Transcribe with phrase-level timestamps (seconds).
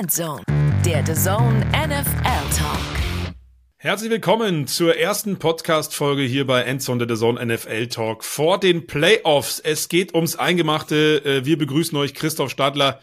[0.00, 0.42] Endzone,
[0.84, 3.34] der The Zone NFL Talk.
[3.76, 8.88] Herzlich willkommen zur ersten Podcast-Folge hier bei Endzone der The Zone NFL Talk vor den
[8.88, 9.60] Playoffs.
[9.60, 11.24] Es geht ums Eingemachte.
[11.24, 13.00] Äh, wir begrüßen euch, Christoph Stadler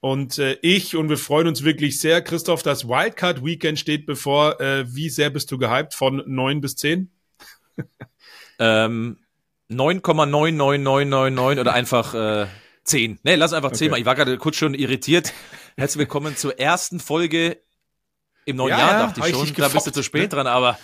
[0.00, 2.20] und äh, ich und wir freuen uns wirklich sehr.
[2.20, 4.60] Christoph, das Wildcard Weekend steht bevor.
[4.60, 7.10] Äh, wie sehr bist du gehypt von neun bis zehn?
[8.58, 9.20] ähm,
[9.70, 12.46] 9,99999 oder einfach äh,
[12.84, 13.20] 10.
[13.22, 13.90] Nee, lass einfach 10 okay.
[13.90, 14.00] mal.
[14.00, 15.32] Ich war gerade kurz schon irritiert.
[15.78, 17.60] Herzlich willkommen zur ersten Folge
[18.46, 19.44] im neuen ja, Jahr, dachte ich schon.
[19.44, 20.78] Ich da bist du zu spät dran, aber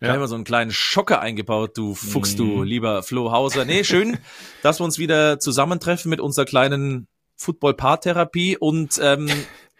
[0.00, 0.14] ja.
[0.14, 2.62] immer so einen kleinen Schocker eingebaut, du Fuchs, du mhm.
[2.62, 3.66] lieber Flo Hauser.
[3.66, 4.16] Nee, schön,
[4.62, 9.30] dass wir uns wieder zusammentreffen mit unserer kleinen Football-Paartherapie und ähm,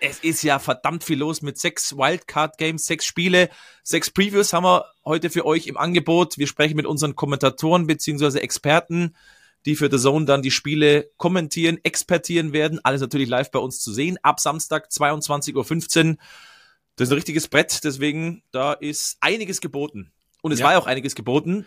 [0.01, 3.48] es ist ja verdammt viel los mit sechs Wildcard-Games, sechs Spiele,
[3.82, 6.37] sechs Previews haben wir heute für euch im Angebot.
[6.37, 9.16] Wir sprechen mit unseren Kommentatoren beziehungsweise Experten,
[9.69, 12.81] die für The Zone dann die Spiele kommentieren, expertieren werden.
[12.85, 14.17] Alles natürlich live bei uns zu sehen.
[14.23, 15.55] Ab Samstag 22.15
[16.09, 16.17] Uhr.
[16.97, 20.10] Das ist ein richtiges Brett, deswegen da ist einiges geboten.
[20.41, 20.65] Und es ja.
[20.65, 21.66] war ja auch einiges geboten.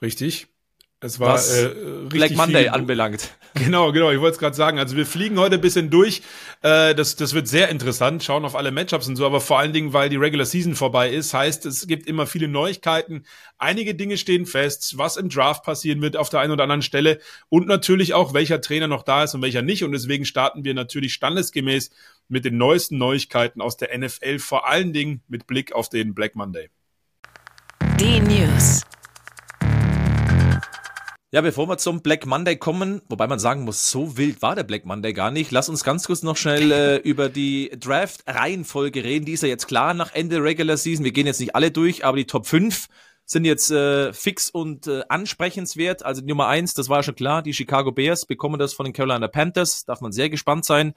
[0.00, 0.46] Richtig.
[1.04, 1.68] Es war was äh,
[2.08, 3.30] Black Monday viel, anbelangt.
[3.56, 4.10] Genau, genau.
[4.10, 4.80] Ich wollte es gerade sagen.
[4.80, 6.22] Also wir fliegen heute ein bisschen durch.
[6.62, 8.24] Äh, das, das wird sehr interessant.
[8.24, 9.24] Schauen auf alle Matchups und so.
[9.24, 12.48] Aber vor allen Dingen, weil die Regular Season vorbei ist, heißt es gibt immer viele
[12.48, 13.24] Neuigkeiten.
[13.56, 17.20] Einige Dinge stehen fest, was im Draft passieren wird auf der einen oder anderen Stelle
[17.48, 19.84] und natürlich auch welcher Trainer noch da ist und welcher nicht.
[19.84, 21.90] Und deswegen starten wir natürlich standesgemäß
[22.26, 24.40] mit den neuesten Neuigkeiten aus der NFL.
[24.40, 26.70] Vor allen Dingen mit Blick auf den Black Monday.
[28.00, 28.82] Die News.
[31.34, 34.62] Ja, bevor wir zum Black Monday kommen, wobei man sagen muss, so wild war der
[34.62, 35.50] Black Monday gar nicht.
[35.50, 39.24] Lass uns ganz kurz noch schnell äh, über die Draft-Reihenfolge reden.
[39.24, 41.04] Die ist ja jetzt klar nach Ende Regular Season.
[41.04, 42.86] Wir gehen jetzt nicht alle durch, aber die Top 5
[43.24, 46.04] sind jetzt äh, fix und äh, ansprechenswert.
[46.04, 48.92] Also die Nummer 1, das war schon klar, die Chicago Bears bekommen das von den
[48.92, 49.84] Carolina Panthers.
[49.86, 50.94] Darf man sehr gespannt sein,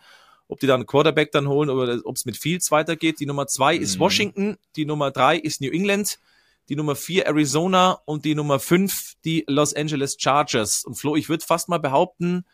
[0.47, 3.19] ob die dann einen Quarterback dann holen oder ob es mit Fields weitergeht.
[3.19, 4.01] Die Nummer 2 ist mhm.
[4.01, 6.19] Washington, die Nummer 3 ist New England
[6.69, 10.83] die Nummer vier Arizona und die Nummer fünf die Los Angeles Chargers.
[10.83, 12.45] Und Flo, ich würde fast mal behaupten,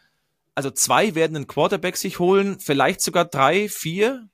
[0.55, 4.29] also zwei werden einen Quarterback sich holen, vielleicht sogar drei, vier.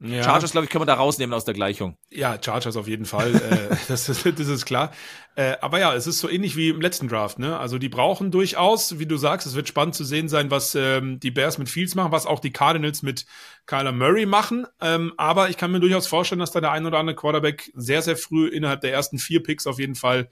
[0.00, 0.22] Ja.
[0.22, 1.96] Chargers, glaube ich, können wir da rausnehmen aus der Gleichung.
[2.10, 3.34] Ja, Chargers auf jeden Fall.
[3.34, 4.92] äh, das, ist, das ist klar.
[5.36, 7.38] Äh, aber ja, es ist so ähnlich wie im letzten Draft.
[7.38, 7.58] Ne?
[7.58, 11.20] Also die brauchen durchaus, wie du sagst, es wird spannend zu sehen sein, was ähm,
[11.20, 13.24] die Bears mit Fields machen, was auch die Cardinals mit
[13.66, 14.66] Kyler Murray machen.
[14.80, 18.02] Ähm, aber ich kann mir durchaus vorstellen, dass da der ein oder andere Quarterback sehr,
[18.02, 20.28] sehr früh innerhalb der ersten vier Picks auf jeden Fall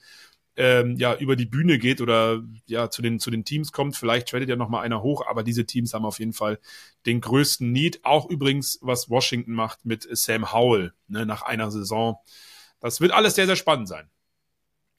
[0.57, 3.97] ähm, ja über die Bühne geht oder ja zu den zu den Teams kommt.
[3.97, 6.59] Vielleicht tradet ja noch mal einer hoch, aber diese Teams haben auf jeden Fall
[7.07, 8.05] den größten Need.
[8.05, 12.19] Auch übrigens, was Washington macht mit Sam Howell ne, nach einer Saison.
[12.81, 14.09] Das wird alles sehr sehr spannend sein.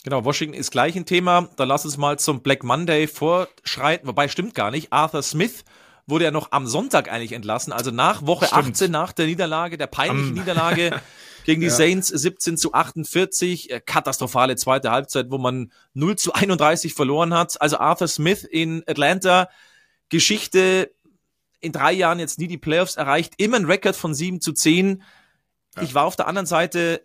[0.04, 1.50] Genau, Washington ist gleich ein Thema.
[1.56, 4.08] Da lass uns mal zum Black Monday vorschreiten.
[4.08, 4.92] Wobei stimmt gar nicht.
[4.92, 5.64] Arthur Smith
[6.06, 8.76] wurde ja noch am Sonntag eigentlich entlassen, also nach Woche stimmt.
[8.76, 10.34] 18 nach der Niederlage, der peinlichen um.
[10.34, 11.00] Niederlage
[11.46, 11.74] gegen die ja.
[11.74, 13.72] Saints 17 zu 48.
[13.72, 17.62] Äh, katastrophale zweite Halbzeit, wo man 0 zu 31 verloren hat.
[17.62, 19.50] Also Arthur Smith in Atlanta,
[20.10, 20.92] Geschichte
[21.60, 25.02] in drei Jahren jetzt nie die Playoffs erreicht, immer ein Rekord von 7 zu 10.
[25.76, 25.82] Ja.
[25.82, 27.02] Ich war auf der anderen Seite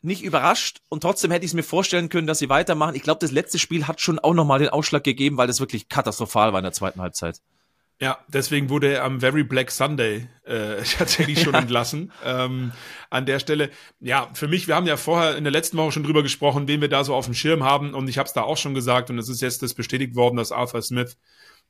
[0.00, 2.94] nicht überrascht und trotzdem hätte ich es mir vorstellen können, dass sie weitermachen.
[2.94, 5.88] Ich glaube, das letzte Spiel hat schon auch nochmal den Ausschlag gegeben, weil das wirklich
[5.88, 7.40] katastrophal war in der zweiten Halbzeit.
[7.98, 12.12] Ja, deswegen wurde er am Very Black Sunday äh, tatsächlich schon entlassen.
[12.24, 12.72] Ähm,
[13.08, 13.70] an der Stelle,
[14.00, 16.82] ja, für mich, wir haben ja vorher in der letzten Woche schon drüber gesprochen, wen
[16.82, 19.08] wir da so auf dem Schirm haben und ich habe es da auch schon gesagt
[19.08, 21.16] und es ist jetzt das bestätigt worden, dass Arthur Smith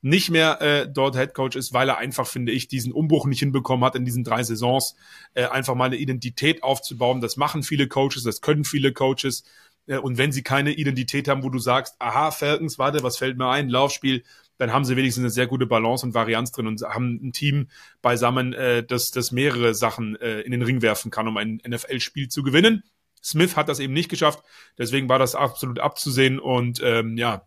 [0.01, 3.39] nicht mehr äh, dort Head Coach ist, weil er einfach, finde ich, diesen Umbruch nicht
[3.39, 4.95] hinbekommen hat in diesen drei Saisons,
[5.33, 7.21] äh, einfach mal eine Identität aufzubauen.
[7.21, 9.43] Das machen viele Coaches, das können viele Coaches.
[9.87, 13.37] Äh, und wenn sie keine Identität haben, wo du sagst, aha, Falcons, warte, was fällt
[13.37, 14.23] mir ein, Laufspiel,
[14.57, 17.67] dann haben sie wenigstens eine sehr gute Balance und Varianz drin und haben ein Team
[18.01, 22.27] beisammen, äh, das, das mehrere Sachen äh, in den Ring werfen kann, um ein NFL-Spiel
[22.27, 22.83] zu gewinnen.
[23.23, 24.43] Smith hat das eben nicht geschafft,
[24.77, 27.43] deswegen war das absolut abzusehen und ähm, ja,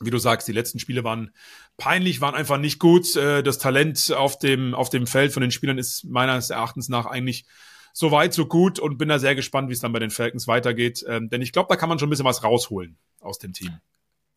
[0.00, 1.30] wie du sagst, die letzten Spiele waren
[1.76, 3.16] peinlich, waren einfach nicht gut.
[3.16, 7.06] Äh, das Talent auf dem, auf dem Feld von den Spielern ist meines Erachtens nach
[7.06, 7.46] eigentlich
[7.92, 10.48] so weit, so gut und bin da sehr gespannt, wie es dann bei den Falcons
[10.48, 11.04] weitergeht.
[11.08, 13.78] Ähm, denn ich glaube, da kann man schon ein bisschen was rausholen aus dem Team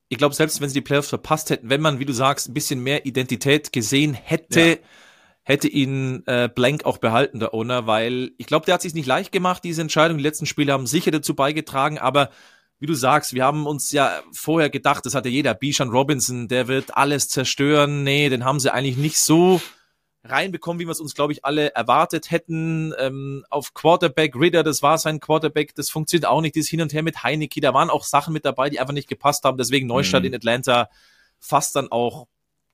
[0.09, 2.53] ich glaube, selbst wenn sie die Playoffs verpasst hätten, wenn man, wie du sagst, ein
[2.53, 4.75] bisschen mehr Identität gesehen hätte, ja.
[5.43, 9.05] hätte ihn äh, Blank auch behalten, der Owner, weil ich glaube, der hat sich nicht
[9.05, 10.17] leicht gemacht, diese Entscheidung.
[10.17, 12.29] Die letzten Spiele haben sicher dazu beigetragen, aber
[12.79, 16.67] wie du sagst, wir haben uns ja vorher gedacht, das hatte jeder, Bishan Robinson, der
[16.67, 18.03] wird alles zerstören.
[18.03, 19.61] Nee, den haben sie eigentlich nicht so
[20.29, 22.93] reinbekommen, wie wir es uns, glaube ich, alle erwartet hätten.
[22.99, 26.93] Ähm, auf Quarterback, Ritter, das war sein Quarterback, das funktioniert auch nicht, dieses Hin und
[26.93, 29.87] Her mit Heineke, da waren auch Sachen mit dabei, die einfach nicht gepasst haben, deswegen
[29.87, 30.27] Neustadt mhm.
[30.27, 30.89] in Atlanta
[31.39, 32.27] fast dann auch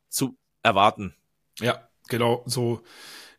[0.09, 1.15] zu erwarten.
[1.59, 2.81] Ja, genau, so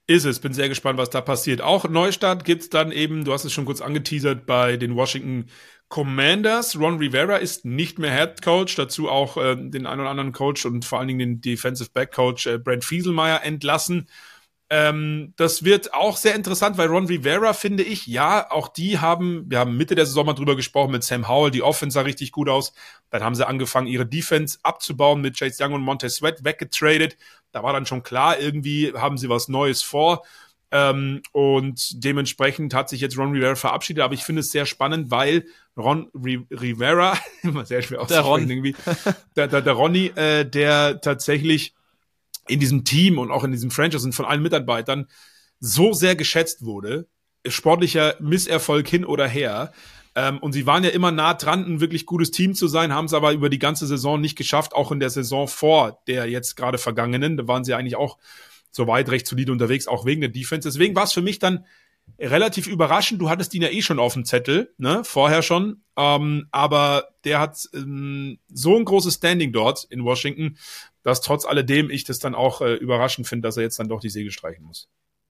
[0.06, 1.62] Ist es, bin sehr gespannt, was da passiert.
[1.62, 5.46] Auch Neustart gibt's dann eben, du hast es schon kurz angeteasert, bei den Washington
[5.88, 6.78] Commanders.
[6.78, 10.66] Ron Rivera ist nicht mehr Head Coach, dazu auch äh, den einen oder anderen Coach
[10.66, 14.08] und vor allen Dingen den Defensive Back Coach äh, Brent Fieselmeier entlassen.
[14.70, 19.44] Ähm, das wird auch sehr interessant, weil Ron Rivera, finde ich, ja, auch die haben,
[19.48, 22.32] wir haben Mitte der Saison mal drüber gesprochen mit Sam Howell, die Offense sah richtig
[22.32, 22.72] gut aus.
[23.10, 27.16] Dann haben sie angefangen, ihre Defense abzubauen mit Chase Young und Montez Sweat weggetradet.
[27.52, 30.24] Da war dann schon klar, irgendwie haben sie was Neues vor.
[30.76, 34.02] Ähm, und dementsprechend hat sich jetzt Ron Rivera verabschiedet.
[34.02, 38.74] Aber ich finde es sehr spannend, weil Ron Rivera, immer sehr schwer auszusprechen irgendwie,
[39.36, 41.74] der, der, der Ronny, äh, der tatsächlich
[42.48, 45.06] in diesem Team und auch in diesem Franchise und von allen Mitarbeitern
[45.60, 47.06] so sehr geschätzt wurde,
[47.46, 49.72] sportlicher Misserfolg hin oder her.
[50.16, 53.06] Ähm, und sie waren ja immer nah dran, ein wirklich gutes Team zu sein, haben
[53.06, 56.56] es aber über die ganze Saison nicht geschafft, auch in der Saison vor der jetzt
[56.56, 57.36] gerade vergangenen.
[57.36, 58.18] Da waren sie eigentlich auch
[58.74, 60.68] so weit recht solide unterwegs, auch wegen der Defense.
[60.68, 61.64] Deswegen war es für mich dann
[62.18, 63.20] relativ überraschend.
[63.20, 65.84] Du hattest ihn ja eh schon auf dem Zettel, ne, vorher schon.
[65.96, 70.58] Ähm, aber der hat ähm, so ein großes Standing dort in Washington,
[71.02, 74.00] dass trotz alledem ich das dann auch äh, überraschend finde, dass er jetzt dann doch
[74.00, 74.88] die Segel streichen muss.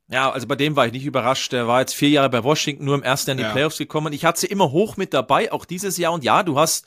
[0.08, 1.52] Ja, also bei dem war ich nicht überrascht.
[1.52, 3.52] Der war jetzt vier Jahre bei Washington, nur im ersten Jahr in die ja.
[3.52, 4.12] Playoffs gekommen.
[4.12, 6.12] Ich hatte sie immer hoch mit dabei, auch dieses Jahr.
[6.12, 6.86] Und ja, du hast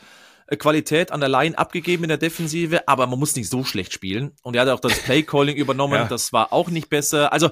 [0.55, 4.31] Qualität an der Line abgegeben in der Defensive, aber man muss nicht so schlecht spielen.
[4.43, 6.05] Und er hat auch das Play-Calling übernommen, ja.
[6.05, 7.33] das war auch nicht besser.
[7.33, 7.51] Also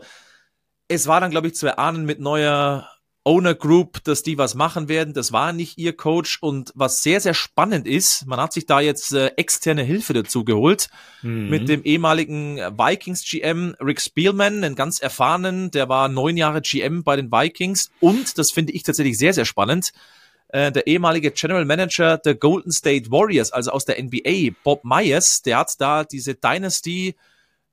[0.87, 2.87] es war dann, glaube ich, zu erahnen mit neuer
[3.27, 5.15] Owner Group, dass die was machen werden.
[5.15, 6.37] Das war nicht ihr Coach.
[6.41, 10.45] Und was sehr, sehr spannend ist, man hat sich da jetzt äh, externe Hilfe dazu
[10.45, 10.89] geholt
[11.23, 11.49] mhm.
[11.49, 17.03] mit dem ehemaligen Vikings GM Rick Spielman, einen ganz erfahrenen, der war neun Jahre GM
[17.03, 17.89] bei den Vikings.
[17.99, 19.91] Und, das finde ich tatsächlich sehr, sehr spannend,
[20.55, 25.41] äh, der ehemalige General Manager der Golden State Warriors, also aus der NBA, Bob Myers,
[25.41, 27.15] der hat da diese Dynasty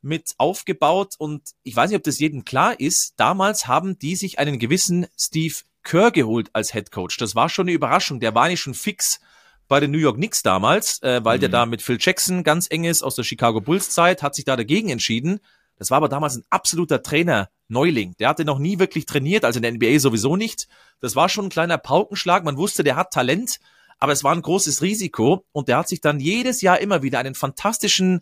[0.01, 3.15] mit aufgebaut und ich weiß nicht, ob das jedem klar ist.
[3.19, 7.19] Damals haben die sich einen gewissen Steve Kerr geholt als Head Coach.
[7.19, 8.19] Das war schon eine Überraschung.
[8.19, 9.21] Der war nicht schon fix
[9.69, 11.43] bei den New York Knicks damals, äh, weil mhm.
[11.43, 14.45] der da mit Phil Jackson ganz eng ist aus der Chicago Bulls Zeit, hat sich
[14.45, 15.39] da dagegen entschieden.
[15.77, 18.15] Das war aber damals ein absoluter Trainer Neuling.
[18.19, 20.69] Der hatte noch nie wirklich trainiert, also in der NBA sowieso nicht.
[21.01, 22.45] Das war schon ein kleiner Paukenschlag.
[22.45, 23.59] Man wusste, der hat Talent,
[23.99, 27.19] aber es war ein großes Risiko und der hat sich dann jedes Jahr immer wieder
[27.19, 28.21] einen fantastischen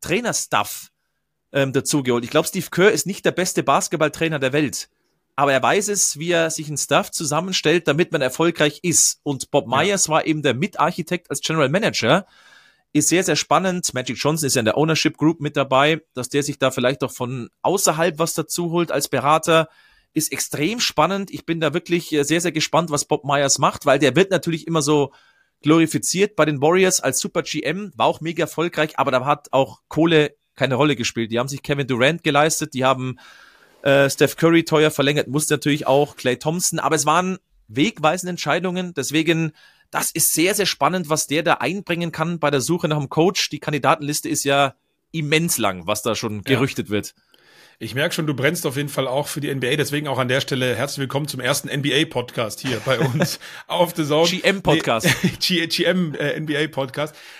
[0.00, 0.90] Trainerstaff
[1.52, 2.24] ähm, dazugeholt.
[2.24, 4.88] Ich glaube, Steve Kerr ist nicht der beste Basketballtrainer der Welt.
[5.34, 9.20] Aber er weiß es, wie er sich einen Staff zusammenstellt, damit man erfolgreich ist.
[9.22, 10.14] Und Bob Myers ja.
[10.14, 12.26] war eben der Mitarchitekt als General Manager.
[12.92, 13.94] Ist sehr, sehr spannend.
[13.94, 17.02] Magic Johnson ist ja in der Ownership Group mit dabei, dass der sich da vielleicht
[17.02, 19.68] auch von außerhalb was dazu holt als Berater.
[20.12, 21.30] Ist extrem spannend.
[21.30, 24.30] Ich bin da wirklich äh, sehr, sehr gespannt, was Bob Myers macht, weil der wird
[24.30, 25.12] natürlich immer so
[25.62, 29.80] glorifiziert bei den Warriors als Super GM, war auch mega erfolgreich, aber da hat auch
[29.88, 31.30] Kohle keine Rolle gespielt.
[31.30, 33.18] Die haben sich Kevin Durant geleistet, die haben
[33.82, 38.92] äh, Steph Curry teuer verlängert, musste natürlich auch Clay Thompson, aber es waren wegweisende Entscheidungen.
[38.94, 39.52] Deswegen,
[39.92, 43.10] das ist sehr, sehr spannend, was der da einbringen kann bei der Suche nach einem
[43.10, 43.50] Coach.
[43.50, 44.74] Die Kandidatenliste ist ja
[45.12, 46.92] immens lang, was da schon gerüchtet ja.
[46.92, 47.14] wird.
[47.82, 49.74] Ich merke schon, du brennst auf jeden Fall auch für die NBA.
[49.74, 54.04] Deswegen auch an der Stelle herzlich willkommen zum ersten NBA-Podcast hier bei uns auf The
[54.04, 54.30] Zone.
[54.30, 55.08] GM-Podcast.
[55.24, 56.38] Nee, GM äh.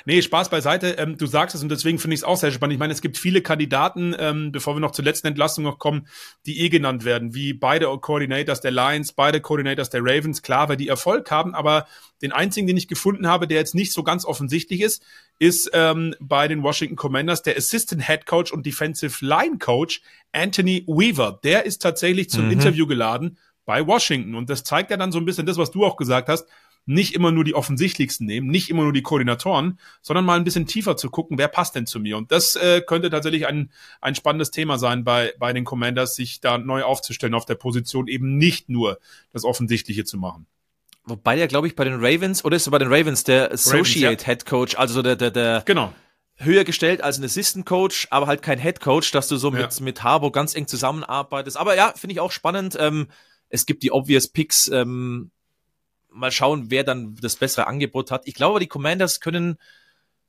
[0.05, 0.97] Nee, Spaß beiseite.
[0.99, 2.73] Ähm, du sagst es und deswegen finde ich es auch sehr spannend.
[2.73, 6.09] Ich meine, es gibt viele Kandidaten, ähm, bevor wir noch zur letzten Entlastung noch kommen,
[6.45, 10.43] die eh genannt werden, wie beide Coordinators der Lions, beide Coordinators der Ravens.
[10.43, 11.87] Klar, weil die Erfolg haben, aber
[12.21, 15.05] den einzigen, den ich gefunden habe, der jetzt nicht so ganz offensichtlich ist,
[15.43, 20.85] ist ähm, bei den Washington Commanders der Assistant Head Coach und Defensive Line Coach Anthony
[20.87, 21.41] Weaver.
[21.43, 22.53] Der ist tatsächlich zum mhm.
[22.53, 24.37] Interview geladen bei Washington.
[24.37, 26.47] Und das zeigt ja dann so ein bisschen das, was du auch gesagt hast.
[26.87, 30.67] Nicht immer nur die offensichtlichsten nehmen, nicht immer nur die Koordinatoren, sondern mal ein bisschen
[30.67, 32.19] tiefer zu gucken, wer passt denn zu mir.
[32.19, 36.41] Und das äh, könnte tatsächlich ein, ein spannendes Thema sein bei, bei den Commanders, sich
[36.41, 39.01] da neu aufzustellen auf der Position, eben nicht nur
[39.33, 40.47] das Offensichtliche zu machen.
[41.05, 44.07] Wobei der, glaube ich, bei den Ravens, oder ist er bei den Ravens der Associate
[44.07, 44.27] Ravens, ja.
[44.27, 45.93] Head Coach, also der, der, der genau.
[46.37, 49.63] höher gestellt als ein Assistant Coach, aber halt kein Head Coach, dass du so ja.
[49.63, 51.57] mit, mit Harbo ganz eng zusammenarbeitest.
[51.57, 52.77] Aber ja, finde ich auch spannend.
[52.79, 53.09] Ähm,
[53.49, 54.69] es gibt die obvious Picks.
[54.69, 55.33] Ähm,
[56.15, 58.23] mal schauen, wer dann das bessere Angebot hat.
[58.27, 59.59] Ich glaube, die Commanders können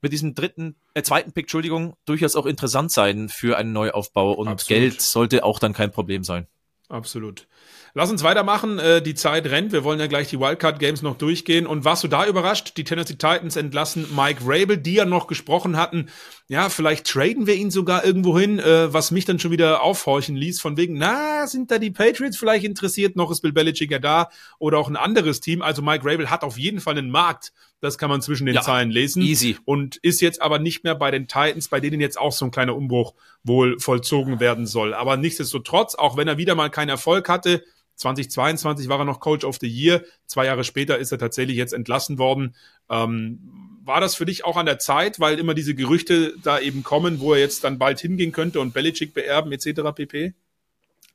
[0.02, 4.48] mit diesem dritten, äh, zweiten Pick, Entschuldigung, durchaus auch interessant sein für einen Neuaufbau und
[4.48, 4.68] Absolut.
[4.68, 6.48] Geld sollte auch dann kein Problem sein.
[6.94, 7.48] Absolut.
[7.96, 8.78] Lass uns weitermachen.
[8.78, 9.72] Äh, die Zeit rennt.
[9.72, 11.66] Wir wollen ja gleich die Wildcard Games noch durchgehen.
[11.66, 12.78] Und warst du da überrascht?
[12.78, 16.10] Die Tennessee Titans entlassen Mike Rabel, die ja noch gesprochen hatten.
[16.50, 20.36] Ja, vielleicht traden wir ihn sogar irgendwo hin, äh, was mich dann schon wieder aufhorchen
[20.36, 20.62] ließ.
[20.62, 23.16] Von wegen, na, sind da die Patriots vielleicht interessiert?
[23.16, 25.64] Noch ist Bill Belichick ja da oder auch ein anderes Team.
[25.64, 27.54] Also Mike Rabel hat auf jeden Fall einen Markt.
[27.80, 29.22] Das kann man zwischen den ja, Zeilen lesen.
[29.22, 29.58] Easy.
[29.66, 32.52] Und ist jetzt aber nicht mehr bei den Titans, bei denen jetzt auch so ein
[32.52, 34.94] kleiner Umbruch wohl vollzogen werden soll.
[34.94, 37.64] Aber nichtsdestotrotz, auch wenn er wieder mal keinen Erfolg hatte,
[37.96, 40.04] 2022 war er noch Coach of the Year.
[40.26, 42.56] Zwei Jahre später ist er tatsächlich jetzt entlassen worden.
[42.90, 46.84] Ähm, war das für dich auch an der Zeit, weil immer diese Gerüchte da eben
[46.84, 49.82] kommen, wo er jetzt dann bald hingehen könnte und Belichick beerben etc.
[49.96, 50.34] pp?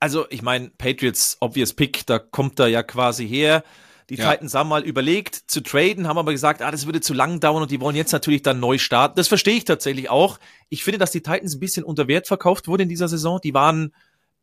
[0.01, 3.65] Also ich meine, Patriots obvious Pick, da kommt er ja quasi her.
[4.11, 4.31] Die ja.
[4.31, 7.63] Titans haben mal überlegt zu traden, haben aber gesagt, ah, das würde zu lang dauern
[7.63, 9.17] und die wollen jetzt natürlich dann neu starten.
[9.17, 10.39] Das verstehe ich tatsächlich auch.
[10.71, 13.41] Ich finde, dass die Titans ein bisschen unter Wert verkauft wurden in dieser Saison.
[13.43, 13.93] Die waren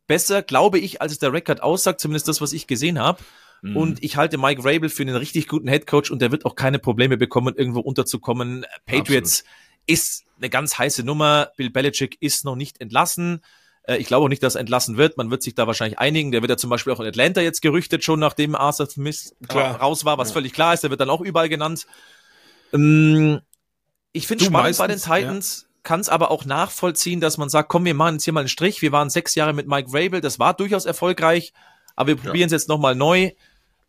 [0.07, 3.23] besser, glaube ich, als es der Rekord aussagt, zumindest das, was ich gesehen habe.
[3.61, 3.77] Mhm.
[3.77, 6.79] Und ich halte Mike Rabel für einen richtig guten Headcoach und der wird auch keine
[6.79, 8.65] Probleme bekommen, irgendwo unterzukommen.
[8.85, 9.55] Patriots Absolut.
[9.87, 11.49] ist eine ganz heiße Nummer.
[11.57, 13.41] Bill Belichick ist noch nicht entlassen.
[13.83, 15.17] Äh, ich glaube auch nicht, dass er entlassen wird.
[15.17, 16.31] Man wird sich da wahrscheinlich einigen.
[16.31, 19.79] Der wird ja zum Beispiel auch in Atlanta jetzt gerüchtet, schon nachdem Arthur Smith klar.
[19.79, 20.33] raus war, was ja.
[20.33, 20.83] völlig klar ist.
[20.83, 21.87] Der wird dann auch überall genannt.
[22.73, 23.41] Ähm,
[24.11, 25.61] ich finde spannend bei den Titans.
[25.63, 28.41] Ja kann es aber auch nachvollziehen, dass man sagt, komm, wir machen jetzt hier mal
[28.41, 28.81] einen Strich.
[28.81, 31.53] Wir waren sechs Jahre mit Mike Rabel, das war durchaus erfolgreich,
[31.95, 32.57] aber wir probieren es ja.
[32.57, 33.31] jetzt nochmal neu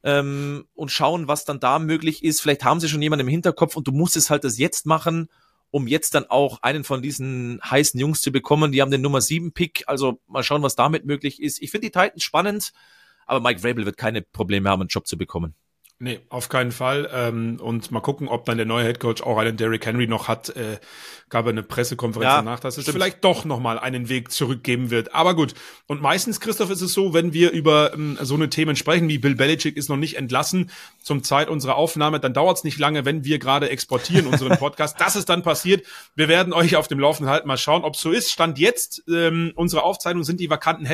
[0.04, 2.40] ähm, und schauen, was dann da möglich ist.
[2.40, 5.28] Vielleicht haben sie schon jemanden im Hinterkopf und du musst es halt das jetzt machen,
[5.72, 8.70] um jetzt dann auch einen von diesen heißen Jungs zu bekommen.
[8.70, 11.60] Die haben den Nummer 7 Pick, also mal schauen, was damit möglich ist.
[11.60, 12.72] Ich finde die Titans spannend,
[13.26, 15.54] aber Mike Rabel wird keine Probleme haben, einen Job zu bekommen.
[15.98, 17.08] Nee, auf keinen Fall.
[17.10, 20.50] Ähm, und mal gucken, ob dann der neue Headcoach auch einen Derrick Henry noch hat.
[20.50, 20.78] Äh,
[21.28, 22.96] gab eine Pressekonferenz ja, danach, dass es stimmt.
[22.96, 25.14] vielleicht doch nochmal einen Weg zurückgeben wird.
[25.14, 25.54] Aber gut.
[25.86, 29.18] Und meistens, Christoph, ist es so, wenn wir über ähm, so eine Themen sprechen, wie
[29.18, 30.70] Bill Belichick ist noch nicht entlassen
[31.02, 35.00] zum Zeit unserer Aufnahme, dann dauert es nicht lange, wenn wir gerade exportieren unseren Podcast.
[35.00, 35.84] das ist dann passiert.
[36.14, 37.48] Wir werden euch auf dem Laufenden halten.
[37.48, 38.30] Mal schauen, ob es so ist.
[38.30, 40.86] Stand jetzt ähm, unsere Aufzeichnung sind die vakanten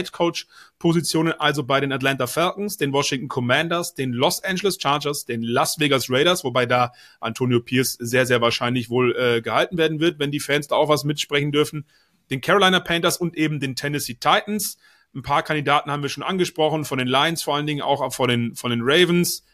[0.82, 5.78] Headcoach-Positionen also bei den Atlanta Falcons, den Washington Commanders, den Los Angeles Chargers, den Las
[5.78, 10.30] Vegas Raiders, wobei da Antonio Pierce sehr, sehr wahrscheinlich wohl äh, gehalten werden wird, wenn
[10.30, 11.86] die Fans da auch was mitsprechen dürfen,
[12.30, 14.78] den Carolina Panthers und eben den Tennessee Titans.
[15.14, 18.28] Ein paar Kandidaten haben wir schon angesprochen, von den Lions vor allen Dingen, auch von
[18.28, 19.44] den, von den Ravens.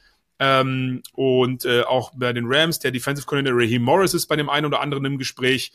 [0.40, 4.48] Ähm, und äh, auch bei den Rams, der Defensive Coordinator Raheem Morris ist bei dem
[4.48, 5.72] einen oder anderen im Gespräch.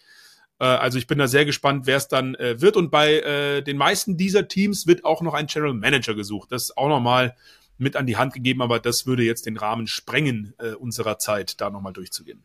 [0.63, 2.77] Äh, also ich bin da sehr gespannt, wer es dann äh, wird.
[2.77, 6.51] Und bei äh, den meisten dieser Teams wird auch noch ein General Manager gesucht.
[6.51, 7.35] Das ist auch nochmal
[7.77, 11.59] mit an die Hand gegeben, aber das würde jetzt den Rahmen sprengen äh, unserer Zeit,
[11.59, 12.43] da nochmal durchzugehen.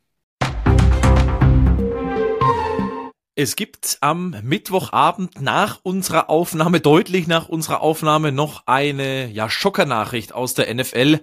[3.36, 10.34] Es gibt am Mittwochabend nach unserer Aufnahme, deutlich nach unserer Aufnahme, noch eine ja, Schockernachricht
[10.34, 11.20] aus der NFL.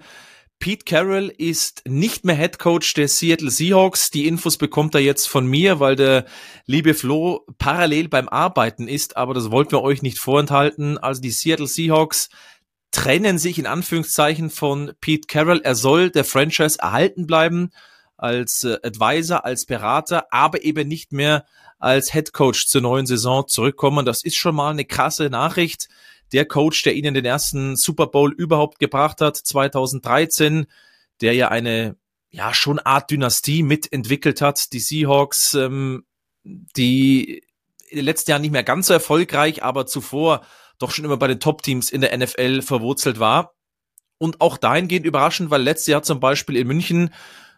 [0.58, 4.10] Pete Carroll ist nicht mehr Head Coach der Seattle Seahawks.
[4.10, 6.24] Die Infos bekommt er jetzt von mir, weil der
[6.64, 10.96] liebe Flo parallel beim Arbeiten ist, aber das wollten wir euch nicht vorenthalten.
[10.98, 12.30] Also die Seattle Seahawks
[12.90, 15.60] trennen sich in Anführungszeichen von Pete Carroll.
[15.62, 17.70] Er soll der Franchise erhalten bleiben
[18.16, 21.44] als äh, Advisor, als Berater, aber eben nicht mehr
[21.78, 24.06] als Head Coach zur neuen Saison zurückkommen.
[24.06, 25.88] Das ist schon mal eine krasse Nachricht.
[26.32, 30.66] Der Coach, der ihnen den ersten Super Bowl überhaupt gebracht hat, 2013,
[31.20, 31.96] der ja eine
[32.30, 34.72] ja schon Art Dynastie mitentwickelt hat.
[34.72, 36.04] Die Seahawks, ähm,
[36.44, 37.42] die
[37.88, 40.44] in den letzten Jahren nicht mehr ganz so erfolgreich, aber zuvor
[40.78, 43.54] doch schon immer bei den Top-Teams in der NFL verwurzelt war.
[44.18, 47.10] Und auch dahingehend überraschend, weil letztes Jahr zum Beispiel in München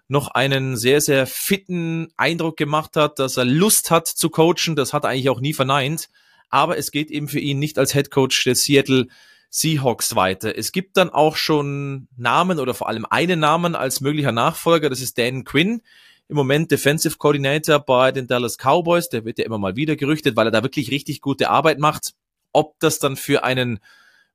[0.09, 4.75] noch einen sehr, sehr fitten Eindruck gemacht hat, dass er Lust hat zu coachen.
[4.75, 6.09] Das hat er eigentlich auch nie verneint.
[6.51, 9.07] Aber es geht eben für ihn nicht als Head Coach der Seattle
[9.51, 10.57] Seahawks weiter.
[10.57, 14.91] Es gibt dann auch schon Namen oder vor allem einen Namen als möglicher Nachfolger.
[14.91, 15.83] Das ist Dan Quinn.
[16.29, 19.09] Im Moment Defensive Coordinator bei den Dallas Cowboys.
[19.09, 22.13] Der wird ja immer mal wieder gerüchtet, weil er da wirklich richtig gute Arbeit macht.
[22.53, 23.81] Ob das dann für einen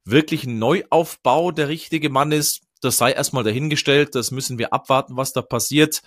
[0.03, 4.15] wirklichen Neuaufbau der richtige Mann ist, das sei erstmal dahingestellt.
[4.15, 6.01] Das müssen wir abwarten, was da passiert.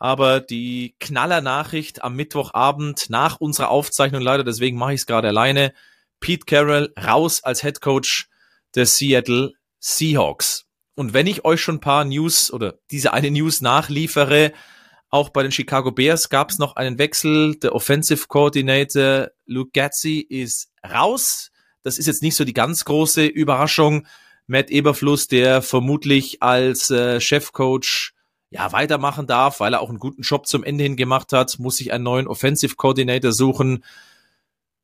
[0.00, 5.74] Aber die Knaller-Nachricht am Mittwochabend nach unserer Aufzeichnung leider, deswegen mache ich es gerade alleine.
[6.20, 8.28] Pete Carroll raus als Head Coach
[8.74, 10.64] der Seattle Seahawks.
[10.94, 14.52] Und wenn ich euch schon ein paar News oder diese eine News nachliefere,
[15.10, 17.56] auch bei den Chicago Bears gab es noch einen Wechsel.
[17.56, 21.50] Der Offensive Coordinator Luke Gatzi ist raus.
[21.82, 24.06] Das ist jetzt nicht so die ganz große Überraschung.
[24.46, 28.12] Matt Eberfluss, der vermutlich als äh, Chefcoach
[28.50, 31.76] ja weitermachen darf, weil er auch einen guten Job zum Ende hin gemacht hat, muss
[31.76, 33.84] sich einen neuen Offensive Coordinator suchen.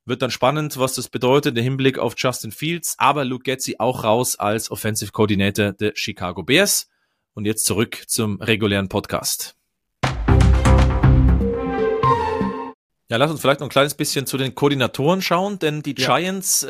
[0.04, 4.04] Wird dann spannend, was das bedeutet, der Hinblick auf Justin Fields, aber Luke Getzi auch
[4.04, 6.88] raus als Offensive Coordinator der Chicago Bears.
[7.34, 9.56] Und jetzt zurück zum regulären Podcast.
[13.08, 16.18] Ja, lass uns vielleicht noch ein kleines bisschen zu den Koordinatoren schauen, denn die ja.
[16.18, 16.68] Giants äh,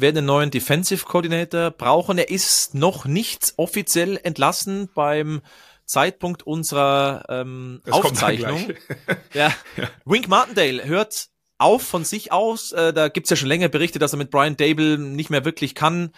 [0.00, 2.18] werden einen neuen Defensive Coordinator brauchen.
[2.18, 5.42] Er ist noch nicht offiziell entlassen beim
[5.86, 8.72] Zeitpunkt unserer ähm, Aufzeichnung.
[9.32, 9.52] ja.
[9.76, 9.90] ja.
[10.04, 11.28] Wink Martindale hört
[11.58, 12.72] auf von sich aus.
[12.72, 15.74] Äh, da gibt's ja schon länger Berichte, dass er mit Brian Dable nicht mehr wirklich
[15.74, 16.12] kann.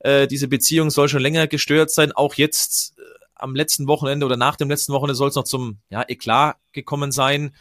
[0.00, 2.12] Äh, diese Beziehung soll schon länger gestört sein.
[2.12, 3.02] Auch jetzt äh,
[3.34, 7.10] am letzten Wochenende oder nach dem letzten Wochenende soll es noch zum ja, Eklat gekommen
[7.10, 7.54] sein.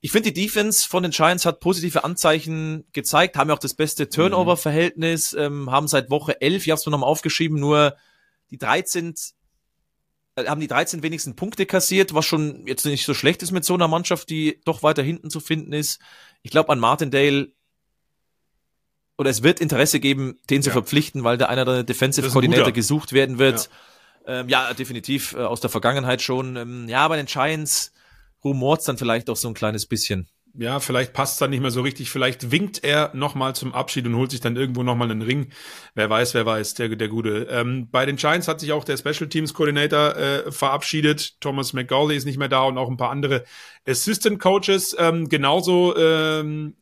[0.00, 3.74] Ich finde, die Defense von den Giants hat positive Anzeichen gezeigt, haben ja auch das
[3.74, 7.96] beste Turnover-Verhältnis, ähm, haben seit Woche 11, ich habe es mir nochmal aufgeschrieben, nur
[8.50, 9.14] die 13 äh,
[10.36, 13.74] haben die 13 wenigsten Punkte kassiert, was schon jetzt nicht so schlecht ist mit so
[13.74, 16.00] einer Mannschaft, die doch weiter hinten zu finden ist.
[16.42, 17.52] Ich glaube an Martindale
[19.18, 20.62] oder es wird Interesse geben, den ja.
[20.62, 23.68] zu verpflichten, weil da einer der Defensive Coordinator gesucht werden wird.
[24.26, 26.56] Ja, ähm, ja definitiv äh, aus der Vergangenheit schon.
[26.56, 27.92] Ähm, ja, bei den Giants
[28.42, 31.80] rumort dann vielleicht auch so ein kleines bisschen ja, vielleicht passt dann nicht mehr so
[31.80, 32.10] richtig.
[32.10, 35.50] Vielleicht winkt er nochmal zum Abschied und holt sich dann irgendwo nochmal einen Ring.
[35.94, 37.48] Wer weiß, wer weiß, der, der Gute.
[37.50, 41.40] Ähm, bei den Giants hat sich auch der Special Teams Coordinator äh, verabschiedet.
[41.40, 43.44] Thomas McGauley ist nicht mehr da und auch ein paar andere
[43.86, 44.94] Assistant Coaches.
[44.98, 46.74] Ähm, genauso ähm,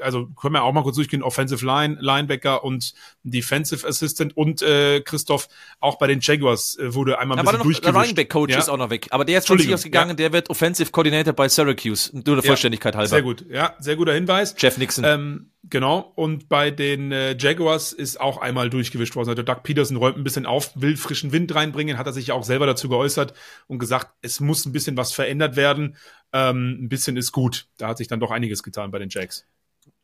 [0.00, 5.00] also können wir auch mal kurz durchgehen, Offensive Line, Linebacker und Defensive Assistant und äh,
[5.00, 5.48] Christoph,
[5.80, 7.84] auch bei den Jaguars äh, wurde einmal ein bisschen durchgewischt.
[7.84, 8.58] Der Running Back Coach ja?
[8.58, 10.16] ist auch noch weg, aber der ist von sich ausgegangen, ja.
[10.16, 13.08] der wird Offensive Coordinator bei Syracuse, nur der Vollständigkeit halber.
[13.08, 14.54] Sehr gut, ja, sehr guter Hinweis.
[14.58, 15.04] Jeff Nixon.
[15.04, 19.30] Ähm, genau, und bei den äh, Jaguars ist auch einmal durchgewischt worden.
[19.30, 22.34] Also Doug Peterson räumt ein bisschen auf, will frischen Wind reinbringen, hat er sich ja
[22.34, 23.34] auch selber dazu geäußert
[23.66, 25.96] und gesagt, es muss ein bisschen was verändert werden.
[26.32, 27.66] Ähm, ein bisschen ist gut.
[27.78, 29.46] Da hat sich dann doch einiges getan bei den Jags.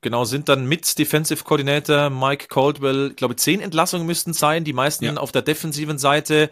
[0.02, 4.72] Genau, sind dann mit Defensive Coordinator Mike Caldwell, ich glaube, zehn Entlassungen müssten sein, die
[4.72, 5.14] meisten ja.
[5.14, 6.50] auf der defensiven Seite.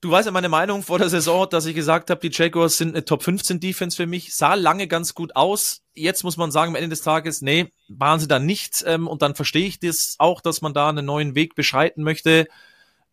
[0.00, 2.90] Du weißt ja meine Meinung vor der Saison, dass ich gesagt habe, die Jaguars sind
[2.90, 4.34] eine Top 15 Defense für mich.
[4.34, 5.82] Sah lange ganz gut aus.
[5.94, 8.82] Jetzt muss man sagen, am Ende des Tages, nee, waren sie da nicht.
[8.86, 12.48] Ähm, und dann verstehe ich das auch, dass man da einen neuen Weg beschreiten möchte.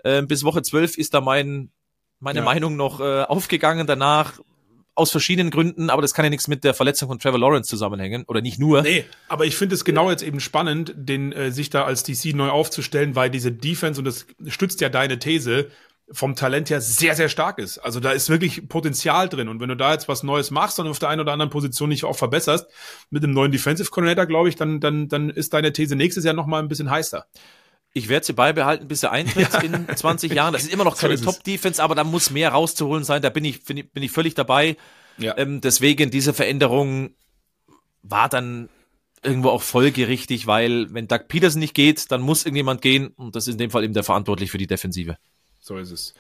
[0.03, 1.69] Ähm, bis Woche 12 ist da mein,
[2.19, 2.45] meine ja.
[2.45, 3.85] Meinung noch äh, aufgegangen.
[3.85, 4.39] Danach
[4.95, 8.23] aus verschiedenen Gründen, aber das kann ja nichts mit der Verletzung von Trevor Lawrence zusammenhängen
[8.27, 8.81] oder nicht nur.
[8.81, 12.33] Nee, aber ich finde es genau jetzt eben spannend, den äh, sich da als DC
[12.33, 15.69] neu aufzustellen, weil diese Defense und das stützt ja deine These
[16.11, 17.77] vom Talent her sehr sehr stark ist.
[17.79, 20.87] Also da ist wirklich Potenzial drin und wenn du da jetzt was Neues machst und
[20.87, 22.67] auf der einen oder anderen Position nicht auch verbesserst
[23.09, 26.35] mit dem neuen Defensive Coordinator, glaube ich, dann dann dann ist deine These nächstes Jahr
[26.35, 27.25] noch mal ein bisschen heißer.
[27.97, 29.61] Ich werde sie beibehalten, bis er eintritt ja.
[29.61, 30.51] in 20 Jahren.
[30.51, 33.21] Das ist immer noch keine so Top-Defense, aber da muss mehr rauszuholen sein.
[33.21, 34.75] Da bin ich, bin ich, bin ich völlig dabei.
[35.17, 35.37] Ja.
[35.37, 37.11] Ähm, deswegen, diese Veränderung
[38.03, 38.67] war dann
[39.23, 43.47] irgendwo auch folgerichtig, weil wenn Doug Peterson nicht geht, dann muss irgendjemand gehen und das
[43.47, 45.17] ist in dem Fall eben der verantwortlich für die Defensive.
[45.59, 46.13] So ist es.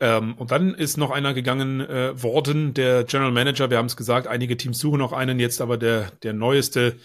[0.00, 3.70] Ähm, und dann ist noch einer gegangen äh, worden, der General Manager.
[3.70, 6.96] Wir haben es gesagt, einige Teams suchen noch einen jetzt, aber der, der neueste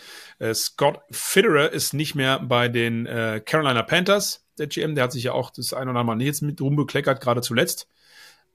[0.53, 4.95] Scott Fitterer ist nicht mehr bei den äh, Carolina Panthers, der GM.
[4.95, 7.87] Der hat sich ja auch das ein oder andere Mal jetzt mit rumbekleckert, gerade zuletzt.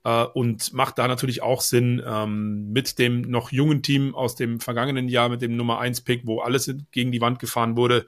[0.05, 4.61] Äh, und macht da natürlich auch Sinn ähm, mit dem noch jungen Team aus dem
[4.61, 8.07] vergangenen Jahr, mit dem Nummer 1 Pick, wo alles gegen die Wand gefahren wurde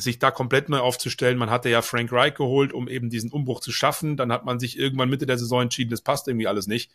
[0.00, 1.38] sich da komplett neu aufzustellen.
[1.38, 4.16] Man hatte ja Frank Reich geholt, um eben diesen Umbruch zu schaffen.
[4.16, 6.90] Dann hat man sich irgendwann Mitte der Saison entschieden, das passt irgendwie alles nicht.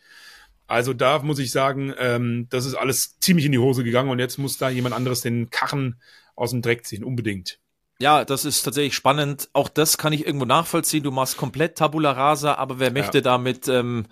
[0.70, 4.20] Also da muss ich sagen, ähm, das ist alles ziemlich in die Hose gegangen und
[4.20, 6.00] jetzt muss da jemand anderes den Karren
[6.36, 7.58] aus dem Dreck ziehen, unbedingt.
[7.98, 9.48] Ja, das ist tatsächlich spannend.
[9.52, 11.02] Auch das kann ich irgendwo nachvollziehen.
[11.02, 13.22] Du machst komplett Tabula Rasa, aber wer möchte ja.
[13.22, 14.06] da mit ähm,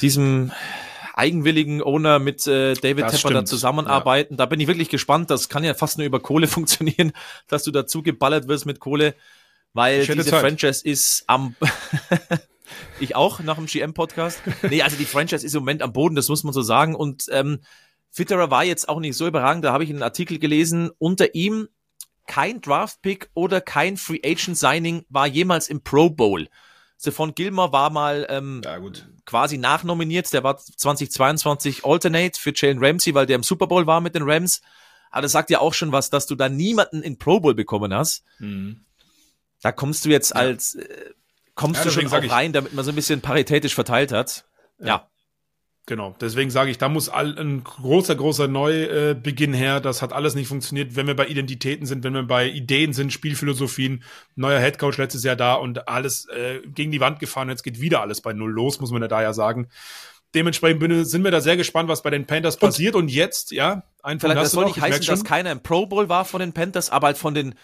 [0.00, 0.52] diesem
[1.12, 3.34] eigenwilligen Owner mit äh, David das Tepper stimmt.
[3.34, 4.34] da zusammenarbeiten.
[4.34, 4.38] Ja.
[4.38, 5.28] Da bin ich wirklich gespannt.
[5.28, 7.12] Das kann ja fast nur über Kohle funktionieren,
[7.46, 9.14] dass du dazu geballert wirst mit Kohle,
[9.74, 10.40] weil diese Zeit.
[10.40, 11.54] Franchise ist am
[13.00, 14.40] ich auch nach dem GM-Podcast.
[14.68, 16.94] Nee, also die Franchise ist im Moment am Boden, das muss man so sagen.
[16.94, 17.60] Und ähm,
[18.10, 19.64] Fitterer war jetzt auch nicht so überragend.
[19.64, 20.90] Da habe ich einen Artikel gelesen.
[20.98, 21.68] Unter ihm
[22.26, 26.48] kein Draft-Pick oder kein Free Agent Signing war jemals im Pro Bowl.
[26.98, 28.78] Stephon Gilmore war mal ähm, ja,
[29.26, 30.32] quasi nachnominiert.
[30.32, 34.22] Der war 2022 Alternate für Jalen Ramsey, weil der im Super Bowl war mit den
[34.22, 34.62] Rams.
[35.10, 37.92] Aber das sagt ja auch schon was, dass du da niemanden in Pro Bowl bekommen
[37.92, 38.24] hast.
[38.38, 38.84] Mhm.
[39.60, 40.36] Da kommst du jetzt ja.
[40.36, 41.10] als, äh,
[41.54, 44.44] kommst ja, du schon auch rein, damit man so ein bisschen paritätisch verteilt hat.
[44.78, 45.08] ja.
[45.86, 49.80] Genau, deswegen sage ich, da muss all, ein großer, großer Neubeginn her.
[49.80, 53.12] Das hat alles nicht funktioniert, wenn wir bei Identitäten sind, wenn wir bei Ideen sind,
[53.12, 54.02] Spielphilosophien.
[54.34, 57.50] Neuer Headcoach letztes Jahr da und alles äh, gegen die Wand gefahren.
[57.50, 59.68] Jetzt geht wieder alles bei Null los, muss man ja da ja sagen.
[60.34, 62.94] dementsprechend sind wir da sehr gespannt, was bei den Panthers passiert.
[62.94, 66.08] Und, und jetzt, ja, ein Vielleicht das soll nicht heißen, dass keiner im Pro Bowl
[66.08, 67.54] war von den Panthers, aber halt von den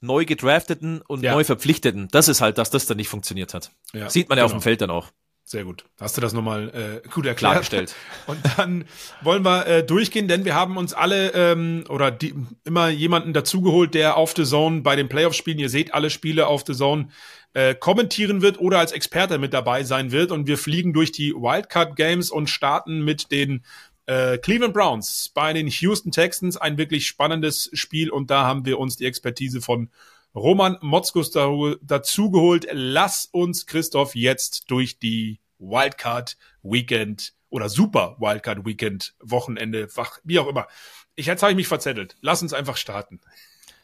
[0.00, 1.32] neu gedrafteten und ja.
[1.32, 2.08] neu verpflichteten.
[2.10, 3.70] Das ist halt, dass das dann nicht funktioniert hat.
[3.92, 4.54] Ja, Sieht man ja genau.
[4.54, 5.08] auf dem Feld dann auch.
[5.48, 5.86] Sehr gut.
[5.98, 7.52] Hast du das nochmal äh, gut erklärt.
[7.52, 7.94] Klargestellt.
[8.26, 8.84] Und dann
[9.22, 12.34] wollen wir äh, durchgehen, denn wir haben uns alle ähm, oder die,
[12.64, 15.58] immer jemanden dazugeholt, der auf The Zone bei den Playoffs spielen.
[15.58, 17.08] Ihr seht alle Spiele auf The Zone
[17.54, 20.32] äh, kommentieren wird oder als Experte mit dabei sein wird.
[20.32, 23.64] Und wir fliegen durch die Wildcard Games und starten mit den
[24.08, 26.56] äh, Cleveland Browns bei den Houston Texans.
[26.56, 29.90] Ein wirklich spannendes Spiel und da haben wir uns die Expertise von
[30.34, 32.66] Roman Motzkus dazugeholt.
[32.72, 39.88] Lass uns, Christoph, jetzt durch die Wildcard Weekend oder Super Wildcard Weekend Wochenende,
[40.24, 40.68] wie auch immer.
[41.14, 42.16] Ich, jetzt habe ich mich verzettelt.
[42.20, 43.20] Lass uns einfach starten.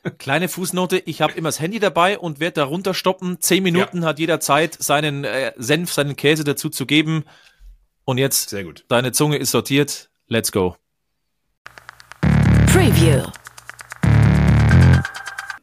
[0.18, 3.40] Kleine Fußnote, ich habe immer das Handy dabei und werde da runterstoppen.
[3.40, 4.08] Zehn Minuten ja.
[4.08, 7.24] hat jeder Zeit, seinen äh, Senf, seinen Käse dazu zu geben.
[8.04, 8.84] Und jetzt, Sehr gut.
[8.88, 10.10] deine Zunge ist sortiert.
[10.28, 10.76] Let's go.
[12.72, 13.22] Preview.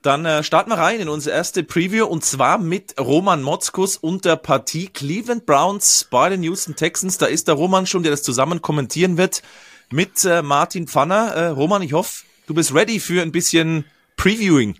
[0.02, 4.26] Dann äh, starten wir rein in unsere erste Preview und zwar mit Roman Motzkus und
[4.26, 7.18] der Partie Cleveland Browns bei den Houston Texans.
[7.18, 9.44] Da ist der Roman schon, der das zusammen kommentieren wird
[9.92, 11.34] mit äh, Martin Pfanner.
[11.34, 14.78] Äh, Roman, ich hoffe, du bist ready für ein bisschen Previewing.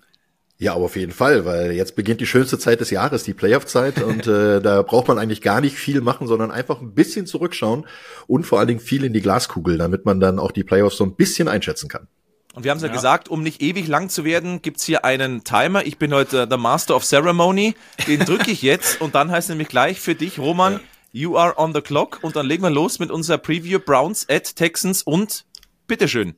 [0.62, 4.00] Ja, aber auf jeden Fall, weil jetzt beginnt die schönste Zeit des Jahres, die Playoff-Zeit
[4.04, 7.84] und äh, da braucht man eigentlich gar nicht viel machen, sondern einfach ein bisschen zurückschauen
[8.28, 11.04] und vor allen Dingen viel in die Glaskugel, damit man dann auch die Playoffs so
[11.04, 12.06] ein bisschen einschätzen kann.
[12.54, 15.04] Und wir haben es ja, ja, gesagt, um nicht ewig lang zu werden, gibt's hier
[15.04, 15.84] einen Timer.
[15.84, 17.74] Ich bin heute der Master of Ceremony.
[18.06, 20.80] Den drücke ich jetzt und dann heißt nämlich gleich für dich, Roman, ja.
[21.10, 22.20] you are on the clock.
[22.22, 25.44] Und dann legen wir los mit unserer Preview Browns at Texans und
[25.88, 26.36] bitteschön.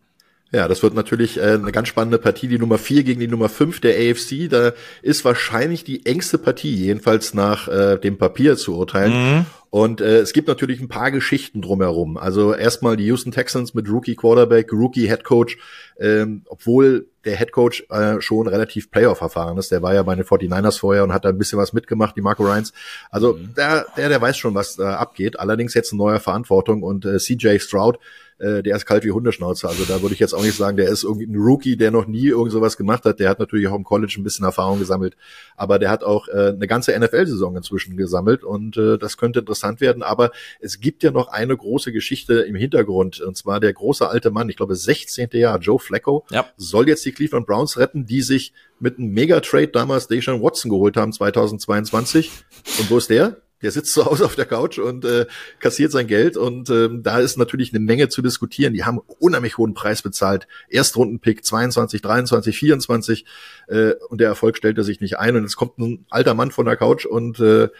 [0.54, 2.46] Ja, das wird natürlich äh, eine ganz spannende Partie.
[2.46, 4.48] Die Nummer 4 gegen die Nummer 5 der AFC.
[4.48, 9.12] Da ist wahrscheinlich die engste Partie, jedenfalls nach äh, dem Papier zu urteilen.
[9.12, 9.46] Mhm.
[9.74, 12.16] Und äh, es gibt natürlich ein paar Geschichten drumherum.
[12.16, 15.58] Also erstmal die Houston Texans mit Rookie Quarterback, Rookie Head Coach,
[15.98, 19.72] ähm, obwohl der Head Coach äh, schon relativ Playoff erfahren ist.
[19.72, 22.20] Der war ja bei den 49ers vorher und hat da ein bisschen was mitgemacht, die
[22.20, 22.72] Marco Ryans.
[23.10, 23.52] Also mhm.
[23.56, 25.40] der, der, der weiß schon, was da abgeht.
[25.40, 27.98] Allerdings jetzt in neuer Verantwortung und äh, CJ Stroud
[28.38, 29.68] äh, der ist kalt wie Hundeschnauze.
[29.68, 32.06] Also da würde ich jetzt auch nicht sagen, der ist irgendwie ein Rookie, der noch
[32.06, 33.20] nie irgend sowas gemacht hat.
[33.20, 35.16] Der hat natürlich auch im College ein bisschen Erfahrung gesammelt,
[35.56, 39.63] aber der hat auch äh, eine ganze NFL-Saison inzwischen gesammelt und äh, das könnte interessant
[39.80, 40.02] werden.
[40.02, 44.30] Aber es gibt ja noch eine große Geschichte im Hintergrund und zwar der große alte
[44.30, 45.28] Mann, ich glaube 16.
[45.32, 46.46] Jahr, Joe Flacco, ja.
[46.56, 50.96] soll jetzt die Cleveland Browns retten, die sich mit einem Megatrade damals Deshaun Watson geholt
[50.96, 52.30] haben 2022.
[52.78, 53.38] Und wo ist der?
[53.64, 55.26] der sitzt zu Hause auf der Couch und äh,
[55.58, 58.74] kassiert sein Geld und ähm, da ist natürlich eine Menge zu diskutieren.
[58.74, 60.46] Die haben unheimlich hohen Preis bezahlt.
[60.68, 63.24] Erstrundenpick 22, 23, 24
[63.68, 66.66] äh, und der Erfolg stellte sich nicht ein und es kommt ein alter Mann von
[66.66, 67.70] der Couch und äh,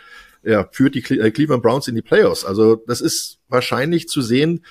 [0.45, 2.45] ja, führt die äh, Cleveland Browns in die Playoffs.
[2.45, 4.65] Also das ist wahrscheinlich zu sehen,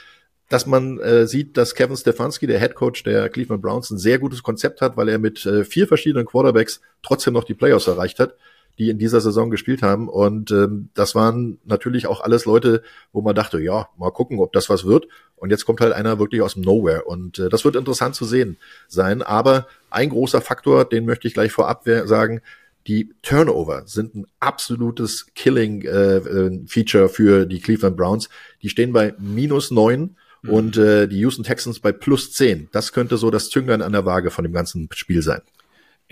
[0.49, 4.19] dass man äh, sieht, dass Kevin Stefanski, der Head Coach der Cleveland Browns, ein sehr
[4.19, 8.19] gutes Konzept hat, weil er mit äh, vier verschiedenen Quarterbacks trotzdem noch die Playoffs erreicht
[8.19, 8.35] hat
[8.79, 10.09] die in dieser Saison gespielt haben.
[10.09, 12.81] Und ähm, das waren natürlich auch alles Leute,
[13.11, 15.07] wo man dachte, ja, mal gucken, ob das was wird.
[15.35, 17.03] Und jetzt kommt halt einer wirklich aus dem Nowhere.
[17.03, 18.57] Und äh, das wird interessant zu sehen
[18.87, 19.21] sein.
[19.21, 22.41] Aber ein großer Faktor, den möchte ich gleich vorab sagen,
[22.87, 28.29] die Turnover sind ein absolutes Killing-Feature äh, für die Cleveland Browns.
[28.61, 30.49] Die stehen bei minus neun mhm.
[30.49, 32.67] und äh, die Houston Texans bei plus zehn.
[32.71, 35.41] Das könnte so das Zünglein an der Waage von dem ganzen Spiel sein.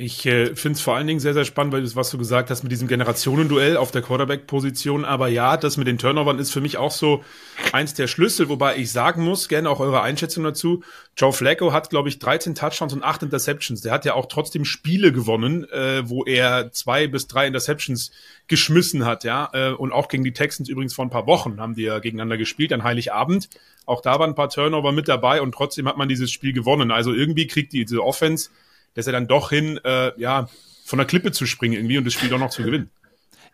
[0.03, 2.49] Ich äh, finde es vor allen Dingen sehr, sehr spannend, weil du, was du gesagt
[2.49, 5.05] hast mit diesem Generationenduell auf der Quarterback-Position.
[5.05, 7.23] Aber ja, das mit den Turnovern ist für mich auch so
[7.71, 10.81] eins der Schlüssel, wobei ich sagen muss, gerne auch eure Einschätzung dazu.
[11.15, 13.81] Joe Flacco hat, glaube ich, 13 Touchdowns und 8 Interceptions.
[13.81, 18.09] Der hat ja auch trotzdem Spiele gewonnen, äh, wo er zwei bis drei Interceptions
[18.47, 19.51] geschmissen hat, ja.
[19.53, 22.39] Äh, und auch gegen die Texans übrigens vor ein paar Wochen haben die ja gegeneinander
[22.39, 23.49] gespielt, an Heiligabend.
[23.85, 26.89] Auch da waren ein paar Turnover mit dabei und trotzdem hat man dieses Spiel gewonnen.
[26.89, 28.49] Also irgendwie kriegt die, diese Offense
[28.93, 30.49] dass er dann doch hin, äh, ja,
[30.85, 32.89] von der Klippe zu springen irgendwie und das Spiel doch noch zu gewinnen.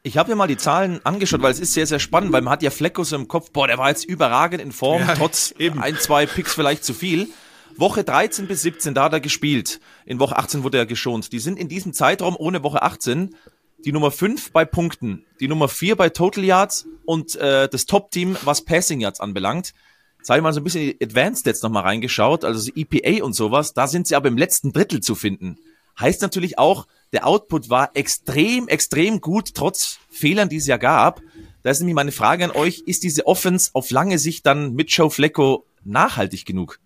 [0.04, 2.52] Ich habe mir mal die Zahlen angeschaut, weil es ist sehr, sehr spannend, weil man
[2.52, 5.82] hat ja Fleckos im Kopf, boah, der war jetzt überragend in Form, ja, trotz eben.
[5.82, 7.30] ein, zwei Picks vielleicht zu viel.
[7.76, 9.80] Woche 13 bis 17, da hat er gespielt.
[10.06, 11.32] In Woche 18 wurde er geschont.
[11.32, 13.36] Die sind in diesem Zeitraum ohne Woche 18
[13.86, 18.36] die Nummer 5 bei Punkten, die Nummer 4 bei Total Yards und äh, das Top-Team,
[18.44, 19.74] was Passing Yards anbelangt.
[20.28, 23.32] Jetzt habe ich mal so ein bisschen die Advanced Stats nochmal reingeschaut, also EPA und
[23.32, 25.58] sowas, da sind sie aber im letzten Drittel zu finden.
[25.98, 31.22] Heißt natürlich auch, der Output war extrem, extrem gut, trotz Fehlern, die es ja gab.
[31.64, 34.92] Da ist nämlich meine Frage an euch, ist diese Offense auf lange Sicht dann mit
[34.92, 36.82] Joe Flecko nachhaltig genug?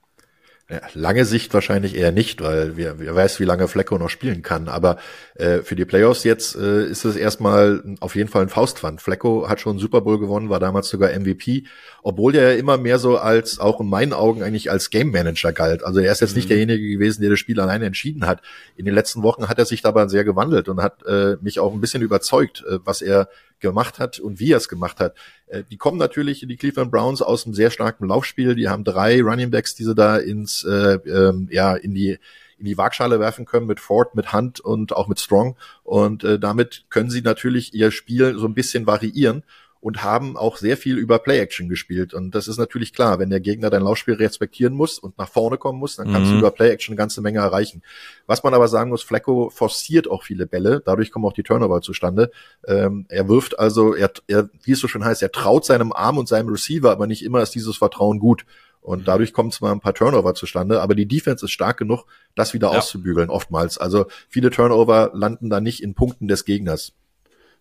[0.72, 4.42] Ja, lange Sicht wahrscheinlich eher nicht, weil wer, wer weiß, wie lange Flecko noch spielen
[4.42, 4.70] kann.
[4.70, 5.00] Aber
[5.36, 9.02] äh, für die Playoffs jetzt äh, ist es erstmal auf jeden Fall ein Faustpfand.
[9.02, 11.66] Flecko hat schon Super Bowl gewonnen, war damals sogar MVP,
[12.04, 15.52] obwohl er ja immer mehr so als, auch in meinen Augen eigentlich als Game Manager
[15.52, 15.84] galt.
[15.84, 16.38] Also er ist jetzt mhm.
[16.38, 18.42] nicht derjenige gewesen, der das Spiel alleine entschieden hat.
[18.78, 21.74] In den letzten Wochen hat er sich dabei sehr gewandelt und hat äh, mich auch
[21.74, 23.28] ein bisschen überzeugt, äh, was er
[23.62, 25.16] gemacht hat und wie er es gemacht hat.
[25.48, 28.56] Äh, die kommen natürlich, die Cleveland Browns, aus einem sehr starken Laufspiel.
[28.56, 32.18] Die haben drei Running Backs, die sie da ins, äh, ähm, ja, in die
[32.58, 35.58] in die Waagschale werfen können mit Ford, mit Hunt und auch mit Strong.
[35.84, 39.44] Und äh, damit können sie natürlich ihr Spiel so ein bisschen variieren
[39.82, 42.14] und haben auch sehr viel über Play-Action gespielt.
[42.14, 45.58] Und das ist natürlich klar, wenn der Gegner dein Laufspiel respektieren muss und nach vorne
[45.58, 46.34] kommen muss, dann kannst mhm.
[46.36, 47.82] du über Play-Action eine ganze Menge erreichen.
[48.28, 51.82] Was man aber sagen muss, Flecko forciert auch viele Bälle, dadurch kommen auch die Turnover
[51.82, 52.32] zustande.
[52.68, 56.20] Ähm, er wirft also, er, er, wie es so schön heißt, er traut seinem Arm
[56.20, 58.46] und seinem Receiver, aber nicht immer ist dieses Vertrauen gut.
[58.82, 62.54] Und dadurch kommt zwar ein paar Turnover zustande, aber die Defense ist stark genug, das
[62.54, 62.78] wieder ja.
[62.78, 63.78] auszubügeln, oftmals.
[63.80, 66.94] Also viele Turnover landen da nicht in Punkten des Gegners.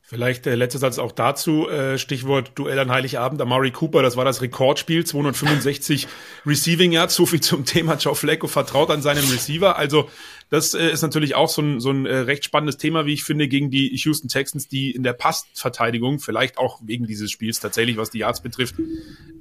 [0.03, 4.25] Vielleicht der letzte Satz auch dazu, äh, Stichwort Duell an Heiligabend, Amari Cooper, das war
[4.25, 6.09] das Rekordspiel, 265
[6.47, 8.49] Receiving Yards, so viel zum Thema Joe Flacco.
[8.49, 10.09] Vertraut an seinem Receiver, also
[10.51, 13.23] das äh, ist natürlich auch so ein, so ein äh, recht spannendes Thema, wie ich
[13.23, 17.97] finde, gegen die Houston Texans, die in der Passverteidigung, vielleicht auch wegen dieses Spiels tatsächlich,
[17.97, 18.75] was die Yards betrifft,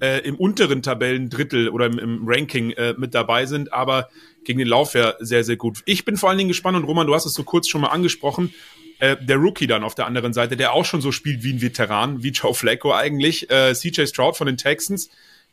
[0.02, 4.10] äh, im unteren Tabellendrittel oder im, im Ranking äh, mit dabei sind, aber
[4.44, 5.82] gegen den Lauf ja sehr, sehr gut.
[5.86, 7.88] Ich bin vor allen Dingen gespannt und Roman, du hast es so kurz schon mal
[7.88, 8.54] angesprochen,
[9.00, 11.62] äh, der Rookie dann auf der anderen Seite, der auch schon so spielt wie ein
[11.62, 15.10] Veteran, wie Joe Flacco eigentlich, äh, CJ Stroud von den Texans,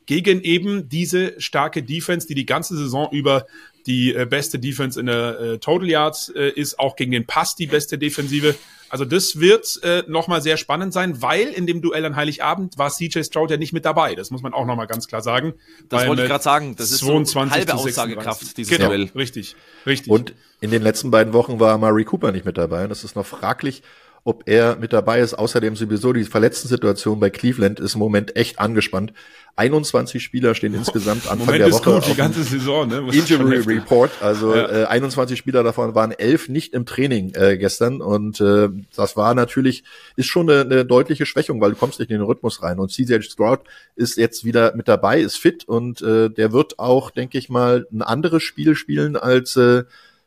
[0.07, 3.47] gegen eben diese starke Defense, die die ganze Saison über
[3.87, 7.57] die äh, beste Defense in der äh, Total Yards äh, ist, auch gegen den Pass
[7.57, 8.55] die beste Defensive.
[8.89, 12.91] Also das wird äh, nochmal sehr spannend sein, weil in dem Duell an Heiligabend war
[12.91, 14.15] CJ Stroud ja nicht mit dabei.
[14.15, 15.55] Das muss man auch nochmal ganz klar sagen.
[15.89, 16.77] Das wollte ich gerade sagen.
[16.77, 19.11] Das ist so halbe Aussagekraft, dieses genau, Duell.
[19.15, 20.11] Richtig, richtig.
[20.11, 22.85] Und in den letzten beiden Wochen war Murray Cooper nicht mit dabei.
[22.85, 23.83] Und es ist noch fraglich,
[24.27, 25.35] ob er mit dabei ist.
[25.35, 29.13] Außerdem sowieso die verletzten Situation bei Cleveland ist im Moment echt angespannt.
[29.55, 33.09] 21 Spieler stehen insgesamt Anfang Moment der Woche gut, die ganze Saison, ne?
[33.13, 34.11] Injury Report.
[34.21, 34.83] Also ja.
[34.83, 39.35] äh, 21 Spieler davon waren elf nicht im Training äh, gestern und äh, das war
[39.35, 39.85] natürlich
[40.17, 42.81] ist schon eine, eine deutliche Schwächung, weil du kommst nicht in den Rhythmus rein.
[42.81, 43.61] Und CJ Stroud
[43.95, 47.87] ist jetzt wieder mit dabei, ist fit und äh, der wird auch, denke ich mal,
[47.93, 49.85] ein anderes Spiel spielen als äh,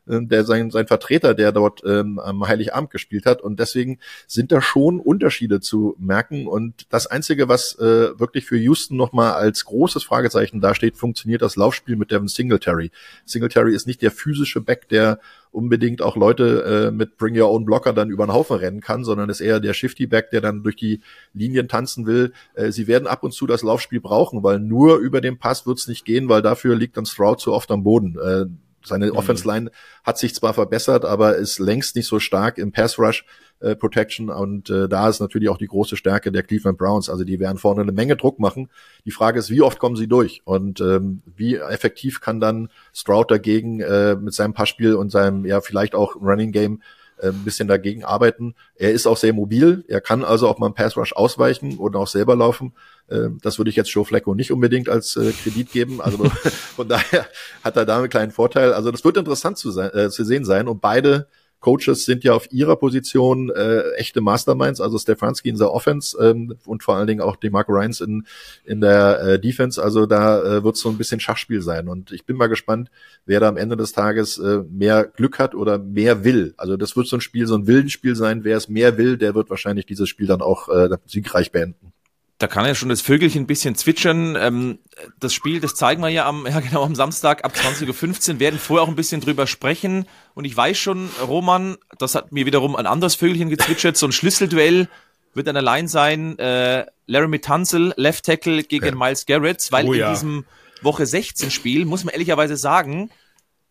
[0.10, 3.42] äh, der sein, sein Vertreter, der dort ähm, am Heiligabend gespielt hat.
[3.42, 6.48] Und deswegen sind da schon Unterschiede zu merken.
[6.48, 11.56] Und das Einzige, was äh, wirklich für Houston nochmal als großes Fragezeichen dasteht, funktioniert das
[11.56, 12.92] Laufspiel mit Devin Singletary.
[13.26, 15.20] Singletary ist nicht der physische Back, der
[15.52, 19.04] unbedingt auch Leute äh, mit Bring Your Own Blocker dann über den Haufen rennen kann,
[19.04, 21.02] sondern ist eher der Shifty Back, der dann durch die
[21.34, 22.34] Linien tanzen will.
[22.54, 25.88] Äh, sie werden ab und zu das Laufspiel brauchen, weil nur über den Pass wird's
[25.88, 28.18] nicht gehen, weil dafür liegt dann Stroud zu oft am Boden.
[28.20, 28.46] Äh,
[28.84, 29.18] seine mhm.
[29.18, 29.72] Offense Line
[30.04, 33.26] hat sich zwar verbessert, aber ist längst nicht so stark im Pass Rush
[33.60, 37.10] äh, Protection und äh, da ist natürlich auch die große Stärke der Cleveland Browns.
[37.10, 38.70] Also die werden vorne eine Menge Druck machen.
[39.06, 43.30] Die Frage ist, wie oft kommen sie durch und ähm, wie effektiv kann dann Stroud
[43.32, 46.82] dagegen äh, mit seinem Passspiel und seinem ja vielleicht auch Running Game
[47.28, 48.56] ein bisschen dagegen arbeiten.
[48.76, 49.84] Er ist auch sehr mobil.
[49.88, 52.74] Er kann also auch mal einen Pass Rush ausweichen oder auch selber laufen.
[53.10, 56.02] Ähm, das würde ich jetzt Joe Flacco nicht unbedingt als äh, Kredit geben.
[56.02, 56.24] Also
[56.76, 57.28] von daher
[57.64, 58.74] hat er da einen kleinen Vorteil.
[58.74, 60.68] Also das wird interessant zu, sein, äh, zu sehen sein.
[60.68, 61.28] Und beide
[61.60, 66.56] Coaches sind ja auf ihrer Position äh, echte Masterminds, also Stefanski in der Offense ähm,
[66.66, 68.26] und vor allen Dingen auch DeMarco Ryans in,
[68.66, 69.82] in der äh, Defense.
[69.82, 71.88] Also da äh, wird so ein bisschen Schachspiel sein.
[71.90, 72.90] Und ich bin mal gespannt,
[73.26, 76.54] wer da am Ende des Tages äh, mehr Glück hat oder mehr will.
[76.58, 78.44] Also das wird so ein Spiel, so ein Willenspiel sein.
[78.44, 81.94] Wer es mehr will, der wird wahrscheinlich dieses Spiel dann auch äh, siegreich beenden.
[82.40, 84.38] Da kann ja schon das Vögelchen ein bisschen zwitschern.
[84.40, 84.80] Ähm,
[85.20, 88.60] das Spiel, das zeigen wir ja am, ja genau, am Samstag ab 20.15 Uhr, werden
[88.60, 90.06] vorher auch ein bisschen drüber sprechen.
[90.34, 94.12] Und ich weiß schon, Roman, das hat mir wiederum ein anderes Vögelchen gezwitschert, so ein
[94.12, 94.88] Schlüsselduell
[95.34, 96.40] wird dann allein sein.
[96.40, 98.96] Äh, Laramie Tunzel, Left Tackle gegen ja.
[98.96, 100.12] Miles Garrett, weil oh, in ja.
[100.12, 100.46] diesem
[100.82, 103.10] Woche 16 Spiel, muss man ehrlicherweise sagen,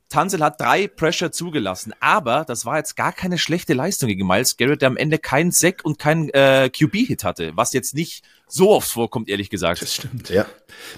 [0.09, 4.57] Tansel hat drei Pressure zugelassen, aber das war jetzt gar keine schlechte Leistung gegen Miles
[4.57, 8.71] Garrett, der am Ende keinen Sack und keinen äh, QB-Hit hatte, was jetzt nicht so
[8.71, 9.83] oft vorkommt, ehrlich gesagt.
[9.83, 10.31] Das stimmt.
[10.31, 10.47] Ja,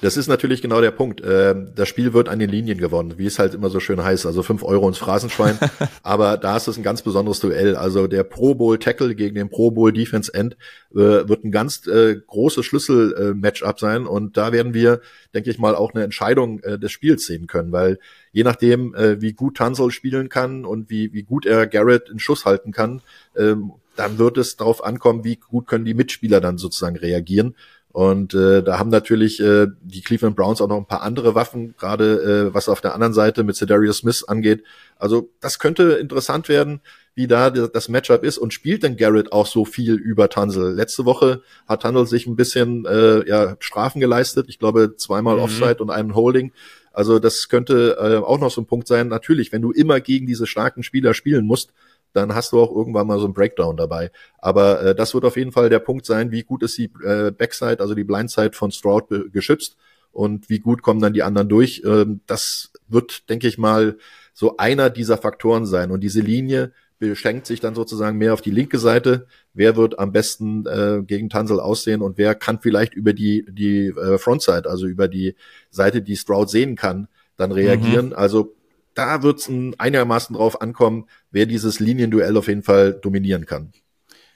[0.01, 1.21] das ist natürlich genau der Punkt.
[1.25, 4.25] Ähm, das Spiel wird an den Linien gewonnen, wie es halt immer so schön heißt,
[4.25, 5.59] also fünf Euro ins Phrasenschwein.
[6.03, 7.75] aber da ist es ein ganz besonderes Duell.
[7.75, 10.57] Also der Pro Bowl Tackle gegen den Pro Bowl Defense End
[10.93, 10.97] äh,
[11.29, 15.01] wird ein ganz äh, großes Schlüssel-Matchup äh, sein und da werden wir,
[15.35, 17.99] denke ich mal, auch eine Entscheidung äh, des Spiels sehen können, weil
[18.33, 22.19] je nachdem, äh, wie gut Tansel spielen kann und wie, wie gut er Garrett in
[22.19, 23.03] Schuss halten kann,
[23.37, 27.55] ähm, dann wird es darauf ankommen, wie gut können die Mitspieler dann sozusagen reagieren.
[27.93, 31.75] Und äh, da haben natürlich äh, die Cleveland Browns auch noch ein paar andere Waffen,
[31.77, 34.63] gerade äh, was auf der anderen Seite mit Cedarius Smith angeht.
[34.97, 36.83] Also das könnte interessant werden,
[37.17, 38.39] wie da das Matchup ist.
[38.39, 40.73] Und spielt denn Garrett auch so viel über Tunzel?
[40.73, 44.47] Letzte Woche hat Tunzel sich ein bisschen äh, ja, Strafen geleistet.
[44.49, 45.43] Ich glaube zweimal mhm.
[45.43, 46.53] Offside und einen Holding.
[46.93, 49.09] Also das könnte äh, auch noch so ein Punkt sein.
[49.09, 51.73] Natürlich, wenn du immer gegen diese starken Spieler spielen musst,
[52.13, 54.11] dann hast du auch irgendwann mal so ein Breakdown dabei.
[54.39, 57.31] Aber äh, das wird auf jeden Fall der Punkt sein, wie gut ist die äh,
[57.31, 59.77] Backside, also die Blindside von Stroud geschützt
[60.13, 61.83] und wie gut kommen dann die anderen durch.
[61.85, 63.97] Ähm, das wird, denke ich mal,
[64.33, 65.91] so einer dieser Faktoren sein.
[65.91, 69.27] Und diese Linie beschränkt sich dann sozusagen mehr auf die linke Seite.
[69.55, 73.87] Wer wird am besten äh, gegen Tansel aussehen und wer kann vielleicht über die, die
[73.87, 75.35] äh, Frontside, also über die
[75.71, 78.09] Seite, die Stroud sehen kann, dann reagieren.
[78.09, 78.13] Mhm.
[78.13, 78.55] Also
[78.95, 83.73] da wird es einigermaßen drauf ankommen, wer dieses Linienduell auf jeden Fall dominieren kann.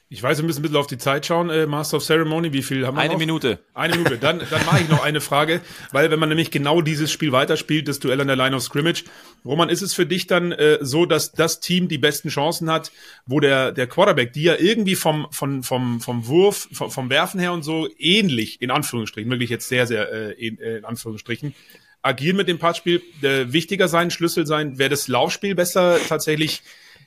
[0.07, 2.53] Ich weiß, wir müssen ein bisschen auf die Zeit schauen, äh, Master of Ceremony.
[2.53, 3.19] Wie viel haben wir Eine noch?
[3.19, 3.59] Minute.
[3.73, 4.19] Eine Minute.
[4.19, 5.61] Dann, dann mache ich noch eine Frage,
[5.93, 9.05] weil wenn man nämlich genau dieses Spiel weiterspielt, das Duell an der Line of Scrimmage,
[9.43, 12.91] Roman, ist es für dich dann äh, so, dass das Team die besten Chancen hat,
[13.25, 17.39] wo der, der Quarterback, die ja irgendwie vom, vom, vom, vom Wurf, vom, vom Werfen
[17.39, 21.55] her und so ähnlich, in Anführungsstrichen, wirklich jetzt sehr, sehr äh, in, äh, in Anführungsstrichen,
[22.03, 26.61] agieren mit dem Passspiel äh, wichtiger sein, Schlüssel sein, wer das Laufspiel besser tatsächlich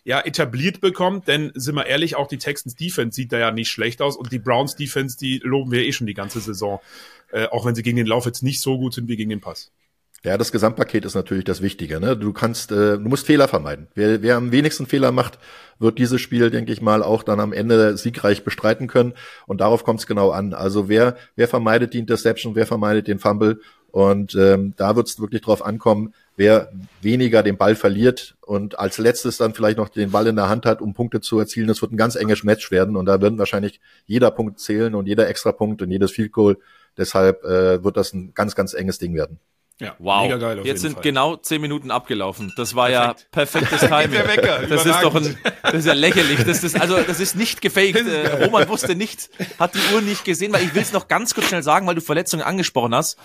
[0.08, 3.68] ja, etabliert bekommt, denn sind wir ehrlich, auch die Texans Defense sieht da ja nicht
[3.68, 6.80] schlecht aus und die Browns Defense, die loben wir eh schon die ganze Saison,
[7.30, 9.42] äh, auch wenn sie gegen den Lauf jetzt nicht so gut sind wie gegen den
[9.42, 9.70] Pass.
[10.24, 12.00] Ja, das Gesamtpaket ist natürlich das Wichtige.
[12.00, 12.16] Ne?
[12.16, 13.88] Du kannst, äh, du musst Fehler vermeiden.
[13.94, 15.38] Wer, wer am wenigsten Fehler macht,
[15.78, 19.12] wird dieses Spiel, denke ich mal, auch dann am Ende siegreich bestreiten können.
[19.46, 20.54] Und darauf kommt es genau an.
[20.54, 23.60] Also wer, wer vermeidet die Interception, wer vermeidet den Fumble
[23.90, 26.70] und ähm, da wird es wirklich drauf ankommen, wer
[27.00, 30.66] weniger den Ball verliert und als letztes dann vielleicht noch den Ball in der Hand
[30.66, 31.68] hat, um Punkte zu erzielen.
[31.68, 35.06] Das wird ein ganz enges Match werden und da werden wahrscheinlich jeder Punkt zählen und
[35.06, 36.58] jeder Extrapunkt und jedes Field Goal.
[36.96, 39.38] Deshalb äh, wird das ein ganz, ganz enges Ding werden.
[39.80, 40.22] Ja, wow.
[40.22, 41.02] Mega geil Jetzt sind Fall.
[41.02, 42.52] genau zehn Minuten abgelaufen.
[42.56, 43.20] Das war Perfekt.
[43.20, 44.10] ja perfektes Timing.
[44.10, 46.44] Der Wecker, das ist doch ein, das ist ja lächerlich.
[46.44, 48.06] Das ist, also, das ist nicht gefaked.
[48.06, 51.32] Äh, Roman wusste nicht, hat die Uhr nicht gesehen, weil ich will es noch ganz
[51.32, 53.18] kurz schnell sagen, weil du Verletzungen angesprochen hast.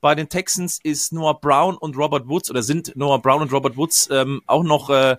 [0.00, 3.76] Bei den Texans ist Noah Brown und Robert Woods oder sind Noah Brown und Robert
[3.76, 5.16] Woods ähm, auch noch äh,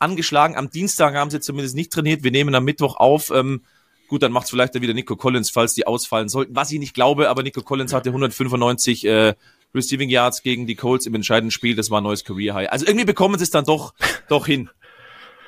[0.00, 0.56] angeschlagen.
[0.56, 2.24] Am Dienstag haben sie zumindest nicht trainiert.
[2.24, 3.30] Wir nehmen am Mittwoch auf.
[3.30, 3.62] Ähm,
[4.08, 6.56] gut, dann macht es vielleicht dann wieder Nico Collins, falls die ausfallen sollten.
[6.56, 9.34] Was ich nicht glaube, aber Nico Collins hatte 195 äh,
[9.74, 11.76] Receiving Yards gegen die Colts im entscheidenden Spiel.
[11.76, 12.70] Das war ein neues Career High.
[12.70, 13.94] Also irgendwie bekommen sie es dann doch,
[14.28, 14.70] doch hin.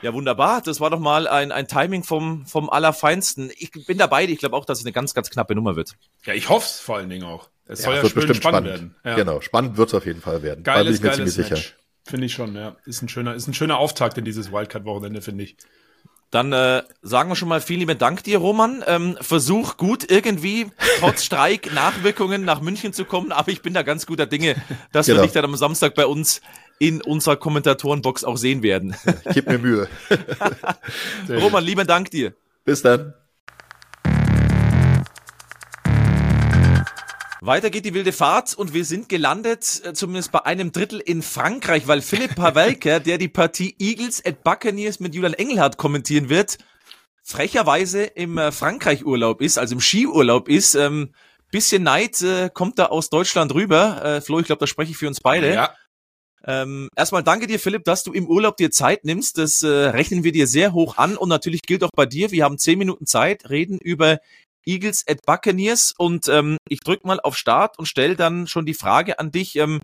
[0.02, 0.62] Ja, wunderbar.
[0.62, 3.50] Das war doch mal ein, ein Timing vom, vom Allerfeinsten.
[3.56, 4.24] Ich bin dabei.
[4.24, 5.96] Ich glaube auch, dass es eine ganz, ganz knappe Nummer wird.
[6.24, 7.48] Ja, ich hoffe es vor allen Dingen auch.
[7.68, 8.94] Es soll ja, wird bestimmt spannend, spannend werden.
[9.04, 9.14] Ja.
[9.14, 10.64] Genau, spannend wird es auf jeden Fall werden.
[10.64, 11.76] Geiles, da bin ich mir geiles Match.
[12.04, 12.76] Finde ich schon, ja.
[12.86, 15.56] Ist ein schöner, ist ein schöner Auftakt in dieses Wildcard-Wochenende, finde ich.
[16.30, 18.82] Dann äh, sagen wir schon mal vielen lieben Dank dir, Roman.
[18.86, 23.82] Ähm, versuch gut irgendwie trotz Streik Nachwirkungen nach München zu kommen, aber ich bin da
[23.82, 24.56] ganz guter Dinge,
[24.92, 25.18] dass genau.
[25.18, 26.42] wir dich dann am Samstag bei uns
[26.78, 28.94] in unserer Kommentatorenbox auch sehen werden.
[29.32, 29.88] Gib mir Mühe.
[31.28, 32.34] Roman, lieben Dank dir.
[32.64, 33.14] Bis dann.
[37.40, 41.22] Weiter geht die wilde Fahrt und wir sind gelandet, äh, zumindest bei einem Drittel in
[41.22, 46.58] Frankreich, weil Philipp Pavelka, der die Partie Eagles at Buccaneers mit Julian Engelhardt kommentieren wird,
[47.22, 50.74] frecherweise im äh, Frankreich-Urlaub ist, also im Skiurlaub ist.
[50.74, 51.12] Ähm,
[51.50, 54.02] bisschen Neid äh, kommt da aus Deutschland rüber.
[54.04, 55.52] Äh, Flo, ich glaube, da spreche ich für uns beide.
[55.52, 55.74] Ja.
[56.44, 59.38] Ähm, erstmal danke dir, Philipp, dass du im Urlaub dir Zeit nimmst.
[59.38, 62.30] Das äh, rechnen wir dir sehr hoch an und natürlich gilt auch bei dir.
[62.30, 64.18] Wir haben zehn Minuten Zeit, reden über
[64.66, 68.74] Eagles at Buccaneers und ähm, ich drücke mal auf Start und stelle dann schon die
[68.74, 69.80] Frage an dich, ähm,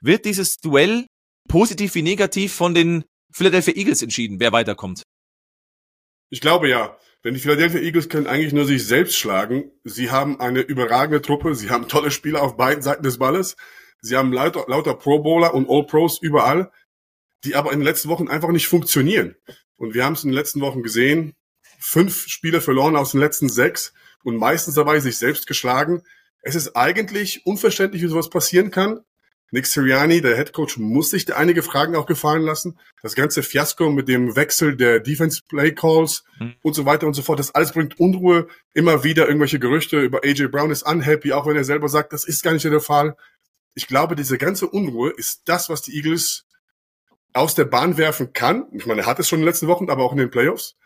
[0.00, 1.06] wird dieses Duell
[1.48, 5.02] positiv wie negativ von den Philadelphia Eagles entschieden, wer weiterkommt?
[6.30, 6.96] Ich glaube ja.
[7.24, 9.72] Denn die Philadelphia Eagles können eigentlich nur sich selbst schlagen.
[9.82, 13.56] Sie haben eine überragende Truppe, sie haben tolle Spieler auf beiden Seiten des Balles,
[14.00, 16.70] sie haben lauter, lauter Pro Bowler und All Pros überall,
[17.44, 19.34] die aber in den letzten Wochen einfach nicht funktionieren.
[19.76, 21.34] Und wir haben es in den letzten Wochen gesehen,
[21.80, 23.92] fünf Spiele verloren aus den letzten sechs
[24.24, 26.02] und meistens dabei sich selbst geschlagen.
[26.42, 29.00] Es ist eigentlich unverständlich, wie sowas passieren kann.
[29.50, 32.78] Nick Sirianni, der Head Coach, muss sich einige Fragen auch gefallen lassen.
[33.02, 36.54] Das ganze Fiasko mit dem Wechsel der Defense Play Calls mhm.
[36.62, 38.48] und so weiter und so fort, das alles bringt Unruhe.
[38.74, 42.24] Immer wieder irgendwelche Gerüchte über AJ Brown ist unhappy, auch wenn er selber sagt, das
[42.24, 43.16] ist gar nicht der Fall.
[43.74, 46.44] Ich glaube, diese ganze Unruhe ist das, was die Eagles
[47.32, 48.66] aus der Bahn werfen kann.
[48.72, 50.76] Ich meine, er hat es schon in den letzten Wochen, aber auch in den Playoffs.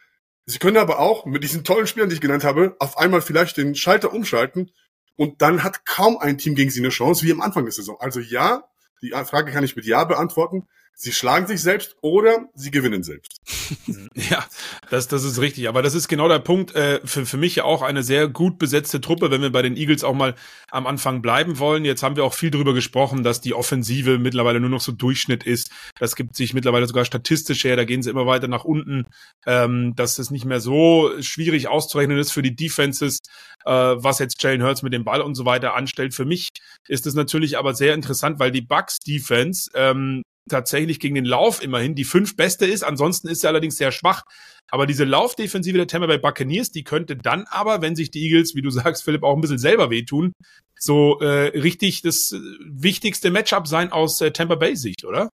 [0.44, 3.56] Sie können aber auch mit diesen tollen Spielern, die ich genannt habe, auf einmal vielleicht
[3.56, 4.70] den Schalter umschalten
[5.16, 7.96] und dann hat kaum ein Team gegen sie eine Chance, wie am Anfang der Saison.
[8.00, 8.64] Also ja,
[9.02, 10.68] die Frage kann ich mit Ja beantworten.
[10.94, 13.40] Sie schlagen sich selbst oder sie gewinnen selbst.
[14.14, 14.44] ja,
[14.90, 15.68] das, das ist richtig.
[15.68, 16.74] Aber das ist genau der Punkt.
[16.74, 19.76] Äh, für, für mich ja auch eine sehr gut besetzte Truppe, wenn wir bei den
[19.76, 20.34] Eagles auch mal
[20.70, 21.84] am Anfang bleiben wollen.
[21.84, 25.44] Jetzt haben wir auch viel darüber gesprochen, dass die Offensive mittlerweile nur noch so Durchschnitt
[25.44, 25.72] ist.
[25.98, 27.74] Das gibt sich mittlerweile sogar statistisch her.
[27.74, 29.06] Da gehen sie immer weiter nach unten,
[29.46, 33.18] ähm, dass es nicht mehr so schwierig auszurechnen ist für die Defenses,
[33.64, 36.14] äh, was jetzt Jalen Hurts mit dem Ball und so weiter anstellt.
[36.14, 36.50] Für mich
[36.86, 41.62] ist es natürlich aber sehr interessant, weil die Bucks Defense ähm, tatsächlich gegen den Lauf
[41.62, 42.82] immerhin die fünf beste ist.
[42.82, 44.24] Ansonsten ist sie allerdings sehr schwach.
[44.68, 48.54] Aber diese Laufdefensive der Tampa Bay Buccaneers, die könnte dann aber, wenn sich die Eagles,
[48.54, 50.32] wie du sagst, Philipp, auch ein bisschen selber wehtun,
[50.78, 55.28] so äh, richtig das äh, wichtigste Matchup sein aus äh, Tampa Bay Sicht, oder?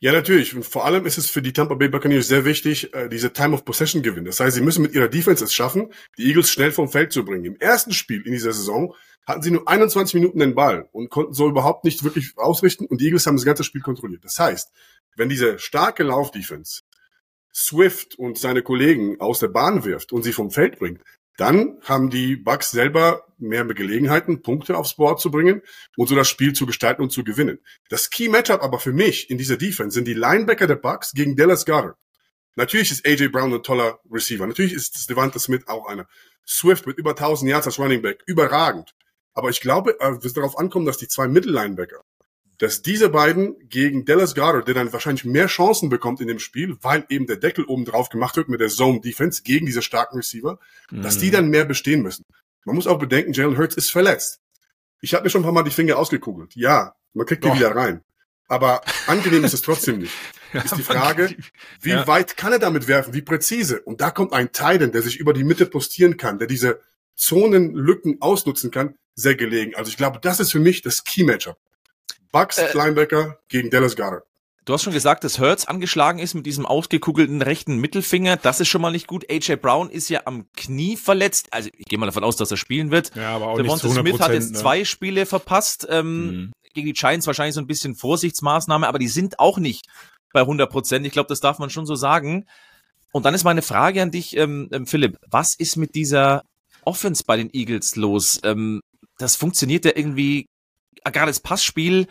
[0.00, 0.54] Ja, natürlich.
[0.56, 3.54] Und vor allem ist es für die Tampa Bay Buccaneers sehr wichtig, äh, diese Time
[3.54, 4.26] of Possession gewinnen.
[4.26, 7.24] Das heißt, sie müssen mit ihrer Defense es schaffen, die Eagles schnell vom Feld zu
[7.24, 7.44] bringen.
[7.44, 8.94] Im ersten Spiel in dieser Saison
[9.26, 13.00] hatten sie nur 21 Minuten den Ball und konnten so überhaupt nicht wirklich ausrichten und
[13.00, 14.24] die Eagles haben das ganze Spiel kontrolliert.
[14.24, 14.70] Das heißt,
[15.16, 16.82] wenn diese starke Laufdefense
[17.54, 21.02] Swift und seine Kollegen aus der Bahn wirft und sie vom Feld bringt,
[21.36, 25.62] dann haben die Bucks selber mehr Gelegenheiten, Punkte aufs Board zu bringen
[25.96, 27.58] und so das Spiel zu gestalten und zu gewinnen.
[27.88, 31.36] Das Key Matchup aber für mich in dieser Defense sind die Linebacker der Bucks gegen
[31.36, 31.96] Dallas Goddard.
[32.54, 34.46] Natürlich ist AJ Brown ein toller Receiver.
[34.46, 36.06] Natürlich ist Devonta Smith auch einer.
[36.46, 38.22] Swift mit über 1000 Yards als Running Back.
[38.26, 38.94] Überragend.
[39.34, 42.02] Aber ich glaube, äh, es wird darauf ankommen, dass die zwei Mittellinebacker,
[42.58, 46.76] dass diese beiden gegen Dallas Goddard, der dann wahrscheinlich mehr Chancen bekommt in dem Spiel,
[46.80, 50.16] weil eben der Deckel oben drauf gemacht wird mit der Zone Defense gegen diese starken
[50.16, 50.58] Receiver,
[50.90, 51.02] mhm.
[51.02, 51.32] dass die mhm.
[51.32, 52.24] dann mehr bestehen müssen.
[52.64, 54.40] Man muss auch bedenken, Jalen Hurts ist verletzt.
[55.00, 56.54] Ich habe mir schon ein paar Mal die Finger ausgekugelt.
[56.54, 58.02] Ja, man kriegt die wieder rein.
[58.46, 60.12] Aber angenehm ist es trotzdem nicht.
[60.52, 61.34] Ist die Frage,
[61.80, 62.06] wie ja.
[62.06, 63.80] weit kann er damit werfen, wie präzise?
[63.80, 66.82] Und da kommt ein Titan, der sich über die Mitte postieren kann, der diese
[67.14, 69.74] Zonenlücken ausnutzen kann, sehr gelegen.
[69.74, 71.56] Also ich glaube, das ist für mich das Key-Matchup.
[72.30, 74.24] Bucks äh, Linebacker gegen Dallas Goddard.
[74.64, 78.36] Du hast schon gesagt, dass Hurts angeschlagen ist mit diesem ausgekugelten rechten Mittelfinger.
[78.36, 79.24] Das ist schon mal nicht gut.
[79.28, 81.48] AJ Brown ist ja am Knie verletzt.
[81.50, 83.12] Also ich gehe mal davon aus, dass er spielen wird.
[83.16, 84.58] Ja, aber auch Devonta nicht Smith hat jetzt ne?
[84.58, 85.86] zwei Spiele verpasst.
[85.90, 86.52] Ähm, mhm.
[86.74, 89.88] Gegen die Giants wahrscheinlich so ein bisschen Vorsichtsmaßnahme, aber die sind auch nicht
[90.32, 91.06] bei 100 Prozent.
[91.06, 92.46] Ich glaube, das darf man schon so sagen.
[93.12, 95.18] Und dann ist meine Frage an dich, ähm, ähm, Philipp.
[95.28, 96.44] Was ist mit dieser
[96.84, 98.40] Offense bei den Eagles los?
[98.44, 98.80] Ähm,
[99.22, 100.46] das funktioniert ja irgendwie,
[101.04, 102.06] gerade das Passspiel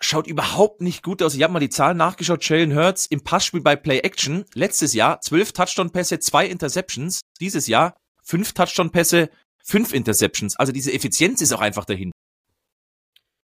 [0.00, 1.34] schaut überhaupt nicht gut aus.
[1.34, 2.48] Ich habe mal die Zahlen nachgeschaut.
[2.48, 7.20] Jalen Hurts im Passspiel bei Play Action letztes Jahr zwölf Touchdown-Pässe, zwei Interceptions.
[7.40, 9.30] Dieses Jahr fünf Touchdown-Pässe,
[9.64, 10.56] fünf Interceptions.
[10.56, 12.12] Also diese Effizienz ist auch einfach dahin.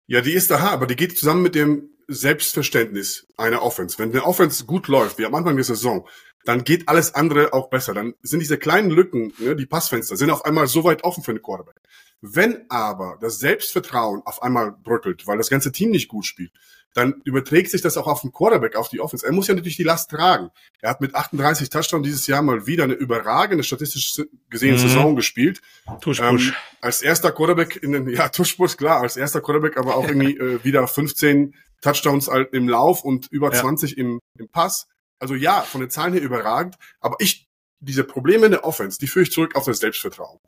[0.07, 3.99] Ja, die ist da, aber die geht zusammen mit dem Selbstverständnis einer Offense.
[3.99, 6.07] Wenn eine Offense gut läuft, wie am Anfang der Saison,
[6.45, 7.95] dann geht alles andere auch besser.
[7.95, 11.31] Dann sind diese kleinen Lücken, ne, die Passfenster, sind auf einmal so weit offen für
[11.31, 11.77] einen Quarterback.
[12.21, 16.53] Wenn aber das Selbstvertrauen auf einmal bröckelt, weil das ganze Team nicht gut spielt,
[16.95, 19.25] dann überträgt sich das auch auf den Quarterback, auf die Offense.
[19.25, 20.51] Er muss ja natürlich die Last tragen.
[20.81, 24.81] Er hat mit 38 Touchdowns dieses Jahr mal wieder eine überragende statistisch gesehene mhm.
[24.81, 25.63] Saison gespielt.
[26.01, 26.49] Tuschbusch.
[26.49, 30.37] Ähm, als erster Quarterback in den, ja, Tuschbusch, klar, als erster Quarterback, aber auch irgendwie
[30.37, 33.61] äh, wieder 15 Touchdowns im Lauf und über ja.
[33.61, 34.87] 20 im, im Pass.
[35.19, 37.47] Also ja, von den Zahlen her überragend, aber ich,
[37.81, 40.39] diese Probleme in der Offense, die führe ich zurück auf das Selbstvertrauen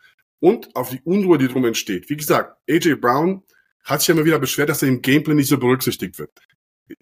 [0.41, 2.09] und auf die Unruhe, die drum entsteht.
[2.11, 3.43] Wie gesagt, AJ Brown
[3.85, 6.31] hat sich ja immer wieder beschwert, dass er im Gameplay nicht so berücksichtigt wird.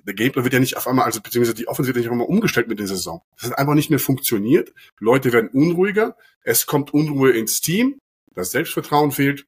[0.04, 2.12] Der Gameplay wird ja nicht auf einmal, also beziehungsweise die Offense wird ja nicht auf
[2.12, 3.22] einmal umgestellt mit der Saison.
[3.36, 4.72] Das hat einfach nicht mehr funktioniert.
[5.00, 7.98] Leute werden unruhiger, es kommt Unruhe ins Team,
[8.34, 9.46] das Selbstvertrauen fehlt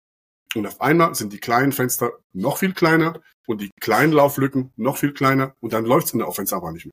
[0.54, 4.96] und auf einmal sind die kleinen Fenster noch viel kleiner und die kleinen Lauflücken noch
[4.96, 6.92] viel kleiner und dann läuft's in der Offense aber nicht mehr.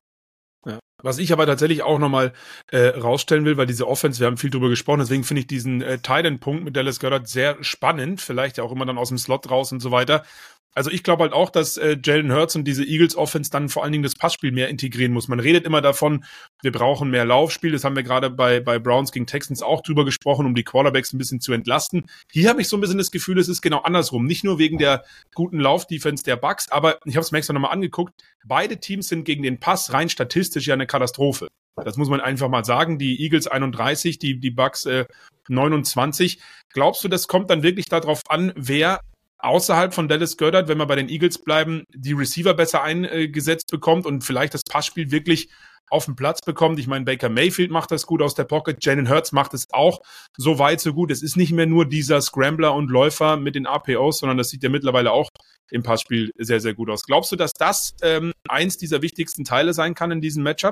[0.66, 0.80] Ja.
[1.02, 2.34] Was ich aber tatsächlich auch nochmal
[2.72, 5.82] äh, rausstellen will, weil diese Offense, wir haben viel drüber gesprochen, deswegen finde ich diesen
[5.82, 9.50] äh, Titan-Punkt mit Dallas Goddard sehr spannend, vielleicht ja auch immer dann aus dem Slot
[9.50, 10.24] raus und so weiter.
[10.74, 13.84] Also ich glaube halt auch, dass äh, Jalen Hurts und diese Eagles Offense dann vor
[13.84, 15.28] allen Dingen das Passspiel mehr integrieren muss.
[15.28, 16.24] Man redet immer davon,
[16.62, 17.72] wir brauchen mehr Laufspiel.
[17.72, 21.12] Das haben wir gerade bei, bei Browns gegen Texans auch drüber gesprochen, um die Quarterbacks
[21.12, 22.06] ein bisschen zu entlasten.
[22.32, 24.26] Hier habe ich so ein bisschen das Gefühl, es ist genau andersrum.
[24.26, 25.04] Nicht nur wegen der
[25.36, 28.14] guten Laufdefense der Bucks, aber ich habe es mir extra nochmal angeguckt.
[28.46, 31.48] Beide Teams sind gegen den Pass rein statistisch ja eine Katastrophe.
[31.76, 32.98] Das muss man einfach mal sagen.
[32.98, 35.06] Die Eagles 31, die, die Bucks äh,
[35.48, 36.40] 29.
[36.74, 39.02] Glaubst du, das kommt dann wirklich darauf an, wer
[39.42, 44.06] außerhalb von Dallas Goddard, wenn wir bei den Eagles bleiben, die Receiver besser eingesetzt bekommt
[44.06, 45.50] und vielleicht das Passspiel wirklich
[45.92, 46.80] auf den Platz bekommt.
[46.80, 50.02] Ich meine, Baker Mayfield macht das gut aus der Pocket, Jalen Hurts macht es auch
[50.38, 51.12] so weit, so gut.
[51.12, 54.64] Es ist nicht mehr nur dieser Scrambler und Läufer mit den APOs, sondern das sieht
[54.64, 55.30] ja mittlerweile auch
[55.70, 57.04] im Passspiel sehr, sehr gut aus.
[57.04, 60.71] Glaubst du, dass das ähm, eins dieser wichtigsten Teile sein kann in diesem Matchup?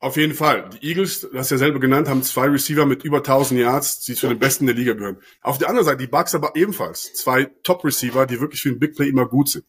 [0.00, 0.70] Auf jeden Fall.
[0.70, 4.14] Die Eagles, das hast ja selber genannt, haben zwei Receiver mit über 1000 Yards, die
[4.14, 5.18] zu den besten der Liga gehören.
[5.42, 8.94] Auf der anderen Seite, die Bucks aber ebenfalls zwei Top-Receiver, die wirklich für den Big
[8.94, 9.64] Play immer gut sind.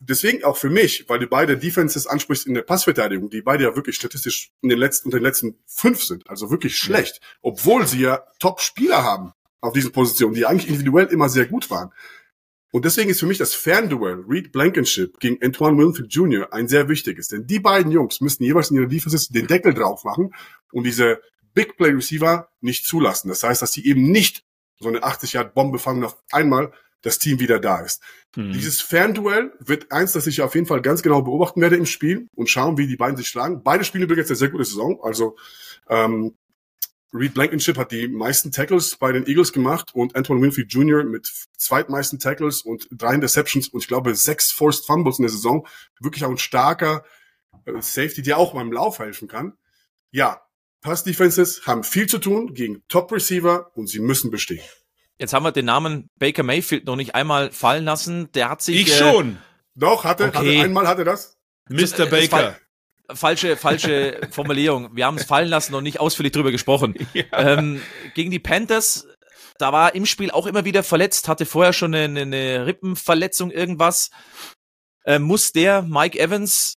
[0.00, 3.76] deswegen auch für mich, weil du beide Defenses ansprichst in der Passverteidigung, die beide ja
[3.76, 8.00] wirklich statistisch in den letzten, unter den letzten fünf sind, also wirklich schlecht, obwohl sie
[8.00, 11.92] ja Top-Spieler haben auf diesen Positionen, die eigentlich individuell immer sehr gut waren.
[12.70, 16.52] Und deswegen ist für mich das Fernduell Reed Blankenship gegen Antoine Winfield Jr.
[16.52, 17.28] ein sehr wichtiges.
[17.28, 20.34] Denn die beiden Jungs müssen jeweils in ihrer Defenses den Deckel drauf machen
[20.72, 21.20] und diese
[21.54, 23.28] Big Play Receiver nicht zulassen.
[23.28, 24.44] Das heißt, dass sie eben nicht
[24.78, 28.02] so eine 80 Yard Bombe fangen auf einmal das Team wieder da ist.
[28.34, 28.52] Hm.
[28.52, 32.28] Dieses Fernduell wird eins, das ich auf jeden Fall ganz genau beobachten werde im Spiel
[32.34, 33.62] und schauen, wie die beiden sich schlagen.
[33.62, 35.00] Beide spielen übrigens eine sehr gute Saison.
[35.02, 35.36] Also
[35.88, 36.36] ähm,
[37.12, 41.04] Reed Blankenship hat die meisten Tackles bei den Eagles gemacht und Antoine Winfield Jr.
[41.04, 45.66] mit zweitmeisten Tackles und drei Interceptions und ich glaube sechs Forced Fumbles in der Saison.
[46.00, 47.04] Wirklich auch ein starker
[47.64, 49.54] äh, Safety, der auch beim Lauf helfen kann.
[50.10, 50.42] Ja,
[50.80, 54.62] Pass Defenses haben viel zu tun gegen Top Receiver und sie müssen bestehen.
[55.18, 58.30] Jetzt haben wir den Namen Baker Mayfield noch nicht einmal fallen lassen.
[58.32, 58.76] Der hat sich.
[58.76, 59.38] Ich äh, schon.
[59.74, 60.58] Doch, hatte, okay.
[60.58, 61.36] hatte einmal hatte das.
[61.68, 62.06] Mr.
[62.06, 62.56] Baker
[63.12, 64.94] falsche, falsche Formulierung.
[64.94, 66.94] Wir haben es fallen lassen und nicht ausführlich drüber gesprochen.
[67.14, 67.24] Ja.
[67.32, 67.80] Ähm,
[68.14, 69.06] gegen die Panthers,
[69.58, 74.10] da war im Spiel auch immer wieder verletzt, hatte vorher schon eine, eine Rippenverletzung, irgendwas.
[75.04, 76.74] Ähm, muss der Mike Evans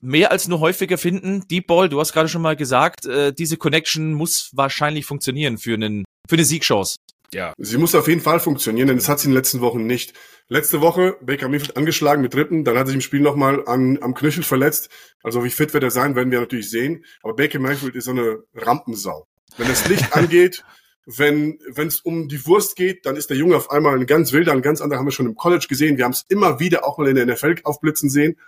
[0.00, 1.46] mehr als nur häufiger finden?
[1.48, 5.74] Deep Ball, du hast gerade schon mal gesagt, äh, diese Connection muss wahrscheinlich funktionieren für
[5.74, 6.96] einen für eine Siegchance.
[7.34, 7.52] Ja.
[7.58, 10.14] Sie muss auf jeden Fall funktionieren, denn das hat sie in den letzten Wochen nicht.
[10.48, 14.14] Letzte Woche Baker Mayfield angeschlagen mit Rippen, dann hat sich im Spiel nochmal an, am
[14.14, 14.88] Knöchel verletzt.
[15.22, 17.04] Also wie fit wird er sein, werden wir natürlich sehen.
[17.22, 19.26] Aber Baker Mayfield ist so eine Rampensau.
[19.56, 20.64] Wenn das Licht angeht,
[21.06, 24.32] wenn wenn es um die Wurst geht, dann ist der Junge auf einmal ein ganz
[24.32, 25.98] wilder, ein ganz anderer haben wir schon im College gesehen.
[25.98, 28.38] Wir haben es immer wieder auch mal in der NFL aufblitzen sehen.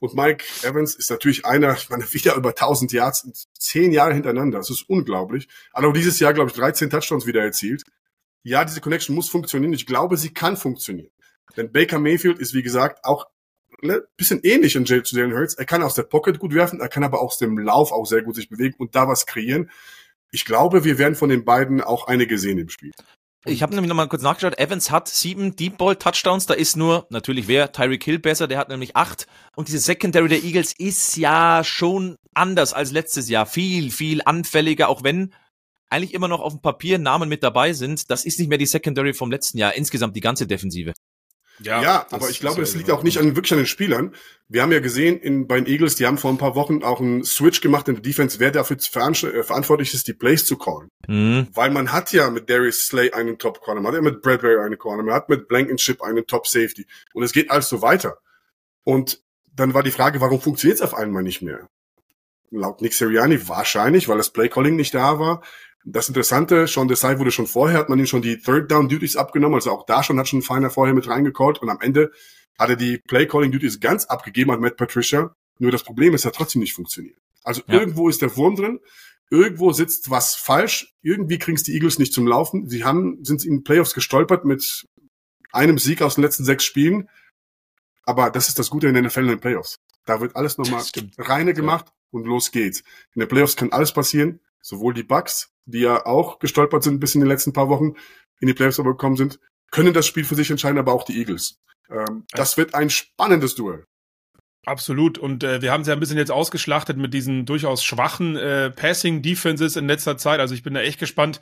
[0.00, 4.58] Und Mike Evans ist natürlich einer, ich meine, wieder über 1000 Yards, zehn Jahre hintereinander.
[4.58, 5.48] Das ist unglaublich.
[5.72, 7.84] Aber dieses Jahr, glaube ich, 13 Touchdowns wieder erzielt.
[8.44, 9.72] Ja, diese Connection muss funktionieren.
[9.72, 11.10] Ich glaube, sie kann funktionieren.
[11.56, 13.26] Denn Baker Mayfield ist, wie gesagt, auch
[13.82, 15.54] ne, bisschen ähnlich in Jalen, zu Jalen Hurts.
[15.54, 18.22] Er kann aus der Pocket gut werfen, er kann aber aus dem Lauf auch sehr
[18.22, 19.70] gut sich bewegen und da was kreieren.
[20.30, 22.92] Ich glaube, wir werden von den beiden auch einige sehen im Spiel.
[23.46, 24.58] Ich habe nämlich nochmal kurz nachgeschaut.
[24.58, 26.46] Evans hat sieben Deep Ball Touchdowns.
[26.46, 28.48] Da ist nur natürlich wer Tyreek Hill besser.
[28.48, 29.26] Der hat nämlich acht.
[29.54, 33.44] Und diese Secondary der Eagles ist ja schon anders als letztes Jahr.
[33.44, 35.34] Viel, viel anfälliger, auch wenn
[35.94, 38.10] eigentlich immer noch auf dem Papier Namen mit dabei sind.
[38.10, 39.74] Das ist nicht mehr die Secondary vom letzten Jahr.
[39.74, 40.92] Insgesamt die ganze Defensive.
[41.60, 44.14] Ja, ja aber ich glaube, es liegt auch nicht an, wirklich an den Spielern.
[44.48, 47.00] Wir haben ja gesehen in, bei den Eagles, die haben vor ein paar Wochen auch
[47.00, 50.88] einen Switch gemacht in der Defense, wer dafür äh, verantwortlich ist, die Plays zu callen.
[51.06, 51.48] Mhm.
[51.52, 54.58] Weil man hat ja mit Darius Slay einen Top Corner, man hat ja mit Bradbury
[54.64, 56.86] einen Corner, man hat mit Blankenship einen Top Safety.
[57.12, 58.18] Und es geht alles so weiter.
[58.82, 59.22] Und
[59.54, 61.68] dann war die Frage, warum funktioniert es auf einmal nicht mehr?
[62.50, 65.42] Laut Nick Sirianni wahrscheinlich, weil das Play Calling nicht da war.
[65.84, 69.16] Das Interessante, Sean Desai wurde schon vorher, hat man ihm schon die Third Down Duties
[69.16, 72.10] abgenommen, also auch da schon hat schon Feiner vorher mit reingecallt und am Ende
[72.58, 75.34] hat er die Play Calling Duties ganz abgegeben an Matt Patricia.
[75.58, 77.18] Nur das Problem ist, er hat trotzdem nicht funktioniert.
[77.42, 77.74] Also ja.
[77.74, 78.80] irgendwo ist der Wurm drin,
[79.28, 82.68] irgendwo sitzt was falsch, irgendwie kriegen es die Eagles nicht zum Laufen.
[82.68, 84.86] Sie haben, sind in Playoffs gestolpert mit
[85.52, 87.08] einem Sieg aus den letzten sechs Spielen.
[88.04, 89.76] Aber das ist das Gute in den NFL in den Playoffs.
[90.06, 90.82] Da wird alles nochmal
[91.18, 92.80] reine gemacht und los geht's.
[93.14, 97.14] In den Playoffs kann alles passieren sowohl die Bucks, die ja auch gestolpert sind bis
[97.14, 97.94] in den letzten paar Wochen,
[98.40, 99.38] in die Playoffs aber gekommen sind,
[99.70, 101.60] können das Spiel für sich entscheiden, aber auch die Eagles.
[101.90, 103.84] Ähm, das wird ein spannendes Duell.
[104.66, 105.18] Absolut.
[105.18, 108.70] Und äh, wir haben sie ja ein bisschen jetzt ausgeschlachtet mit diesen durchaus schwachen äh,
[108.70, 110.40] Passing-Defenses in letzter Zeit.
[110.40, 111.40] Also ich bin da echt gespannt,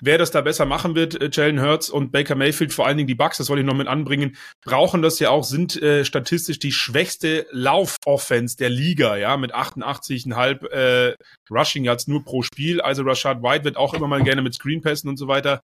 [0.00, 3.06] Wer das da besser machen wird, äh, Jalen Hurts und Baker Mayfield, vor allen Dingen
[3.06, 6.58] die Bucks, das wollte ich noch mit anbringen, brauchen das ja auch, sind äh, statistisch
[6.58, 11.14] die schwächste Lauf-Offense der Liga, ja, mit 88,5 äh,
[11.50, 12.80] Rushing Yards nur pro Spiel.
[12.80, 15.60] Also Rashad White wird auch immer mal gerne mit Screenpässen und so weiter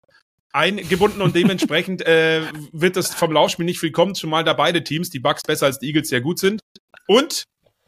[0.53, 5.11] eingebunden und dementsprechend äh, wird das vom Laufspiel nicht viel kommen, zumal da beide Teams,
[5.11, 6.63] die Bucks besser als die Eagles, sehr gut sind.
[7.07, 7.45] Und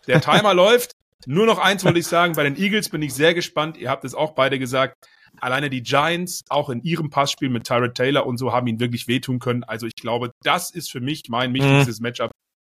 [0.07, 0.93] der Timer läuft.
[1.27, 3.77] Nur noch eins wollte ich sagen, bei den Eagles bin ich sehr gespannt.
[3.77, 4.97] Ihr habt es auch beide gesagt.
[5.41, 9.09] Alleine die Giants, auch in ihrem Passspiel mit Tyrod Taylor und so, haben ihn wirklich
[9.09, 9.65] wehtun können.
[9.65, 12.05] Also ich glaube, das ist für mich mein wichtigstes mhm.
[12.05, 12.31] Matchup.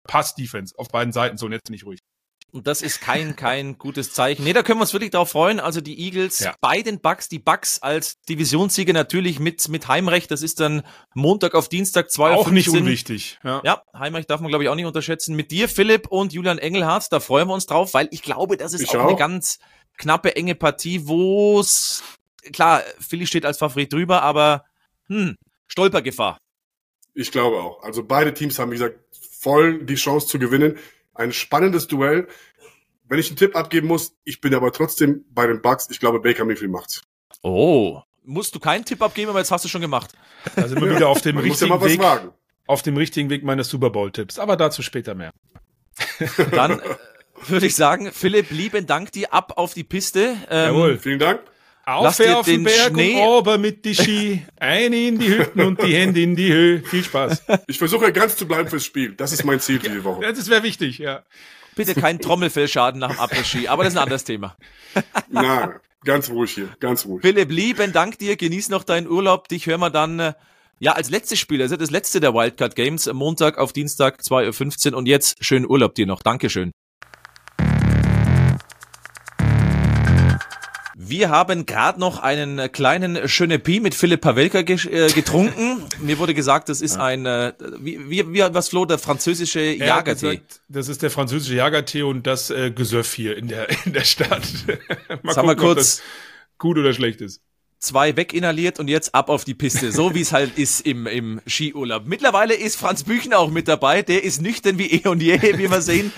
[0.06, 1.38] Pass-Defense auf beiden Seiten.
[1.38, 1.98] So, und jetzt bin ich ruhig.
[2.54, 4.44] Und das ist kein, kein gutes Zeichen.
[4.44, 5.58] Nee, da können wir uns wirklich drauf freuen.
[5.58, 6.54] Also die Eagles ja.
[6.60, 10.30] bei den Bucks, die Bucks als Divisionssieger natürlich mit, mit Heimrecht.
[10.30, 10.84] Das ist dann
[11.14, 13.40] Montag auf Dienstag, zwei Auch nicht unwichtig.
[13.42, 13.60] Ja.
[13.64, 15.34] ja, Heimrecht darf man, glaube ich, auch nicht unterschätzen.
[15.34, 18.72] Mit dir, Philipp und Julian Engelhardt, da freuen wir uns drauf, weil ich glaube, das
[18.72, 19.58] ist auch, auch eine ganz
[19.98, 22.04] knappe, enge Partie, wo es
[22.52, 24.64] klar, Philly steht als Favorit drüber, aber
[25.08, 25.36] hm,
[25.66, 26.38] Stolpergefahr.
[27.14, 27.82] Ich glaube auch.
[27.82, 28.98] Also beide Teams haben, wie gesagt,
[29.40, 30.78] voll die Chance zu gewinnen.
[31.14, 32.26] Ein spannendes Duell.
[33.06, 35.88] Wenn ich einen Tipp abgeben muss, ich bin aber trotzdem bei den Bucks.
[35.90, 37.02] Ich glaube, Baker Mayfield macht's.
[37.42, 40.12] Oh, musst du keinen Tipp abgeben, aber jetzt hast du schon gemacht.
[40.56, 42.00] Da sind wir wieder auf dem richtigen Weg.
[42.00, 42.30] Wagen.
[42.66, 44.38] auf dem richtigen Weg meines Super Bowl-Tipps.
[44.38, 45.30] Aber dazu später mehr.
[46.50, 46.82] Dann äh,
[47.46, 50.36] würde ich sagen, Philipp, lieben Dank dir ab auf die Piste.
[50.50, 51.40] Ähm, Jawohl, vielen Dank.
[51.86, 53.16] Auf, auf den Berg Schnee.
[53.16, 54.42] und ober mit die Ski.
[54.58, 56.82] Eine in die Hütten und die Hände in die Höhe.
[56.82, 57.42] Viel Spaß.
[57.66, 59.12] Ich versuche ganz zu bleiben fürs Spiel.
[59.14, 60.20] Das ist mein Ziel für die Woche.
[60.22, 61.22] Das wäre wichtig, ja.
[61.76, 64.56] Bitte keinen Trommelfellschaden nach dem Après-Ski, aber das ist ein anderes Thema.
[65.28, 65.74] Nein,
[66.04, 67.22] ganz ruhig hier, ganz ruhig.
[67.22, 68.36] Philipp, lieben Dank dir.
[68.36, 69.48] Genieß noch deinen Urlaub.
[69.48, 70.32] Dich hören wir dann äh,
[70.78, 74.98] ja, als letztes Spiel, also das letzte der Wildcard Games, Montag auf Dienstag 2.15 Uhr
[74.98, 76.22] und jetzt schönen Urlaub dir noch.
[76.22, 76.72] Dankeschön.
[81.06, 85.82] Wir haben gerade noch einen kleinen schöne Pi mit Philipp Pavelka äh, getrunken.
[86.00, 90.40] Mir wurde gesagt, das ist ein, äh, wie, wie, wie was Flo, der französische Jagertee.
[90.68, 94.48] das ist der französische Jagertee und das äh, Gesöff hier in der, in der Stadt.
[95.22, 96.02] mal Sag gucken, mal kurz,
[96.58, 97.42] gut oder schlecht ist
[97.80, 101.42] zwei weginhaliert und jetzt ab auf die Piste, so wie es halt ist im, im
[101.46, 102.06] Skiurlaub.
[102.06, 105.70] Mittlerweile ist Franz Büchner auch mit dabei, der ist nüchtern wie eh und je, wie
[105.70, 106.10] wir sehen.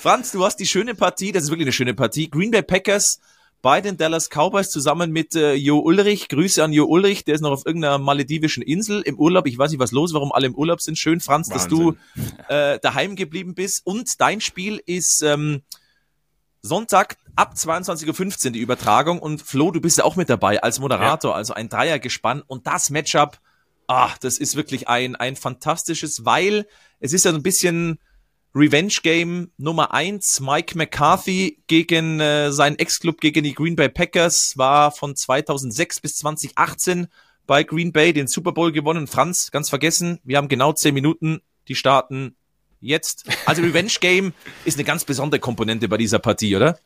[0.00, 3.18] Franz, du hast die schöne Partie, das ist wirklich eine schöne Partie, Green Bay Packers
[3.62, 6.28] bei den Dallas Cowboys zusammen mit äh, Jo Ulrich.
[6.28, 9.48] Grüße an Jo Ulrich, der ist noch auf irgendeiner maledivischen Insel im Urlaub.
[9.48, 10.96] Ich weiß nicht, was los, warum alle im Urlaub sind.
[10.96, 11.54] Schön, Franz, Wahnsinn.
[11.54, 11.96] dass du
[12.48, 13.84] äh, daheim geblieben bist.
[13.84, 15.62] Und dein Spiel ist ähm,
[16.62, 20.78] Sonntag ab 22.15 Uhr die Übertragung und Flo, du bist ja auch mit dabei als
[20.78, 21.36] Moderator, ja.
[21.36, 23.40] also ein Dreiergespann und das Matchup,
[23.88, 26.68] ah, das ist wirklich ein, ein fantastisches, weil
[27.00, 27.98] es ist ja so ein bisschen
[28.54, 30.40] Revenge Game Nummer eins.
[30.40, 36.16] Mike McCarthy gegen äh, seinen Ex-Club gegen die Green Bay Packers war von 2006 bis
[36.16, 37.08] 2018
[37.46, 39.06] bei Green Bay den Super Bowl gewonnen.
[39.06, 42.36] Franz, ganz vergessen, wir haben genau zehn Minuten, die starten
[42.80, 43.24] jetzt.
[43.46, 44.32] Also Revenge Game
[44.64, 46.78] ist eine ganz besondere Komponente bei dieser Partie, oder?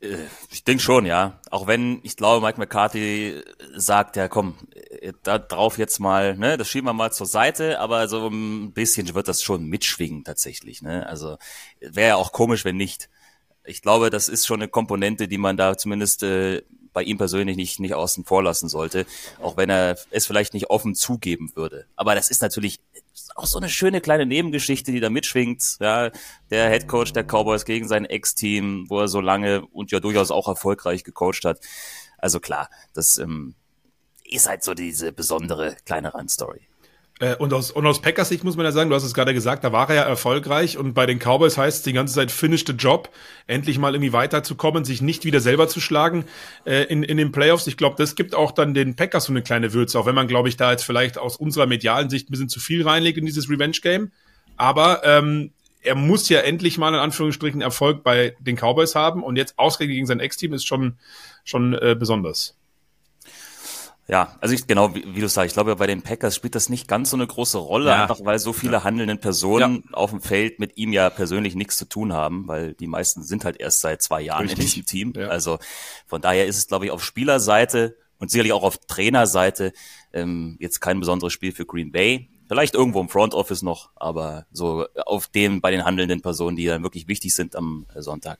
[0.00, 0.16] Äh,
[0.50, 1.40] ich denke schon, ja.
[1.50, 3.42] Auch wenn ich glaube, Mike McCarthy
[3.74, 7.80] sagt, ja komm, äh, da drauf jetzt mal, ne, das schieben wir mal zur Seite,
[7.80, 11.06] aber so ein bisschen wird das schon mitschwingen tatsächlich, ne.
[11.06, 11.36] Also
[11.80, 13.08] wäre ja auch komisch, wenn nicht.
[13.64, 17.56] Ich glaube, das ist schon eine Komponente, die man da zumindest äh, bei ihm persönlich
[17.56, 19.06] nicht, nicht außen vor lassen sollte,
[19.40, 21.86] auch wenn er es vielleicht nicht offen zugeben würde.
[21.96, 22.80] Aber das ist natürlich
[23.38, 25.76] auch so eine schöne kleine Nebengeschichte, die da mitschwingt.
[25.80, 26.10] Ja,
[26.50, 30.30] der Head Coach der Cowboys gegen sein Ex-Team, wo er so lange und ja durchaus
[30.30, 31.60] auch erfolgreich gecoacht hat.
[32.18, 33.54] Also klar, das ähm,
[34.24, 36.68] ist halt so diese besondere kleine Randstory.
[37.20, 39.34] Äh, und aus, und aus Packers Sicht muss man ja sagen, du hast es gerade
[39.34, 42.30] gesagt, da war er ja erfolgreich und bei den Cowboys heißt es die ganze Zeit
[42.30, 43.10] finish the job,
[43.46, 46.24] endlich mal irgendwie weiterzukommen, sich nicht wieder selber zu schlagen
[46.64, 47.66] äh, in, in den Playoffs.
[47.66, 50.28] Ich glaube, das gibt auch dann den Packers so eine kleine Würze, auch wenn man,
[50.28, 53.26] glaube ich, da jetzt vielleicht aus unserer medialen Sicht ein bisschen zu viel reinlegt in
[53.26, 54.12] dieses Revenge-Game.
[54.56, 55.52] Aber ähm,
[55.82, 59.96] er muss ja endlich mal in Anführungsstrichen Erfolg bei den Cowboys haben und jetzt ausgerechnet
[59.96, 60.98] gegen sein Ex-Team ist schon,
[61.44, 62.57] schon äh, besonders.
[64.10, 66.70] Ja, also ich, genau, wie, wie du sagst, ich glaube, bei den Packers spielt das
[66.70, 68.02] nicht ganz so eine große Rolle, ja.
[68.02, 68.84] einfach weil so viele ja.
[68.84, 69.94] handelnden Personen ja.
[69.94, 73.44] auf dem Feld mit ihm ja persönlich nichts zu tun haben, weil die meisten sind
[73.44, 74.58] halt erst seit zwei Jahren Richtig.
[74.58, 75.12] in diesem Team.
[75.28, 75.58] Also
[76.06, 79.74] von daher ist es, glaube ich, auf Spielerseite und sicherlich auch auf Trainerseite
[80.14, 82.30] ähm, jetzt kein besonderes Spiel für Green Bay.
[82.48, 86.64] Vielleicht irgendwo im Front Office noch, aber so auf dem bei den handelnden Personen, die
[86.64, 88.38] dann wirklich wichtig sind am Sonntag,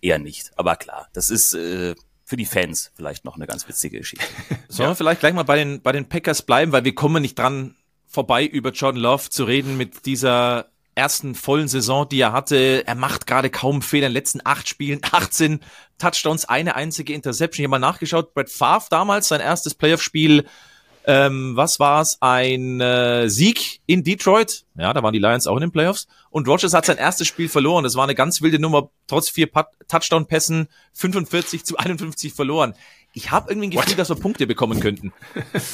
[0.00, 0.52] eher nicht.
[0.56, 1.96] Aber klar, das ist äh,
[2.28, 4.26] für die Fans vielleicht noch eine ganz witzige Geschichte.
[4.68, 7.38] Sollen wir vielleicht gleich mal bei den, bei den Packers bleiben, weil wir kommen nicht
[7.38, 7.74] dran
[8.06, 12.86] vorbei, über John Love zu reden mit dieser ersten vollen Saison, die er hatte.
[12.86, 15.60] Er macht gerade kaum Fehler in den letzten acht Spielen, 18
[15.96, 17.62] Touchdowns, eine einzige Interception.
[17.62, 20.44] Ich habe mal nachgeschaut, Brett Favre damals, sein erstes Playoff-Spiel
[21.08, 22.18] ähm, was war's?
[22.20, 24.66] Ein äh, Sieg in Detroit.
[24.76, 26.06] Ja, da waren die Lions auch in den Playoffs.
[26.28, 27.82] Und Rogers hat sein erstes Spiel verloren.
[27.82, 28.90] Das war eine ganz wilde Nummer.
[29.06, 29.48] Trotz vier
[29.88, 32.74] Touchdown-Pässen 45 zu 51 verloren.
[33.14, 33.98] Ich habe irgendwie ein Gefühl, What?
[33.98, 35.14] dass wir Punkte bekommen könnten.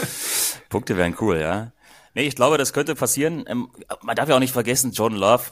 [0.68, 1.72] Punkte wären cool, ja.
[2.14, 3.45] Nee, ich glaube, das könnte passieren.
[3.49, 3.70] Ähm,
[4.03, 5.51] man darf ja auch nicht vergessen, Jordan Love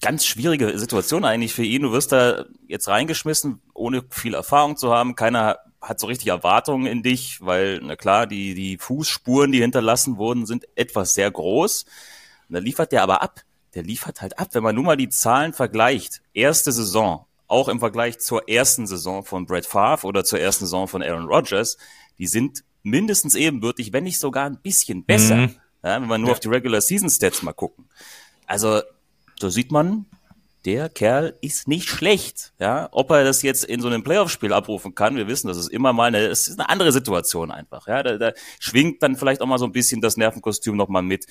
[0.00, 1.82] ganz schwierige Situation eigentlich für ihn.
[1.82, 5.16] Du wirst da jetzt reingeschmissen, ohne viel Erfahrung zu haben.
[5.16, 5.58] Keiner
[5.88, 10.44] hat so richtig Erwartungen in dich, weil, na klar, die, die Fußspuren, die hinterlassen wurden,
[10.44, 11.84] sind etwas sehr groß.
[12.48, 13.40] Und da liefert der aber ab.
[13.74, 14.48] Der liefert halt ab.
[14.52, 19.24] Wenn man nur mal die Zahlen vergleicht, erste Saison, auch im Vergleich zur ersten Saison
[19.24, 21.76] von Brett Favre oder zur ersten Saison von Aaron Rodgers,
[22.18, 25.36] die sind mindestens ebenbürtig, wenn nicht sogar ein bisschen besser.
[25.36, 25.56] Mhm.
[25.84, 26.32] Ja, wenn wir nur ja.
[26.32, 27.88] auf die Regular Season Stats mal gucken.
[28.46, 28.82] Also,
[29.38, 30.06] so sieht man,
[30.66, 32.52] der Kerl ist nicht schlecht.
[32.58, 35.68] Ja, ob er das jetzt in so einem Playoff-Spiel abrufen kann, wir wissen, das ist
[35.68, 37.86] immer mal eine, es ist eine andere Situation einfach.
[37.86, 41.02] Ja, da, da schwingt dann vielleicht auch mal so ein bisschen das Nervenkostüm noch mal
[41.02, 41.26] mit.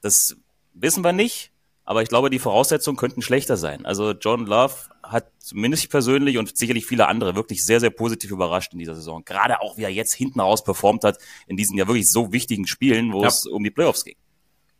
[0.00, 0.36] Das
[0.72, 1.52] wissen wir nicht.
[1.86, 3.86] aber ich glaube, die Voraussetzungen könnten schlechter sein.
[3.86, 4.74] Also John Love
[5.04, 9.24] hat zumindest persönlich und sicherlich viele andere wirklich sehr, sehr positiv überrascht in dieser Saison.
[9.24, 12.66] Gerade auch, wie er jetzt hinten raus performt hat in diesen ja wirklich so wichtigen
[12.66, 13.28] Spielen, wo ja.
[13.28, 14.16] es um die Playoffs ging.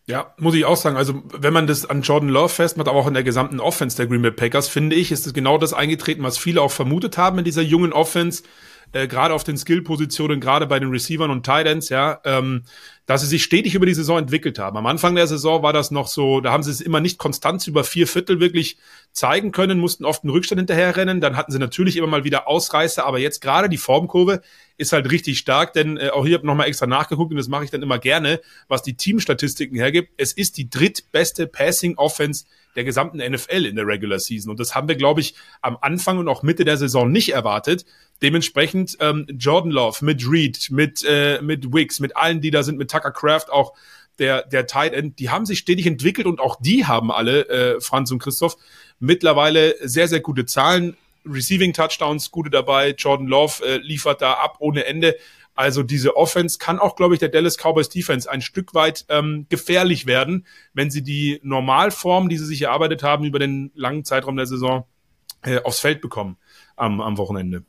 [0.08, 0.96] Ja, muss ich auch sagen.
[0.96, 4.06] Also, wenn man das an Jordan Love festmacht, aber auch in der gesamten Offense der
[4.06, 7.38] Green Bay Packers, finde ich, ist es genau das eingetreten, was viele auch vermutet haben
[7.38, 8.44] in dieser jungen Offense
[8.92, 12.62] äh, gerade auf den Skill-Positionen, gerade bei den Receivern und Tight Ends, ja, ähm,
[13.06, 14.76] dass sie sich stetig über die Saison entwickelt haben.
[14.76, 17.66] Am Anfang der Saison war das noch so, da haben sie es immer nicht konstant
[17.66, 18.78] über vier Viertel wirklich
[19.12, 21.20] zeigen können, mussten oft einen Rückstand hinterherrennen.
[21.20, 24.42] Dann hatten sie natürlich immer mal wieder Ausreißer, aber jetzt gerade die Formkurve
[24.76, 27.48] ist halt richtig stark, denn äh, auch hier habe ich nochmal extra nachgeguckt und das
[27.48, 30.12] mache ich dann immer gerne, was die Teamstatistiken hergibt.
[30.16, 32.44] Es ist die drittbeste Passing Offense
[32.76, 34.50] der gesamten NFL in der Regular Season.
[34.50, 37.84] Und das haben wir, glaube ich, am Anfang und auch Mitte der Saison nicht erwartet.
[38.22, 42.78] Dementsprechend ähm, Jordan Love mit Reed, mit, äh, mit Wicks, mit allen, die da sind,
[42.78, 43.74] mit Tucker Craft auch
[44.18, 47.80] der, der Tight End, die haben sich stetig entwickelt und auch die haben alle, äh,
[47.80, 48.56] Franz und Christoph,
[48.98, 50.96] mittlerweile sehr, sehr gute Zahlen.
[51.26, 52.90] Receiving Touchdowns, gute dabei.
[52.90, 55.16] Jordan Love äh, liefert da ab ohne Ende.
[55.56, 59.46] Also diese Offense kann auch, glaube ich, der Dallas Cowboys Defense ein Stück weit ähm,
[59.48, 64.36] gefährlich werden, wenn sie die Normalform, die sie sich erarbeitet haben über den langen Zeitraum
[64.36, 64.84] der Saison,
[65.42, 66.36] äh, aufs Feld bekommen
[66.76, 67.64] am, am Wochenende.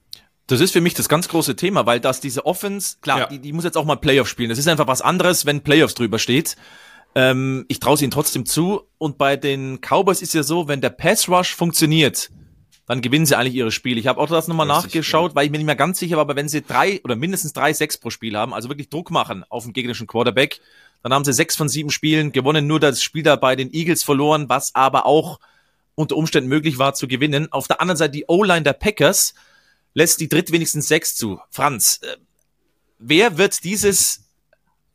[0.48, 3.28] Das ist für mich das ganz große Thema, weil das diese Offense, klar, ja.
[3.28, 4.50] die, die muss jetzt auch mal Playoffs spielen.
[4.50, 6.56] Das ist einfach was anderes, wenn Playoffs drüber steht.
[7.16, 8.82] Ähm, ich traue ihnen trotzdem zu.
[8.98, 12.30] Und bei den Cowboys ist ja so, wenn der Pass Rush funktioniert,
[12.88, 14.00] dann gewinnen sie eigentlich ihre Spiele.
[14.00, 16.38] Ich habe auch das nochmal nachgeschaut, weil ich mir nicht mehr ganz sicher war, aber
[16.38, 19.66] wenn sie drei oder mindestens drei Sechs pro Spiel haben, also wirklich Druck machen auf
[19.66, 20.62] den gegnerischen Quarterback,
[21.04, 24.04] dann haben sie sechs von sieben Spielen gewonnen, nur das Spiel da bei den Eagles
[24.04, 25.40] verloren, was aber auch
[25.96, 27.52] unter Umständen möglich war zu gewinnen.
[27.52, 29.34] Auf der anderen Seite die O-Line der Packers
[29.94, 31.40] lässt die drittwenigstens sechs zu.
[31.50, 32.16] Franz, äh,
[33.00, 34.27] wer wird dieses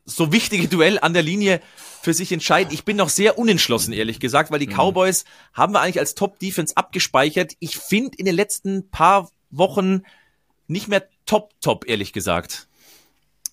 [0.05, 1.61] so wichtige Duell an der Linie
[2.03, 2.73] für sich entscheiden.
[2.73, 4.75] Ich bin noch sehr unentschlossen, ehrlich gesagt, weil die mhm.
[4.75, 7.53] Cowboys haben wir eigentlich als Top-Defense abgespeichert.
[7.61, 10.03] Ich finde in den letzten paar Wochen
[10.67, 12.69] nicht mehr top-top, ehrlich gesagt.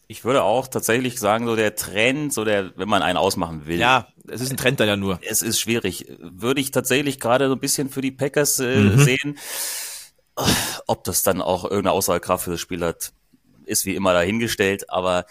[0.08, 3.78] Ich würde auch tatsächlich sagen, so der Trend, so der, wenn man einen ausmachen will.
[3.78, 5.20] Ja, es ist ein Trend da ja nur.
[5.22, 6.08] Es ist schwierig.
[6.20, 9.00] Würde ich tatsächlich gerade so ein bisschen für die Packers äh, mhm.
[9.00, 9.38] sehen.
[10.88, 13.12] Ob das dann auch irgendeine Aussagekraft für das Spiel hat,
[13.66, 15.26] ist wie immer dahingestellt, aber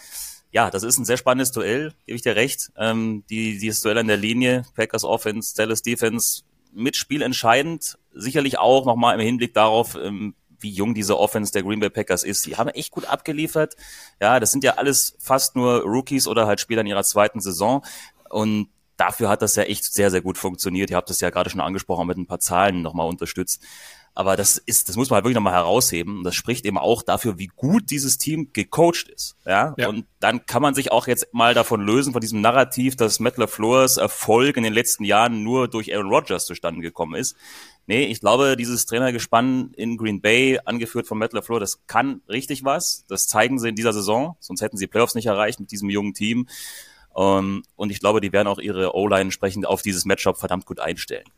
[0.51, 2.71] ja, das ist ein sehr spannendes Duell, gebe ich dir recht.
[2.77, 6.43] Ähm, die, dieses Duell an der Linie, Packers Offense, Dallas Defense,
[6.73, 7.99] mit Spiel entscheidend.
[8.13, 12.25] Sicherlich auch nochmal im Hinblick darauf, ähm, wie jung diese Offense der Green Bay Packers
[12.25, 12.47] ist.
[12.47, 13.77] Die haben echt gut abgeliefert.
[14.21, 17.85] Ja, das sind ja alles fast nur Rookies oder halt Spieler in ihrer zweiten Saison.
[18.29, 20.91] Und dafür hat das ja echt sehr, sehr gut funktioniert.
[20.91, 23.63] Ihr habt das ja gerade schon angesprochen, mit ein paar Zahlen nochmal unterstützt.
[24.19, 26.19] Aber das ist, das muss man halt wirklich nochmal herausheben.
[26.19, 29.37] Und das spricht eben auch dafür, wie gut dieses Team gecoacht ist.
[29.47, 29.77] Ja?
[29.79, 29.89] ja?
[29.89, 33.37] Und dann kann man sich auch jetzt mal davon lösen, von diesem Narrativ, dass Matt
[33.37, 37.37] LaFleurs Erfolg in den letzten Jahren nur durch Aaron Rodgers zustande gekommen ist.
[37.87, 42.65] Nee, ich glaube, dieses Trainergespann in Green Bay, angeführt von Matt LaFleur, das kann richtig
[42.65, 43.05] was.
[43.07, 44.37] Das zeigen sie in dieser Saison.
[44.41, 46.49] Sonst hätten sie Playoffs nicht erreicht mit diesem jungen Team.
[47.17, 50.81] Ähm, und ich glaube, die werden auch ihre O-Line entsprechend auf dieses Matchup verdammt gut
[50.81, 51.29] einstellen.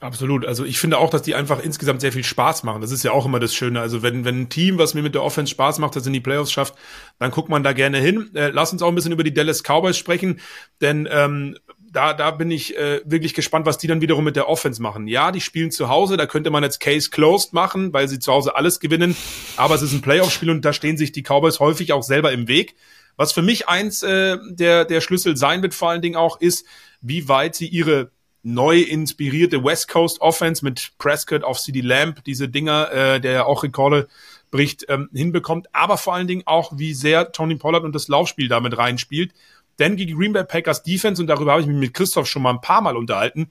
[0.00, 0.46] Absolut.
[0.46, 2.80] Also ich finde auch, dass die einfach insgesamt sehr viel Spaß machen.
[2.80, 3.80] Das ist ja auch immer das Schöne.
[3.80, 6.20] Also wenn, wenn ein Team, was mir mit der Offense Spaß macht, das in die
[6.20, 6.74] Playoffs schafft,
[7.18, 8.30] dann guckt man da gerne hin.
[8.34, 10.40] Äh, lass uns auch ein bisschen über die Dallas Cowboys sprechen,
[10.80, 11.58] denn ähm,
[11.90, 15.08] da, da bin ich äh, wirklich gespannt, was die dann wiederum mit der Offense machen.
[15.08, 18.32] Ja, die spielen zu Hause, da könnte man jetzt Case closed machen, weil sie zu
[18.32, 19.16] Hause alles gewinnen.
[19.56, 22.46] Aber es ist ein Playoff-Spiel und da stehen sich die Cowboys häufig auch selber im
[22.46, 22.76] Weg.
[23.16, 26.66] Was für mich eins äh, der, der Schlüssel sein wird, vor allen Dingen auch, ist,
[27.00, 28.12] wie weit sie ihre
[28.52, 33.44] neu inspirierte West Coast Offense mit Prescott auf CD Lamp, diese Dinger, äh, der ja
[33.44, 34.08] auch Rekorde
[34.50, 38.48] bricht, ähm, hinbekommt, aber vor allen Dingen auch, wie sehr Tony Pollard und das Laufspiel
[38.48, 39.32] damit reinspielt.
[39.78, 42.50] Denn gegen Green Bay Packers Defense, und darüber habe ich mich mit Christoph schon mal
[42.50, 43.50] ein paar Mal unterhalten,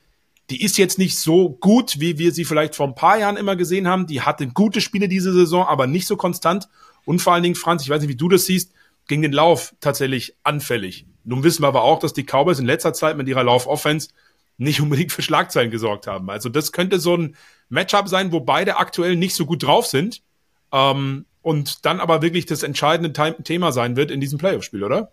[0.50, 3.56] die ist jetzt nicht so gut, wie wir sie vielleicht vor ein paar Jahren immer
[3.56, 4.08] gesehen haben.
[4.08, 6.70] Die hatte gute Spiele diese Saison, aber nicht so konstant.
[7.06, 8.72] Und vor allen Dingen, Franz, ich weiß nicht, wie du das siehst,
[9.08, 11.06] gegen den Lauf tatsächlich anfällig.
[11.24, 14.10] Nun wissen wir aber auch, dass die Cowboys in letzter Zeit mit ihrer Lauf-Offense
[14.58, 16.30] nicht unbedingt für Schlagzeilen gesorgt haben.
[16.30, 17.36] Also das könnte so ein
[17.70, 20.22] Matchup sein, wo beide aktuell nicht so gut drauf sind
[20.72, 25.12] ähm, und dann aber wirklich das entscheidende Thema sein wird in diesem Playoff-Spiel, oder?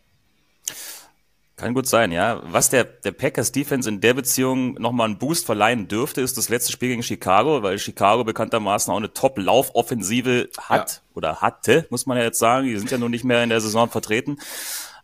[1.57, 2.43] Kann gut sein, ja.
[2.45, 6.49] Was der, der Packers Defense in der Beziehung nochmal einen Boost verleihen dürfte, ist das
[6.49, 10.99] letzte Spiel gegen Chicago, weil Chicago bekanntermaßen auch eine Top-Lauf-Offensive hat ja.
[11.15, 12.67] oder hatte, muss man ja jetzt sagen.
[12.67, 14.39] Die sind ja nun nicht mehr in der Saison vertreten.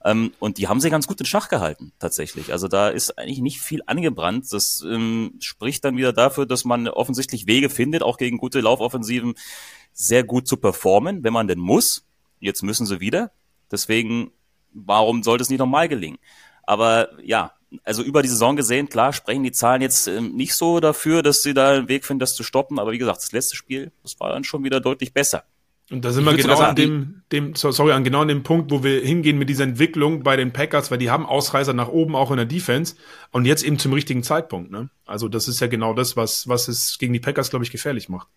[0.04, 2.52] Ähm, und die haben sie ganz gut in Schach gehalten, tatsächlich.
[2.52, 4.46] Also da ist eigentlich nicht viel angebrannt.
[4.50, 9.34] Das ähm, spricht dann wieder dafür, dass man offensichtlich Wege findet, auch gegen gute Laufoffensiven
[9.92, 12.06] sehr gut zu performen, wenn man denn muss.
[12.38, 13.32] Jetzt müssen sie wieder.
[13.70, 14.32] Deswegen,
[14.72, 16.18] warum sollte es nicht nochmal gelingen?
[16.62, 17.52] Aber ja,
[17.84, 21.42] also über die Saison gesehen, klar, sprechen die Zahlen jetzt ähm, nicht so dafür, dass
[21.42, 22.78] sie da einen Weg finden, das zu stoppen.
[22.78, 25.44] Aber wie gesagt, das letzte Spiel, das war dann schon wieder deutlich besser.
[25.90, 28.84] Und da sind wir genau an dem, dem, sorry, an genau an dem Punkt, wo
[28.84, 32.30] wir hingehen mit dieser Entwicklung bei den Packers, weil die haben Ausreißer nach oben auch
[32.30, 32.94] in der Defense
[33.32, 34.70] und jetzt eben zum richtigen Zeitpunkt.
[34.70, 34.88] Ne?
[35.04, 38.08] Also das ist ja genau das, was, was es gegen die Packers, glaube ich, gefährlich
[38.08, 38.28] macht.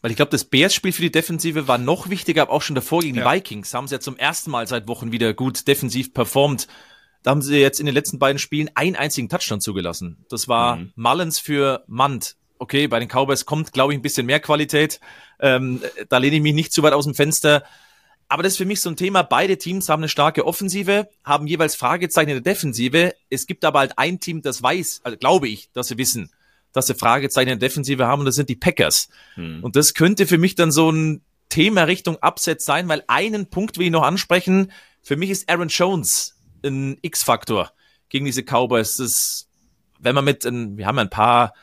[0.00, 3.02] Weil ich glaube, das Bears-Spiel für die Defensive war noch wichtiger, aber auch schon davor
[3.02, 3.32] gegen die ja.
[3.32, 6.68] Vikings haben sie ja zum ersten Mal seit Wochen wieder gut defensiv performt.
[7.22, 10.24] Da haben sie jetzt in den letzten beiden Spielen einen einzigen Touchdown zugelassen.
[10.28, 10.92] Das war mhm.
[10.96, 12.36] Mullins für Mand.
[12.62, 15.00] Okay, bei den Cowboys kommt, glaube ich, ein bisschen mehr Qualität.
[15.40, 17.64] Ähm, da lehne ich mich nicht zu weit aus dem Fenster.
[18.28, 19.24] Aber das ist für mich so ein Thema.
[19.24, 23.16] Beide Teams haben eine starke Offensive, haben jeweils Fragezeichen in der Defensive.
[23.30, 26.30] Es gibt aber halt ein Team, das weiß, also glaube ich, dass sie wissen,
[26.72, 29.08] dass sie Fragezeichen in der Defensive haben und das sind die Packers.
[29.34, 29.64] Hm.
[29.64, 33.76] Und das könnte für mich dann so ein Thema Richtung Upset sein, weil einen Punkt
[33.76, 34.70] will ich noch ansprechen.
[35.02, 37.72] Für mich ist Aaron Jones ein X-Faktor
[38.08, 38.98] gegen diese Cowboys.
[38.98, 39.48] Das,
[39.98, 41.54] wenn man mit, ein, wir haben ein paar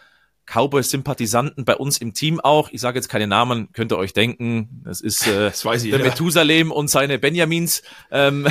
[0.50, 2.70] Cowboys-Sympathisanten bei uns im Team auch.
[2.72, 4.82] Ich sage jetzt keine Namen, könnt ihr euch denken.
[4.84, 5.98] Das ist äh, das der ja.
[6.00, 7.84] Methusalem und seine Benjamins.
[8.12, 8.48] Ähm,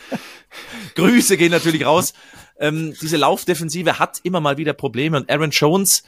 [0.94, 2.12] Grüße gehen natürlich raus.
[2.58, 6.02] Ähm, diese Laufdefensive hat immer mal wieder Probleme und Aaron Jones,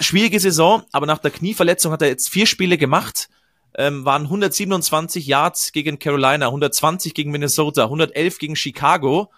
[0.00, 3.28] schwierige Saison, aber nach der Knieverletzung hat er jetzt vier Spiele gemacht,
[3.76, 9.30] ähm, waren 127 Yards gegen Carolina, 120 gegen Minnesota, 111 gegen Chicago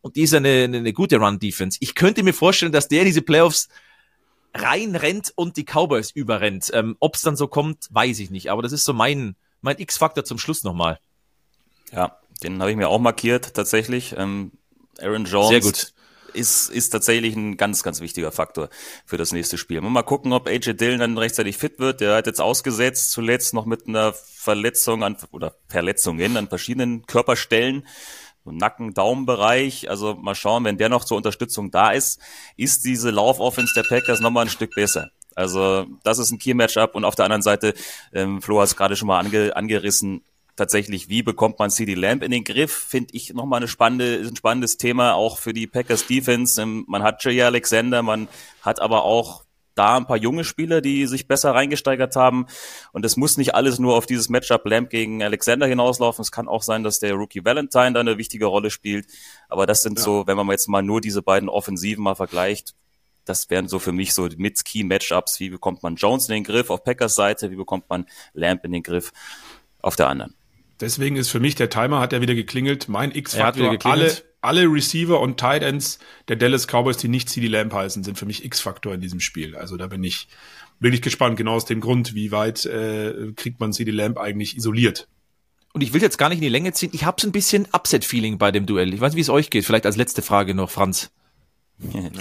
[0.00, 1.78] und die ist eine, eine, eine gute Run-Defense.
[1.80, 3.68] Ich könnte mir vorstellen, dass der diese Playoffs
[4.54, 6.70] reinrennt und die Cowboys überrennt.
[6.72, 8.50] Ähm, Ob es dann so kommt, weiß ich nicht.
[8.50, 10.98] Aber das ist so mein, mein X-Faktor zum Schluss nochmal.
[11.92, 14.14] Ja, den habe ich mir auch markiert tatsächlich.
[14.16, 14.52] Ähm,
[15.00, 15.94] Aaron Jones Sehr gut.
[16.32, 18.68] Ist, ist tatsächlich ein ganz, ganz wichtiger Faktor
[19.06, 19.80] für das nächste Spiel.
[19.80, 22.00] Mal gucken, ob AJ Dillon dann rechtzeitig fit wird.
[22.00, 27.86] Der hat jetzt ausgesetzt, zuletzt noch mit einer Verletzung an, oder Verletzungen an verschiedenen Körperstellen.
[28.52, 29.90] Nacken, Daumenbereich.
[29.90, 32.20] Also mal schauen, wenn der noch zur Unterstützung da ist,
[32.56, 35.10] ist diese Laufoffense der Packers nochmal ein Stück besser.
[35.34, 37.74] Also das ist ein Key-Matchup und auf der anderen Seite,
[38.12, 40.22] ähm, Flo hat es gerade schon mal ange, angerissen,
[40.56, 44.36] tatsächlich, wie bekommt man CD Lamp in den Griff, finde ich nochmal eine spannende, ein
[44.36, 46.60] spannendes Thema, auch für die Packers Defense.
[46.60, 48.28] Ähm, man hat Jay Alexander, man
[48.62, 49.43] hat aber auch
[49.74, 52.46] da ein paar junge Spieler, die sich besser reingesteigert haben.
[52.92, 56.22] Und es muss nicht alles nur auf dieses Matchup Lamp gegen Alexander hinauslaufen.
[56.22, 59.06] Es kann auch sein, dass der Rookie Valentine da eine wichtige Rolle spielt.
[59.48, 60.04] Aber das sind ja.
[60.04, 62.74] so, wenn man jetzt mal nur diese beiden Offensiven mal vergleicht,
[63.24, 65.40] das wären so für mich so mit Key Matchups.
[65.40, 67.50] Wie bekommt man Jones in den Griff auf Packers Seite?
[67.50, 69.12] Wie bekommt man Lamp in den Griff
[69.80, 70.34] auf der anderen?
[70.80, 72.88] Deswegen ist für mich der Timer hat ja wieder geklingelt.
[72.88, 74.12] Mein X-Faktor, alle,
[74.44, 78.26] alle Receiver und Tight Ends der Dallas Cowboys, die nicht CD Lamp heißen, sind für
[78.26, 79.56] mich X-Faktor in diesem Spiel.
[79.56, 80.28] Also da bin ich
[80.80, 85.08] wirklich gespannt, genau aus dem Grund, wie weit äh, kriegt man CD Lamp eigentlich isoliert.
[85.72, 86.90] Und ich will jetzt gar nicht in die Länge ziehen.
[86.92, 88.94] Ich habe so ein bisschen Upset-Feeling bei dem Duell.
[88.94, 89.64] Ich weiß nicht, wie es euch geht.
[89.64, 91.10] Vielleicht als letzte Frage noch, Franz.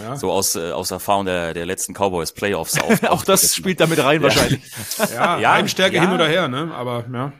[0.02, 0.16] Ja.
[0.16, 3.04] So aus, äh, aus Erfahrung der, der letzten Cowboys Playoffs auch.
[3.04, 4.24] auch das spielt damit rein ja.
[4.24, 4.62] wahrscheinlich.
[5.14, 6.02] Ja, ja Heimstärke ja.
[6.02, 6.74] hin oder her, ne?
[6.74, 7.34] Aber ja.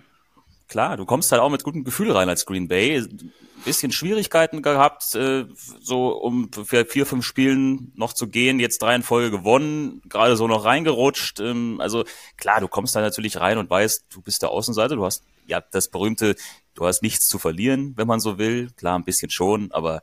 [0.74, 3.08] Klar, du kommst halt auch mit gutem Gefühl rein als Green Bay
[3.64, 5.46] bisschen Schwierigkeiten gehabt, äh,
[5.80, 10.36] so um für vier, fünf Spielen noch zu gehen, jetzt drei in Folge gewonnen, gerade
[10.36, 11.40] so noch reingerutscht.
[11.42, 12.06] Ähm, also
[12.38, 15.62] klar, du kommst da natürlich rein und weißt, du bist der Außenseiter, du hast ja
[15.62, 16.36] das berühmte,
[16.74, 18.72] du hast nichts zu verlieren, wenn man so will.
[18.72, 20.02] Klar, ein bisschen schon, aber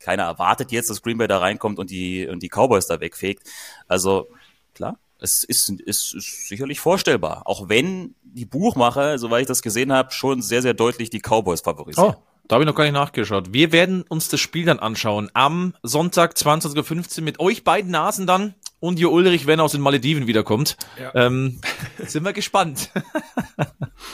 [0.00, 3.48] keiner erwartet jetzt, dass Green Bay da reinkommt und die, und die Cowboys da wegfegt.
[3.88, 4.28] Also
[4.74, 7.42] klar, es ist, ist, ist sicherlich vorstellbar.
[7.44, 11.60] Auch wenn die Buchmacher, soweit ich das gesehen habe, schon sehr, sehr deutlich die Cowboys
[11.60, 12.14] favorisieren.
[12.16, 12.22] Oh.
[12.48, 13.52] Da habe ich noch gar nicht nachgeschaut.
[13.52, 15.30] Wir werden uns das Spiel dann anschauen.
[15.34, 19.72] Am Sonntag 22.15 Uhr mit euch beiden Nasen dann und Jo Ulrich, wenn er aus
[19.72, 20.76] den Malediven wiederkommt.
[20.98, 21.14] Ja.
[21.14, 21.60] Ähm,
[22.04, 22.90] sind wir gespannt.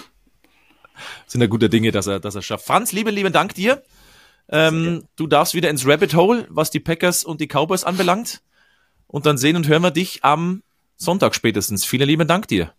[1.26, 2.66] sind da gute Dinge, dass er, dass er schafft.
[2.66, 3.82] Franz, lieben, lieben Dank dir.
[4.50, 8.42] Ähm, du darfst wieder ins Rabbit Hole, was die Packers und die Cowboys anbelangt.
[9.06, 10.62] Und dann sehen und hören wir dich am
[10.96, 11.84] Sonntag spätestens.
[11.84, 12.72] Vielen lieben Dank dir.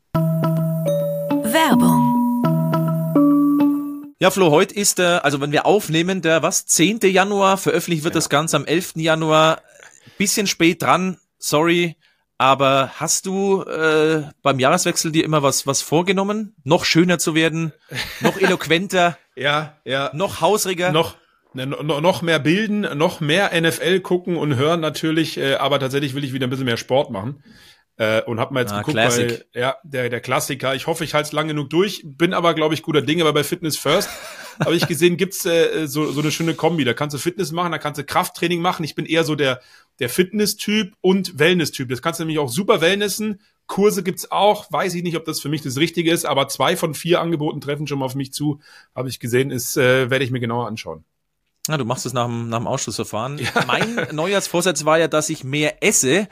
[1.44, 2.18] Werbung
[4.20, 7.02] ja, Flo, heute ist der, also wenn wir aufnehmen, der was, 10.
[7.04, 8.18] Januar, veröffentlicht wird ja.
[8.18, 8.94] das Ganze am 11.
[8.96, 9.62] Januar.
[10.18, 11.98] Bisschen spät dran, sorry,
[12.40, 16.56] aber hast du äh, beim Jahreswechsel dir immer was, was vorgenommen?
[16.64, 17.74] Noch schöner zu werden,
[18.22, 20.92] noch eloquenter, ja, ja, noch hausriger?
[20.92, 21.16] Noch,
[21.54, 26.24] ne, noch mehr bilden, noch mehr NFL gucken und hören natürlich, äh, aber tatsächlich will
[26.24, 27.44] ich wieder ein bisschen mehr Sport machen.
[28.00, 29.46] Äh, und hab mal jetzt ah, geguckt, Classic.
[29.54, 30.76] weil, ja, der, der Klassiker.
[30.76, 32.04] Ich hoffe, ich halte es lang genug durch.
[32.06, 34.10] Bin aber, glaube ich, guter Dinge, weil bei Fitness First
[34.60, 36.84] habe ich gesehen, gibt's äh, so, so eine schöne Kombi.
[36.84, 38.84] Da kannst du Fitness machen, da kannst du Krafttraining machen.
[38.84, 39.62] Ich bin eher so der,
[39.98, 41.90] der Fitness-Typ und Wellness-Typ.
[41.90, 43.42] Das kannst du nämlich auch super wellnessen.
[43.66, 44.72] Kurse gibt's auch.
[44.72, 47.62] Weiß ich nicht, ob das für mich das Richtige ist, aber zwei von vier Angeboten
[47.62, 48.60] treffen schon mal auf mich zu.
[48.96, 51.04] Habe ich gesehen, ist, äh, werde ich mir genauer anschauen.
[51.68, 53.40] Ja, du machst es nach dem, nach dem Ausschussverfahren.
[53.40, 53.66] Ja.
[53.66, 56.28] Mein Neujahrsvorsatz war ja, dass ich mehr esse.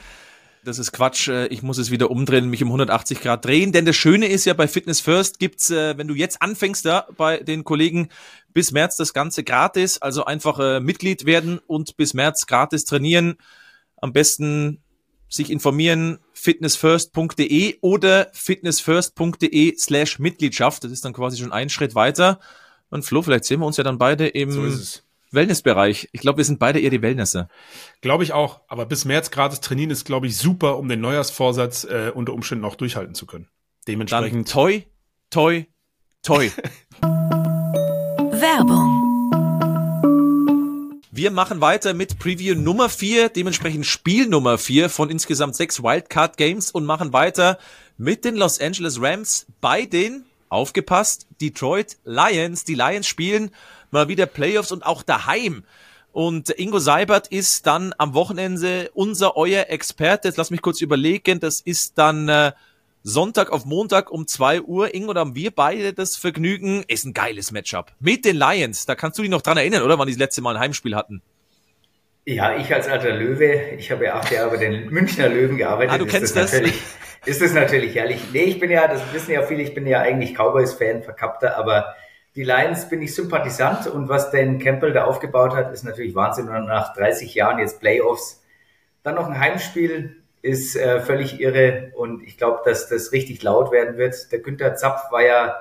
[0.66, 1.28] Das ist Quatsch.
[1.28, 3.72] Äh, ich muss es wieder umdrehen, mich um 180 Grad drehen.
[3.72, 7.08] Denn das Schöne ist ja bei Fitness First gibt's, äh, wenn du jetzt anfängst, da
[7.16, 8.10] bei den Kollegen
[8.54, 10.00] bis März das Ganze gratis.
[10.00, 13.36] Also einfach äh, Mitglied werden und bis März gratis trainieren.
[13.98, 14.82] Am besten
[15.30, 20.84] sich informieren fitnessfirst.de oder fitnessfirst.de slash Mitgliedschaft.
[20.84, 22.40] Das ist dann quasi schon ein Schritt weiter.
[22.90, 24.64] Und Flo, vielleicht sehen wir uns ja dann beide im so
[25.36, 26.10] Wellnessbereich.
[26.12, 27.50] Ich glaube, wir sind beide eher die Wellnesser.
[28.02, 28.62] Glaube ich auch.
[28.68, 32.66] Aber bis März gratis trainieren ist, glaube ich, super, um den Neujahrsvorsatz äh, unter Umständen
[32.66, 33.48] auch durchhalten zu können.
[33.88, 34.48] Dementsprechend.
[34.48, 34.82] Dann toi,
[35.30, 35.66] toi,
[36.24, 36.50] toi.
[38.32, 39.06] Werbung.
[41.12, 46.36] Wir machen weiter mit Preview Nummer 4, dementsprechend Spiel Nummer 4 von insgesamt sechs Wildcard
[46.36, 47.58] Games und machen weiter
[47.98, 52.66] mit den Los Angeles Rams bei den, aufgepasst, Detroit Lions.
[52.66, 53.52] Die Lions spielen
[53.96, 55.64] mal wieder Playoffs und auch daheim.
[56.12, 60.30] Und Ingo Seibert ist dann am Wochenende unser, euer Experte.
[60.30, 61.42] Jetzt lass mich kurz überlegen.
[61.42, 62.54] Das ist dann äh,
[63.04, 64.94] Sonntag auf Montag um zwei Uhr.
[64.96, 66.84] Ingo, da haben wir beide das Vergnügen.
[66.88, 67.92] Ist ein geiles Matchup.
[68.00, 68.86] Mit den Lions.
[68.86, 70.00] Da kannst du dich noch dran erinnern, oder?
[70.00, 71.22] Wann die das letzte Mal ein Heimspiel hatten.
[72.26, 75.94] Ja, ich als alter Löwe, ich habe ja acht Jahre bei den Münchner Löwen gearbeitet.
[75.94, 76.54] Ah, du kennst das?
[76.54, 76.82] Natürlich,
[77.26, 78.22] ist das natürlich herrlich.
[78.32, 81.94] Nee, ich bin ja, das wissen ja viele, ich bin ja eigentlich Cowboys-Fan, verkappter, aber
[82.36, 86.50] die Lions bin ich sympathisant und was Dan Campbell da aufgebaut hat, ist natürlich Wahnsinn.
[86.50, 88.44] Und nach 30 Jahren jetzt Playoffs,
[89.04, 93.72] dann noch ein Heimspiel, ist äh, völlig irre und ich glaube, dass das richtig laut
[93.72, 94.32] werden wird.
[94.32, 95.56] Der Günther Zapf war ja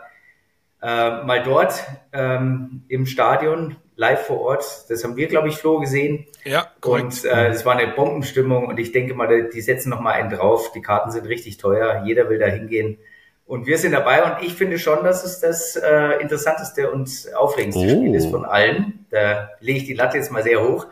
[0.82, 4.84] äh, mal dort ähm, im Stadion, live vor Ort.
[4.88, 6.26] Das haben wir, glaube ich, Flo gesehen.
[6.44, 7.04] Ja, korrekt.
[7.04, 10.30] Und äh, das war eine Bombenstimmung und ich denke mal, die setzen noch mal einen
[10.30, 10.72] drauf.
[10.72, 12.02] Die Karten sind richtig teuer.
[12.04, 12.98] Jeder will da hingehen.
[13.46, 17.82] Und wir sind dabei und ich finde schon, dass es das äh, interessanteste und aufregendste
[17.82, 17.88] oh.
[17.88, 19.06] Spiel ist von allen.
[19.10, 20.86] Da lege ich die Latte jetzt mal sehr hoch.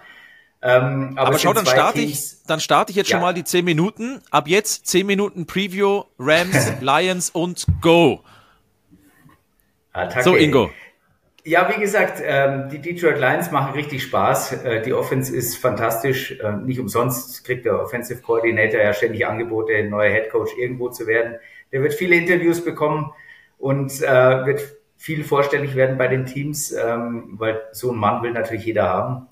[0.61, 3.17] Ähm, aber, aber schau, dann starte ich, dann starte ich jetzt ja.
[3.17, 4.21] schon mal die 10 Minuten.
[4.31, 8.21] Ab jetzt 10 Minuten Preview, Rams, Lions und Go.
[9.93, 10.23] Attacke.
[10.23, 10.71] So, Ingo.
[11.45, 14.53] Ja, wie gesagt, ähm, die Detroit Lions machen richtig Spaß.
[14.65, 16.39] Äh, die Offense ist fantastisch.
[16.39, 21.09] Äh, nicht umsonst kriegt der Offensive Coordinator ja ständig Angebote, neuer Head Coach irgendwo zu
[21.09, 21.39] werden.
[21.73, 23.13] Der wird viele Interviews bekommen
[23.59, 24.61] und äh, wird
[24.97, 29.27] viel vorstellig werden bei den Teams, ähm, weil so ein Mann will natürlich jeder haben.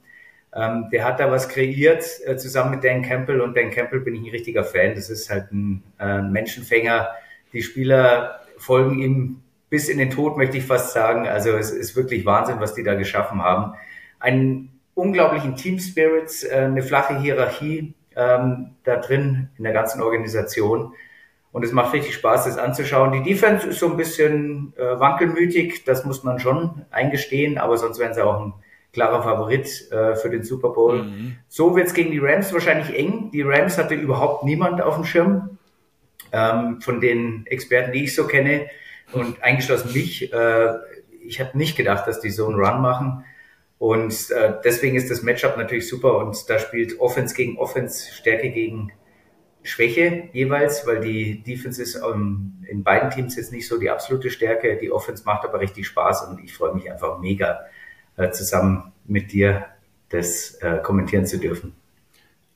[0.52, 3.40] Ähm, der hat da was kreiert, äh, zusammen mit Dan Campbell.
[3.40, 4.94] Und Dan Campbell bin ich ein richtiger Fan.
[4.94, 7.08] Das ist halt ein äh, Menschenfänger.
[7.52, 11.28] Die Spieler folgen ihm bis in den Tod, möchte ich fast sagen.
[11.28, 13.74] Also es ist wirklich Wahnsinn, was die da geschaffen haben.
[14.18, 20.94] Einen unglaublichen Team Spirit, äh, eine flache Hierarchie ähm, da drin in der ganzen Organisation.
[21.52, 23.12] Und es macht richtig Spaß, das anzuschauen.
[23.12, 27.98] Die Defense ist so ein bisschen äh, wankelmütig, das muss man schon eingestehen, aber sonst
[27.98, 28.54] wären sie auch ein
[28.92, 31.02] klarer Favorit äh, für den Super Bowl.
[31.02, 31.36] Mhm.
[31.48, 33.30] So wird's gegen die Rams wahrscheinlich eng.
[33.32, 35.58] Die Rams hatte überhaupt niemand auf dem Schirm
[36.32, 38.66] ähm, von den Experten, die ich so kenne
[39.12, 40.32] und eingeschlossen mich.
[40.32, 40.74] Äh,
[41.24, 43.24] ich habe nicht gedacht, dass die so einen Run machen.
[43.78, 48.50] Und äh, deswegen ist das Matchup natürlich super und da spielt Offense gegen Offense, Stärke
[48.50, 48.92] gegen
[49.62, 54.30] Schwäche jeweils, weil die Defense ist um, in beiden Teams jetzt nicht so die absolute
[54.30, 54.76] Stärke.
[54.76, 57.60] Die Offense macht aber richtig Spaß und ich freue mich einfach mega,
[58.16, 59.66] äh, zusammen mit dir
[60.08, 61.74] das äh, kommentieren zu dürfen.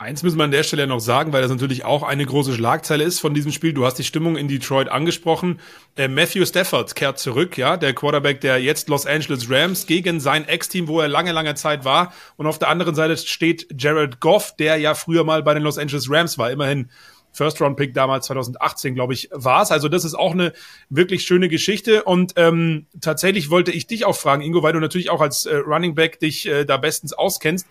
[0.05, 3.05] Eins müssen wir an der Stelle noch sagen, weil das natürlich auch eine große Schlagzeile
[3.05, 3.72] ist von diesem Spiel.
[3.72, 5.61] Du hast die Stimmung in Detroit angesprochen.
[5.96, 10.46] Äh, Matthew Stafford kehrt zurück, ja, der Quarterback der jetzt Los Angeles Rams gegen sein
[10.46, 12.12] Ex-Team, wo er lange, lange Zeit war.
[12.36, 15.78] Und auf der anderen Seite steht Jared Goff, der ja früher mal bei den Los
[15.78, 16.50] Angeles Rams war.
[16.50, 16.90] Immerhin
[17.32, 19.70] First-Round-Pick damals 2018, glaube ich, war es.
[19.70, 20.52] Also das ist auch eine
[20.90, 22.05] wirklich schöne Geschichte.
[22.05, 25.57] Und ähm, tatsächlich wollte ich dich auch fragen, Ingo, weil du natürlich auch als äh,
[25.57, 27.66] Running Back dich äh, da bestens auskennst.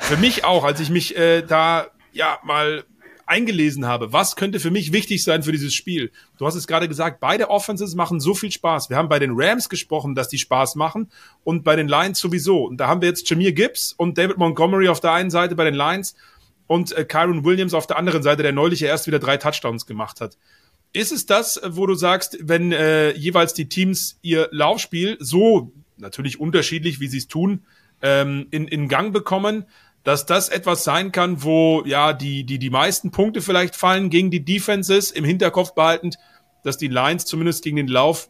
[0.00, 2.84] Für mich auch, als ich mich äh, da ja mal
[3.26, 6.12] eingelesen habe, was könnte für mich wichtig sein für dieses Spiel.
[6.38, 8.88] Du hast es gerade gesagt, beide Offenses machen so viel Spaß.
[8.88, 11.10] Wir haben bei den Rams gesprochen, dass die Spaß machen
[11.42, 12.64] und bei den Lions sowieso.
[12.64, 15.64] Und da haben wir jetzt Jameer Gibbs und David Montgomery auf der einen Seite bei
[15.64, 16.14] den Lions
[16.68, 20.20] und äh, Kyron Williams auf der anderen Seite, der neulich erst wieder drei Touchdowns gemacht
[20.20, 20.38] hat.
[20.92, 26.38] Ist es das, wo du sagst, wenn äh, jeweils die Teams ihr Laufspiel so natürlich
[26.38, 27.64] unterschiedlich, wie sie es tun,
[28.02, 29.64] ähm, in, in Gang bekommen,
[30.06, 34.30] dass das etwas sein kann, wo ja die, die, die meisten Punkte vielleicht fallen gegen
[34.30, 36.16] die Defenses, im Hinterkopf behaltend,
[36.62, 38.28] dass die Lines zumindest gegen den Lauf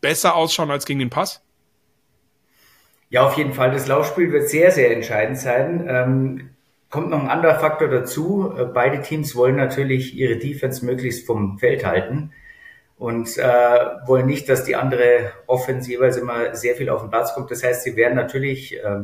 [0.00, 1.42] besser ausschauen als gegen den Pass?
[3.10, 3.72] Ja, auf jeden Fall.
[3.72, 5.86] Das Laufspiel wird sehr, sehr entscheidend sein.
[5.86, 6.50] Ähm,
[6.88, 8.50] kommt noch ein anderer Faktor dazu.
[8.56, 12.32] Äh, beide Teams wollen natürlich ihre Defense möglichst vom Feld halten
[12.96, 13.42] und äh,
[14.06, 17.50] wollen nicht, dass die andere Offense jeweils immer sehr viel auf den Platz kommt.
[17.50, 19.00] Das heißt, sie werden natürlich äh,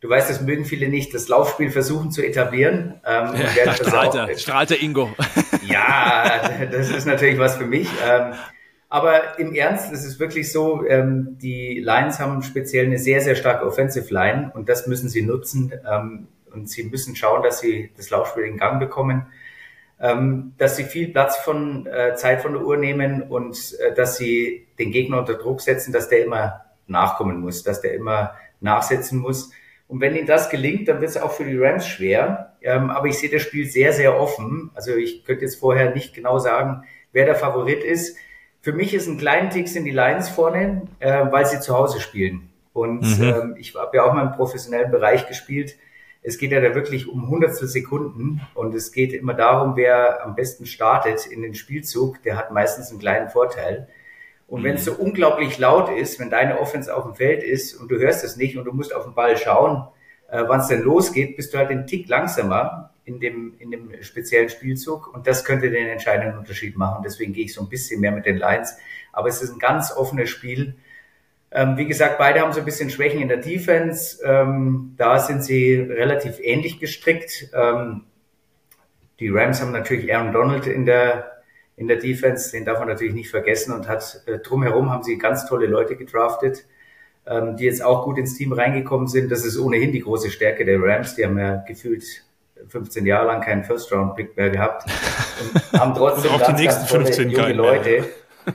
[0.00, 3.00] Du weißt, das mögen viele nicht, das Laufspiel versuchen zu etablieren.
[3.04, 5.14] Ähm, ja, strahlt, er, strahlt der Ingo.
[5.62, 7.88] Ja, das ist natürlich was für mich.
[8.08, 8.32] Ähm,
[8.88, 13.34] aber im Ernst, es ist wirklich so, ähm, die Lions haben speziell eine sehr, sehr
[13.34, 15.74] starke Offensive Line und das müssen sie nutzen.
[15.86, 19.26] Ähm, und sie müssen schauen, dass sie das Laufspiel in Gang bekommen,
[20.00, 24.16] ähm, dass sie viel Platz von äh, Zeit von der Uhr nehmen und äh, dass
[24.16, 29.18] sie den Gegner unter Druck setzen, dass der immer nachkommen muss, dass der immer nachsetzen
[29.18, 29.50] muss.
[29.88, 32.52] Und wenn ihnen das gelingt, dann wird es auch für die Rams schwer.
[32.60, 34.70] Ähm, aber ich sehe das Spiel sehr, sehr offen.
[34.74, 38.16] Also ich könnte jetzt vorher nicht genau sagen, wer der Favorit ist.
[38.60, 42.00] Für mich ist ein kleiner Tick sind die Lions vorne, äh, weil sie zu Hause
[42.00, 42.50] spielen.
[42.74, 43.24] Und mhm.
[43.24, 45.76] ähm, ich habe ja auch mal im professionellen Bereich gespielt.
[46.22, 50.34] Es geht ja da wirklich um hundertstel Sekunden und es geht immer darum, wer am
[50.34, 52.22] besten startet in den Spielzug.
[52.24, 53.88] Der hat meistens einen kleinen Vorteil.
[54.48, 55.00] Und wenn es so mhm.
[55.00, 58.56] unglaublich laut ist, wenn deine Offense auf dem Feld ist und du hörst es nicht
[58.56, 59.86] und du musst auf den Ball schauen,
[60.30, 64.02] äh, wann es denn losgeht, bist du halt einen Tick langsamer in dem, in dem
[64.02, 67.02] speziellen Spielzug und das könnte den entscheidenden Unterschied machen.
[67.04, 68.76] Deswegen gehe ich so ein bisschen mehr mit den Lions.
[69.12, 70.76] Aber es ist ein ganz offenes Spiel.
[71.50, 74.22] Ähm, wie gesagt, beide haben so ein bisschen Schwächen in der Defense.
[74.24, 77.50] Ähm, da sind sie relativ ähnlich gestrickt.
[77.54, 78.04] Ähm,
[79.20, 81.37] die Rams haben natürlich Aaron Donald in der
[81.78, 85.16] in der Defense, den darf man natürlich nicht vergessen und hat äh, drumherum haben sie
[85.16, 86.66] ganz tolle Leute gedraftet
[87.28, 89.30] ähm, die jetzt auch gut ins Team reingekommen sind.
[89.30, 91.14] Das ist ohnehin die große Stärke der Rams.
[91.14, 92.04] Die haben ja gefühlt
[92.68, 94.90] 15 Jahre lang keinen First-Round-Pick mehr gehabt
[95.40, 98.04] und haben trotzdem und ganz, ganz tolle junge Leute.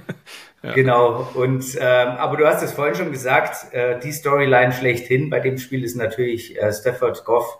[0.64, 0.74] ja.
[0.74, 1.30] Genau.
[1.36, 5.58] Und ähm, aber du hast es vorhin schon gesagt, äh, die Storyline schlechthin bei dem
[5.58, 7.60] Spiel ist natürlich äh, Stafford Goff.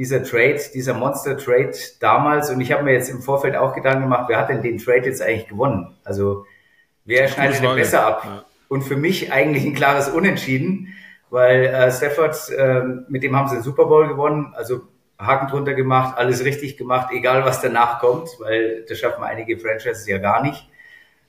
[0.00, 4.24] Dieser Trade, dieser Monster-Trade damals, und ich habe mir jetzt im Vorfeld auch Gedanken gemacht,
[4.28, 5.94] wer hat denn den Trade jetzt eigentlich gewonnen?
[6.04, 6.46] Also
[7.04, 8.22] wer schneidet denn besser ab?
[8.24, 10.94] Ja und für mich eigentlich ein klares Unentschieden,
[11.28, 14.82] weil äh, Stafford, äh, mit dem haben sie den Super Bowl gewonnen, also
[15.18, 20.06] Haken drunter gemacht, alles richtig gemacht, egal was danach kommt, weil das schaffen einige Franchises
[20.06, 20.68] ja gar nicht.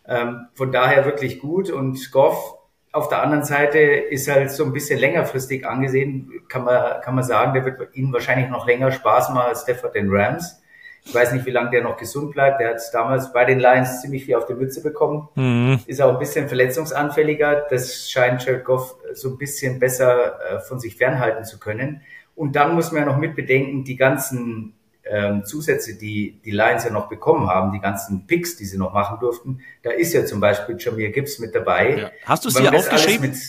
[0.07, 2.59] Ähm, von daher wirklich gut und Goff
[2.91, 7.23] auf der anderen Seite ist halt so ein bisschen längerfristig angesehen, kann man, kann man
[7.23, 10.61] sagen, der wird ihnen wahrscheinlich noch länger Spaß machen als Stafford den Rams.
[11.03, 12.59] Ich weiß nicht, wie lange der noch gesund bleibt.
[12.59, 15.29] Der hat damals bei den Lions ziemlich viel auf die Mütze bekommen.
[15.35, 15.79] Mhm.
[15.87, 17.65] Ist auch ein bisschen verletzungsanfälliger.
[17.69, 22.01] Das scheint Jared Goff so ein bisschen besser äh, von sich fernhalten zu können.
[22.35, 24.73] Und dann muss man ja noch mitbedenken, die ganzen
[25.11, 28.93] ähm, Zusätze, die die Lions ja noch bekommen haben, die ganzen Picks, die sie noch
[28.93, 29.59] machen durften.
[29.83, 31.97] Da ist ja zum Beispiel Jameer Gibbs mit dabei.
[31.97, 32.11] Ja.
[32.25, 33.39] Hast du es dir aufgeschrieben?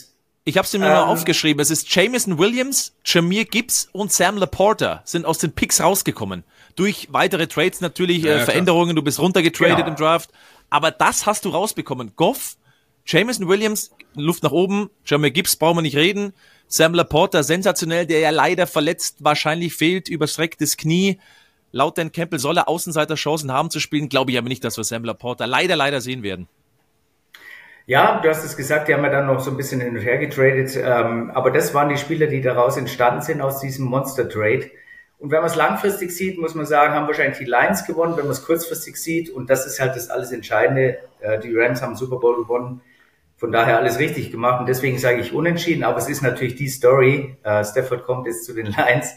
[0.44, 1.60] Ich habe es nur ähm, noch aufgeschrieben.
[1.60, 6.44] Es ist Jameson Williams, Jameer Gibbs und Sam Laporta sind aus den Picks rausgekommen
[6.76, 9.88] durch weitere Trades natürlich, ja, äh, Veränderungen, du bist runtergetradet genau.
[9.88, 10.30] im Draft.
[10.70, 12.12] Aber das hast du rausbekommen.
[12.16, 12.56] Goff,
[13.04, 16.32] Jameson Williams, Luft nach oben, Jamie Gibbs brauchen wir nicht reden.
[16.66, 21.18] Sam Laporta, sensationell, der ja leider verletzt wahrscheinlich fehlt, überstrecktes Knie.
[21.73, 24.85] Laut Dan Campbell soll er Außenseiterchancen haben zu spielen, glaube ich aber nicht, dass wir
[24.85, 26.47] Sam Laporta leider, leider sehen werden.
[27.87, 30.03] Ja, du hast es gesagt, die haben ja dann noch so ein bisschen hin und
[30.03, 30.77] her getradet.
[30.77, 34.70] Ähm, aber das waren die Spieler, die daraus entstanden sind aus diesem Monster-Trade.
[35.18, 38.16] Und wenn man es langfristig sieht, muss man sagen, haben wahrscheinlich die Lions gewonnen.
[38.16, 41.83] Wenn man es kurzfristig sieht, und das ist halt das alles Entscheidende, äh, die Rams
[41.83, 42.83] haben Super Bowl gewonnen.
[43.37, 44.61] Von daher alles richtig gemacht.
[44.61, 45.83] Und deswegen sage ich unentschieden.
[45.83, 47.37] Aber es ist natürlich die Story.
[47.43, 49.14] Äh, Stafford kommt jetzt zu den Lions,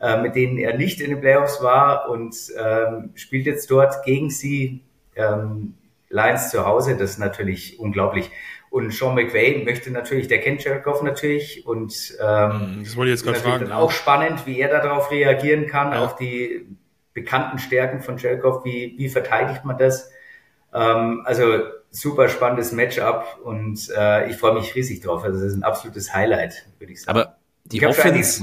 [0.00, 4.30] äh, mit denen er nicht in den Playoffs war und ähm, spielt jetzt dort gegen
[4.30, 4.80] sie.
[5.14, 5.74] Ähm,
[6.08, 8.30] Lions zu Hause, das ist natürlich unglaublich.
[8.70, 13.18] Und Sean McVay möchte natürlich, der kennt Goff natürlich und ähm, mhm, das wollte ich
[13.18, 13.64] jetzt gerade fragen.
[13.64, 16.04] Dann auch spannend, wie er darauf reagieren kann, ja.
[16.04, 16.66] auf die
[17.12, 20.10] bekannten Stärken von Goff, wie, wie verteidigt man das?
[20.72, 21.44] Ähm, also
[21.90, 25.24] super spannendes Matchup und äh, ich freue mich riesig drauf.
[25.24, 27.18] Also das ist ein absolutes Highlight, würde ich sagen.
[27.18, 28.42] Aber die Offense,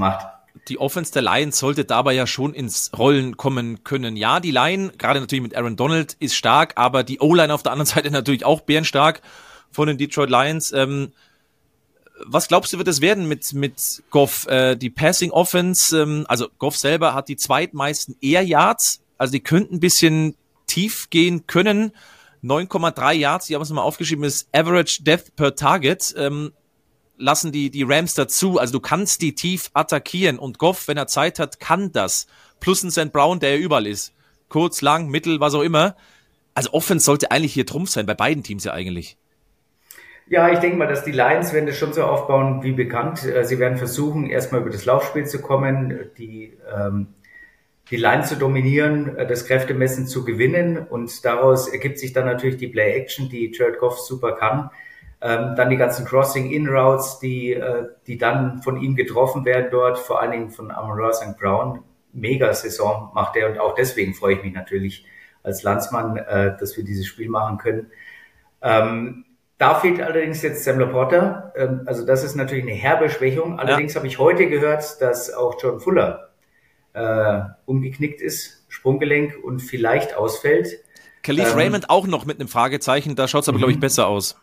[0.67, 4.15] die Offense der Lions sollte dabei ja schon ins Rollen kommen können.
[4.15, 7.71] Ja, die Line, gerade natürlich mit Aaron Donald, ist stark, aber die O-Line auf der
[7.71, 9.21] anderen Seite natürlich auch bärenstark
[9.71, 10.71] von den Detroit Lions.
[10.71, 11.11] Ähm,
[12.25, 14.47] was glaubst du, wird es werden mit, mit Goff?
[14.47, 19.39] Äh, die Passing Offense, ähm, also Goff selber hat die zweitmeisten Air Yards, also die
[19.39, 20.35] könnten ein bisschen
[20.65, 21.91] tief gehen können.
[22.43, 26.13] 9,3 Yards, die haben es mal aufgeschrieben, ist Average Depth per Target.
[26.17, 26.53] Ähm,
[27.17, 28.59] lassen die, die Rams dazu.
[28.59, 32.27] Also du kannst die tief attackieren und Goff, wenn er Zeit hat, kann das.
[32.59, 33.11] Plus ein St.
[33.11, 34.13] Brown, der ja überall ist.
[34.49, 35.95] Kurz, lang, mittel, was auch immer.
[36.53, 39.17] Also Offense sollte eigentlich hier Trumpf sein, bei beiden Teams ja eigentlich.
[40.29, 43.23] Ja, ich denke mal, dass die Lions werden das schon so aufbauen wie bekannt.
[43.23, 47.07] Äh, sie werden versuchen, erstmal über das Laufspiel zu kommen, die, ähm,
[47.89, 52.57] die Line zu dominieren, äh, das Kräftemessen zu gewinnen und daraus ergibt sich dann natürlich
[52.57, 54.69] die Play-Action, die Jared Goff super kann.
[55.19, 60.21] Ähm, dann die ganzen Crossing-In-Routes, die, äh, die dann von ihm getroffen werden dort, vor
[60.21, 61.37] allen Dingen von Amon St.
[61.39, 61.83] Brown.
[62.13, 65.05] Mega-Saison macht er und auch deswegen freue ich mich natürlich
[65.43, 67.87] als Landsmann, äh, dass wir dieses Spiel machen können.
[68.61, 69.25] Ähm,
[69.57, 71.51] da fehlt allerdings jetzt Sam Laporta.
[71.55, 73.59] Ähm, also das ist natürlich eine herbe Schwächung.
[73.59, 73.99] Allerdings ja.
[73.99, 76.29] habe ich heute gehört, dass auch John Fuller
[76.93, 80.79] äh, umgeknickt ist, Sprunggelenk und vielleicht ausfällt.
[81.23, 83.81] Khalif ähm, Raymond auch noch mit einem Fragezeichen, da schaut es aber, glaube ich, mhm.
[83.81, 84.39] besser aus.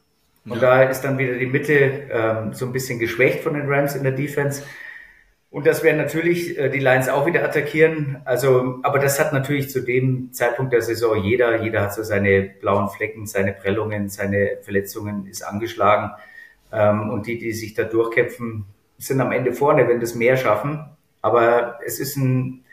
[0.46, 0.60] Und ja.
[0.60, 4.02] da ist dann wieder die Mitte ähm, so ein bisschen geschwächt von den Rams in
[4.02, 4.62] der Defense.
[5.50, 8.20] Und das werden natürlich äh, die Lions auch wieder attackieren.
[8.24, 11.62] Also, aber das hat natürlich zu dem Zeitpunkt der Saison jeder.
[11.62, 16.10] Jeder hat so seine blauen Flecken, seine Prellungen, seine Verletzungen, ist angeschlagen.
[16.72, 18.66] Ähm, und die, die sich da durchkämpfen,
[18.98, 20.84] sind am Ende vorne, wenn das mehr schaffen.
[21.22, 22.64] Aber es ist ein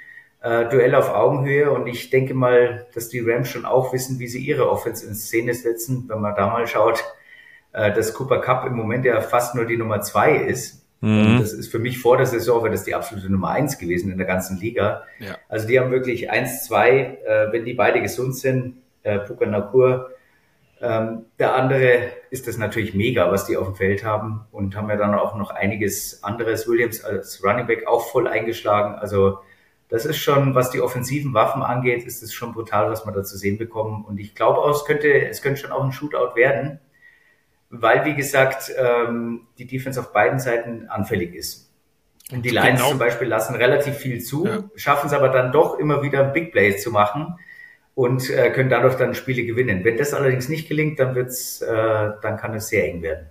[0.41, 4.27] äh, Duell auf Augenhöhe und ich denke mal, dass die Rams schon auch wissen, wie
[4.27, 6.06] sie ihre Offense in Szene setzen.
[6.07, 7.03] Wenn man da mal schaut,
[7.73, 11.39] äh, dass Cooper Cup im Moment ja fast nur die Nummer zwei ist Mhm.
[11.39, 14.18] Das ist für mich vor der Saison wäre das die absolute Nummer eins gewesen in
[14.18, 15.03] der ganzen Liga.
[15.19, 15.35] Ja.
[15.49, 20.11] Also die haben wirklich eins, zwei, äh, wenn die beide gesund sind, äh, Puka Nakur.
[20.80, 24.89] Ähm, der andere ist das natürlich mega, was die auf dem Feld haben und haben
[24.89, 26.68] ja dann auch noch einiges anderes.
[26.68, 28.95] Williams als Running Back auch voll eingeschlagen.
[28.95, 29.39] Also
[29.89, 33.23] das ist schon, was die offensiven Waffen angeht, ist es schon brutal, was wir da
[33.23, 34.06] zu sehen bekommen.
[34.06, 36.80] Und ich glaube auch, es könnte, es könnte schon auch ein Shootout werden
[37.72, 41.72] weil, wie gesagt, ähm, die Defense auf beiden Seiten anfällig ist.
[42.31, 42.89] Und die Lions genau.
[42.89, 44.64] zum Beispiel lassen relativ viel zu, ja.
[44.76, 47.35] schaffen es aber dann doch immer wieder Big Plays zu machen
[47.95, 49.84] und äh, können dadurch dann Spiele gewinnen.
[49.84, 53.27] Wenn das allerdings nicht gelingt, dann wird's, äh, dann kann es sehr eng werden.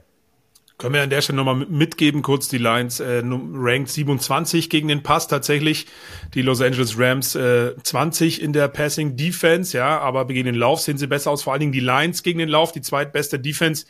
[0.81, 5.03] Können wir an der Stelle nochmal mitgeben, kurz die Lions, äh, ranked 27 gegen den
[5.03, 5.87] Pass tatsächlich,
[6.33, 10.81] die Los Angeles Rams äh, 20 in der Passing Defense, ja, aber gegen den Lauf
[10.81, 13.85] sehen sie besser aus, vor allen Dingen die Lions gegen den Lauf, die zweitbeste Defense,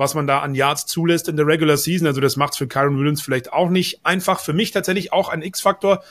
[0.00, 2.98] was man da an Yards zulässt in der Regular Season, also das macht für Kyron
[2.98, 6.02] Williams vielleicht auch nicht einfach, für mich tatsächlich auch ein X-Faktor,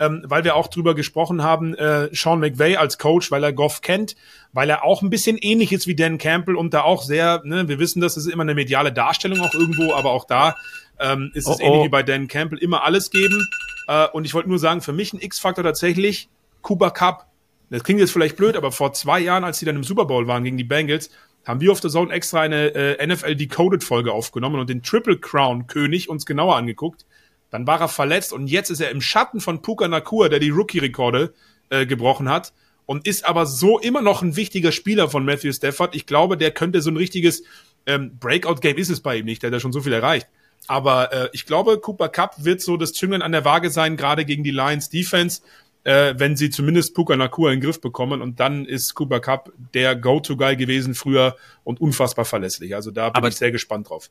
[0.00, 3.82] ähm, weil wir auch drüber gesprochen haben, äh, Sean McVay als Coach, weil er Goff
[3.82, 4.16] kennt,
[4.54, 7.68] weil er auch ein bisschen ähnlich ist wie Dan Campbell und da auch sehr, ne,
[7.68, 10.56] wir wissen, das ist immer eine mediale Darstellung auch irgendwo, aber auch da
[10.98, 11.84] ähm, ist es oh, ähnlich oh.
[11.84, 13.46] wie bei Dan Campbell, immer alles geben.
[13.88, 16.30] Äh, und ich wollte nur sagen, für mich ein X-Faktor tatsächlich
[16.62, 17.26] Cooper Cup.
[17.68, 20.26] Das klingt jetzt vielleicht blöd, aber vor zwei Jahren, als die dann im Super Bowl
[20.26, 21.10] waren gegen die Bengals,
[21.44, 25.18] haben wir auf der Zone extra eine äh, NFL Decoded Folge aufgenommen und den Triple
[25.18, 27.06] Crown König uns genauer angeguckt.
[27.50, 30.50] Dann war er verletzt und jetzt ist er im Schatten von Puka Nakua, der die
[30.50, 31.34] Rookie-Rekorde
[31.70, 32.52] äh, gebrochen hat
[32.86, 35.94] und ist aber so immer noch ein wichtiger Spieler von Matthew Stafford.
[35.94, 37.44] Ich glaube, der könnte so ein richtiges
[37.86, 40.28] ähm, Breakout-Game ist es bei ihm nicht, der hat ja schon so viel erreicht.
[40.66, 44.24] Aber äh, ich glaube, Cooper Cup wird so das Züngeln an der Waage sein, gerade
[44.24, 45.42] gegen die Lions Defense,
[45.84, 48.20] äh, wenn sie zumindest Puka Nakua in den Griff bekommen.
[48.20, 52.74] Und dann ist Cooper Cup der Go-To-Guy gewesen früher und unfassbar verlässlich.
[52.74, 54.10] Also da bin Aber ich sehr gespannt drauf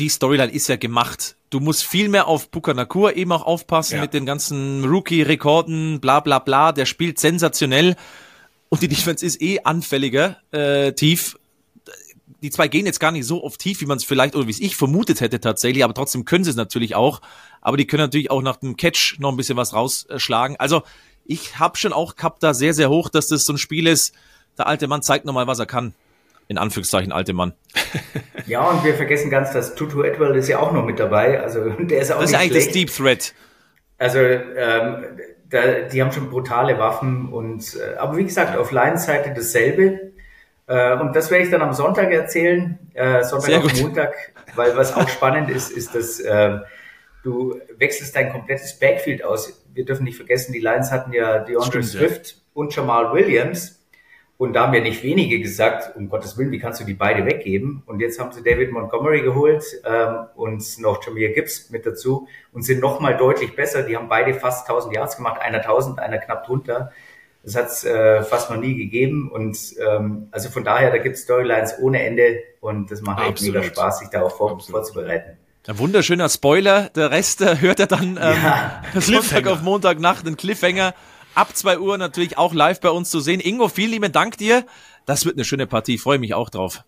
[0.00, 1.36] die Storyline ist ja gemacht.
[1.50, 2.72] Du musst viel mehr auf Puka
[3.10, 4.00] eben auch aufpassen ja.
[4.00, 6.72] mit den ganzen Rookie-Rekorden, bla bla bla.
[6.72, 7.96] Der spielt sensationell
[8.70, 11.38] und die Defense ist eh anfälliger, äh, tief.
[12.42, 14.52] Die zwei gehen jetzt gar nicht so oft tief, wie man es vielleicht oder wie
[14.52, 17.20] es ich vermutet hätte tatsächlich, aber trotzdem können sie es natürlich auch.
[17.60, 20.56] Aber die können natürlich auch nach dem Catch noch ein bisschen was rausschlagen.
[20.56, 20.82] Also
[21.30, 24.14] ich habe schon auch gehabt da sehr, sehr hoch, dass das so ein Spiel ist.
[24.58, 25.94] Der alte Mann zeigt nochmal, was er kann
[26.48, 27.54] in Anführungszeichen alte Mann.
[28.46, 31.40] Ja, und wir vergessen ganz, dass Tutu Edwell ist ja auch noch mit dabei.
[31.40, 32.66] Also der ist auch Das ist eigentlich schlecht.
[32.66, 33.34] das Deep Threat.
[33.96, 35.04] Also ähm,
[35.48, 40.12] da, die haben schon brutale Waffen und äh, aber wie gesagt, auf Lions Seite dasselbe.
[40.66, 44.14] Äh, und das werde ich dann am Sonntag erzählen, äh, Sonntag auf Montag,
[44.56, 46.58] weil was auch spannend ist, ist, dass äh,
[47.22, 49.59] du wechselst dein komplettes Backfield aus.
[49.72, 52.36] Wir dürfen nicht vergessen, die Lions hatten ja DeAndre Swift ja.
[52.54, 53.80] und Jamal Williams
[54.40, 57.26] und da haben ja nicht wenige gesagt, um Gottes Willen, wie kannst du die beide
[57.26, 57.82] weggeben?
[57.84, 62.62] Und jetzt haben sie David Montgomery geholt ähm, und noch Jameer Gibbs mit dazu und
[62.62, 63.82] sind nochmal deutlich besser.
[63.82, 66.90] Die haben beide fast 1000 Yards gemacht, einer 1000, einer knapp drunter.
[67.42, 69.30] Das hat es äh, fast noch nie gegeben.
[69.30, 73.42] Und ähm, also von daher, da gibt es Storylines ohne Ende und das macht echt
[73.42, 75.36] mega Spaß, sich darauf vor, vorzubereiten.
[75.70, 76.88] Ein wunderschöner Spoiler.
[76.96, 78.82] Der Rest äh, hört er dann ähm, ja.
[79.00, 80.96] Sonntag auf Montagnacht, ein Cliffhanger
[81.36, 83.38] ab 2 Uhr natürlich auch live bei uns zu sehen.
[83.38, 84.66] Ingo, vielen lieben Dank dir.
[85.06, 85.96] Das wird eine schöne Partie.
[85.96, 86.82] Freue mich auch drauf.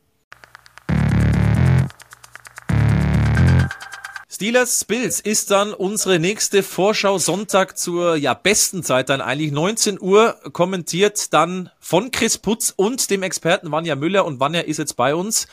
[4.29, 10.01] Steelers Bills ist dann unsere nächste Vorschau Sonntag zur ja besten Zeit dann eigentlich 19
[10.01, 14.97] Uhr kommentiert dann von Chris Putz und dem Experten Vanja Müller und Vanja ist jetzt
[14.97, 15.47] bei uns.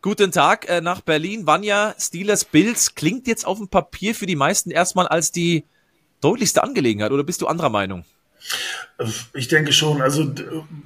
[0.00, 1.46] Guten Tag äh, nach Berlin.
[1.46, 5.64] Vanja, Steelers Bills klingt jetzt auf dem Papier für die meisten erstmal als die
[6.20, 8.04] deutlichste Angelegenheit oder bist du anderer Meinung?
[9.34, 10.00] Ich denke schon.
[10.00, 10.32] Also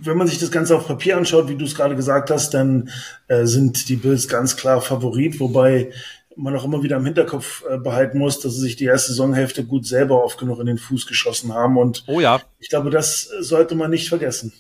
[0.01, 2.90] wenn man sich das Ganze auf Papier anschaut, wie du es gerade gesagt hast, dann
[3.28, 5.93] äh, sind die Bills ganz klar Favorit, wobei
[6.34, 9.64] man auch immer wieder im Hinterkopf äh, behalten muss, dass sie sich die erste Saisonhälfte
[9.64, 11.76] gut selber oft genug in den Fuß geschossen haben.
[11.76, 12.40] Und oh ja.
[12.59, 14.55] ich glaube, das sollte man nicht vergessen.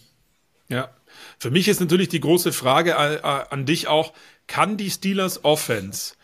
[0.68, 0.90] Ja.
[1.38, 4.12] Für mich ist natürlich die große Frage äh, an dich auch,
[4.46, 6.14] kann die Steelers Offense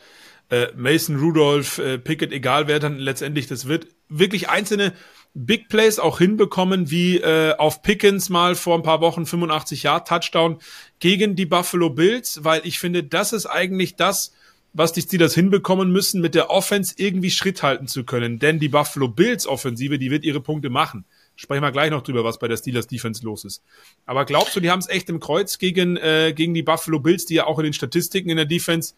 [0.50, 4.94] äh, Mason Rudolph, äh, Pickett, egal wer dann letztendlich das wird, wirklich einzelne
[5.34, 10.08] Big Plays auch hinbekommen, wie äh, auf Pickens mal vor ein paar Wochen 85 Yard
[10.08, 10.58] Touchdown
[10.98, 14.32] gegen die Buffalo Bills, weil ich finde, das ist eigentlich das,
[14.72, 18.38] was die Steelers hinbekommen müssen, mit der Offense irgendwie Schritt halten zu können.
[18.38, 21.04] Denn die Buffalo Bills Offensive, die wird ihre Punkte machen.
[21.40, 23.62] Sprechen wir gleich noch drüber, was bei der Steelers Defense los ist.
[24.06, 27.26] Aber glaubst du, die haben es echt im Kreuz gegen, äh, gegen die Buffalo Bills,
[27.26, 28.94] die ja auch in den Statistiken in der Defense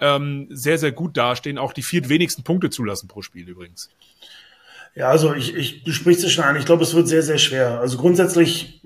[0.00, 3.90] ähm, sehr, sehr gut dastehen, auch die vier wenigsten Punkte zulassen pro Spiel übrigens.
[4.96, 6.56] Ja, also ich, ich du sprichst es schon an.
[6.56, 7.78] Ich glaube, es wird sehr, sehr schwer.
[7.78, 8.82] Also grundsätzlich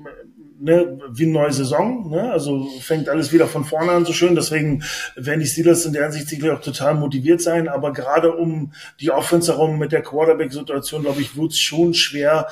[0.60, 2.10] ne, wie eine neue Saison.
[2.10, 2.30] Ne?
[2.30, 4.34] Also fängt alles wieder von vorne an so schön.
[4.34, 4.82] Deswegen
[5.16, 7.68] werden die Steelers in der Hinsicht sicherlich auch total motiviert sein.
[7.68, 12.48] Aber gerade um die Offense herum mit der Quarterback-Situation, glaube ich, wird es schon schwer,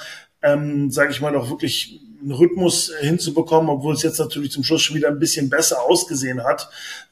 [0.47, 4.83] ähm, sage ich mal, auch wirklich einen Rhythmus hinzubekommen, obwohl es jetzt natürlich zum Schluss
[4.83, 6.71] schon wieder ein bisschen besser ausgesehen hat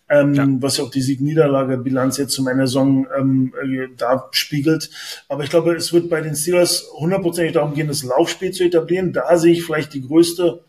[0.09, 0.47] ähm, ja.
[0.61, 4.91] was ja auch die Sieg-Niederlage-Bilanz jetzt zum Ende der Saison ähm, äh, da spiegelt.
[5.29, 9.13] Aber ich glaube, es wird bei den Steelers hundertprozentig darum gehen, das Laufspiel zu etablieren.
[9.13, 10.63] Da sehe ich vielleicht die größte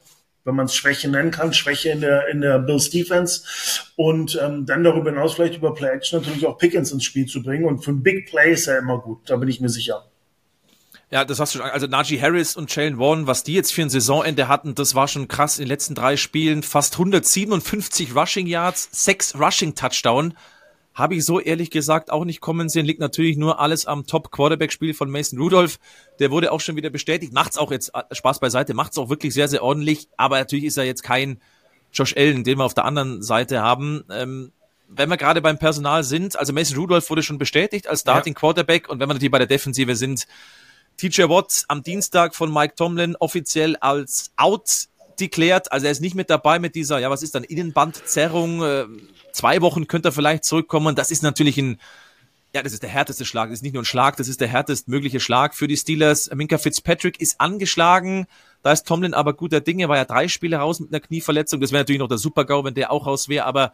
[0.47, 3.41] wenn man es Schwäche nennen kann, Schwäche in der, in der Bills Defense.
[3.95, 7.41] Und ähm, dann darüber hinaus vielleicht über Play Action natürlich auch Pickens ins Spiel zu
[7.41, 7.65] bringen.
[7.65, 10.05] Und für ein Big Play ist er immer gut, da bin ich mir sicher.
[11.11, 11.69] Ja, das hast du schon.
[11.69, 15.07] Also Najee Harris und Jalen Warren, was die jetzt für ein Saisonende hatten, das war
[15.07, 15.60] schon krass.
[15.60, 20.36] In den letzten drei Spielen fast 157 Rushing Yards, sechs Rushing Touchdown.
[20.95, 22.86] Habe ich so ehrlich gesagt auch nicht kommen sehen.
[22.86, 25.77] Liegt natürlich nur alles am Top-Quarterback-Spiel von Mason Rudolph.
[26.19, 27.34] Der wurde auch schon wieder bestätigt.
[27.34, 30.07] Macht's auch jetzt, äh, Spaß beiseite, macht's auch wirklich sehr, sehr ordentlich.
[30.15, 31.41] Aber natürlich ist er jetzt kein
[31.91, 34.06] Josh Allen, den wir auf der anderen Seite haben.
[34.10, 34.53] Ähm,
[34.88, 38.88] wenn wir gerade beim Personal sind, also Mason Rudolph wurde schon bestätigt als Starting Quarterback.
[38.88, 40.27] Und wenn wir natürlich bei der Defensive sind,
[40.97, 44.88] TJ Watt am Dienstag von Mike Tomlin offiziell als out
[45.19, 45.72] deklärt.
[45.72, 48.63] Also er ist nicht mit dabei mit dieser, ja, was ist dann, Innenbandzerrung.
[48.63, 48.85] Äh,
[49.31, 50.95] zwei Wochen könnte er vielleicht zurückkommen.
[50.95, 51.80] Das ist natürlich ein,
[52.53, 53.49] ja, das ist der härteste Schlag.
[53.49, 56.30] Das ist nicht nur ein Schlag, das ist der härtest mögliche Schlag für die Steelers.
[56.34, 58.27] Minka Fitzpatrick ist angeschlagen.
[58.61, 61.61] Da ist Tomlin aber guter Dinge, war ja drei Spiele raus mit einer Knieverletzung.
[61.61, 63.45] Das wäre natürlich noch der Super-GAU, wenn der auch raus wäre.
[63.45, 63.73] Aber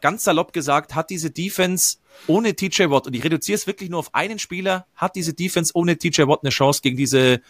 [0.00, 4.00] ganz salopp gesagt, hat diese Defense ohne TJ Watt, und ich reduziere es wirklich nur
[4.00, 7.40] auf einen Spieler, hat diese Defense ohne TJ Watt eine Chance gegen diese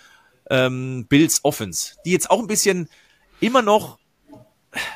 [0.50, 2.88] ähm, Bills Offense, die jetzt auch ein bisschen
[3.40, 3.98] immer noch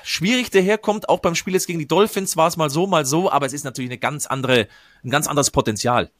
[0.03, 1.09] schwierig daherkommt.
[1.09, 3.53] Auch beim Spiel jetzt gegen die Dolphins war es mal so, mal so, aber es
[3.53, 4.69] ist natürlich eine ganz andere,
[5.05, 6.11] ein ganz anderes Potenzial.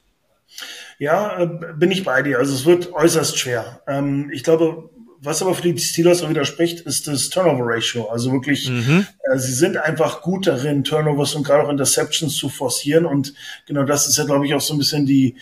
[0.99, 2.37] Ja, äh, bin ich bei dir.
[2.37, 3.81] Also es wird äußerst schwer.
[3.87, 4.89] Ähm, ich glaube,
[5.23, 8.09] was aber für die Steelers auch widerspricht, ist das Turnover Ratio.
[8.09, 9.07] Also wirklich, mhm.
[9.31, 13.05] äh, sie sind einfach gut darin, Turnovers und gerade auch Interceptions zu forcieren.
[13.05, 13.33] Und
[13.65, 15.35] genau das ist ja, glaube ich, auch so ein bisschen die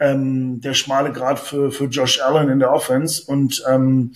[0.00, 3.22] ähm, der schmale Grad für, für Josh Allen in der Offense.
[3.26, 4.12] Und ähm,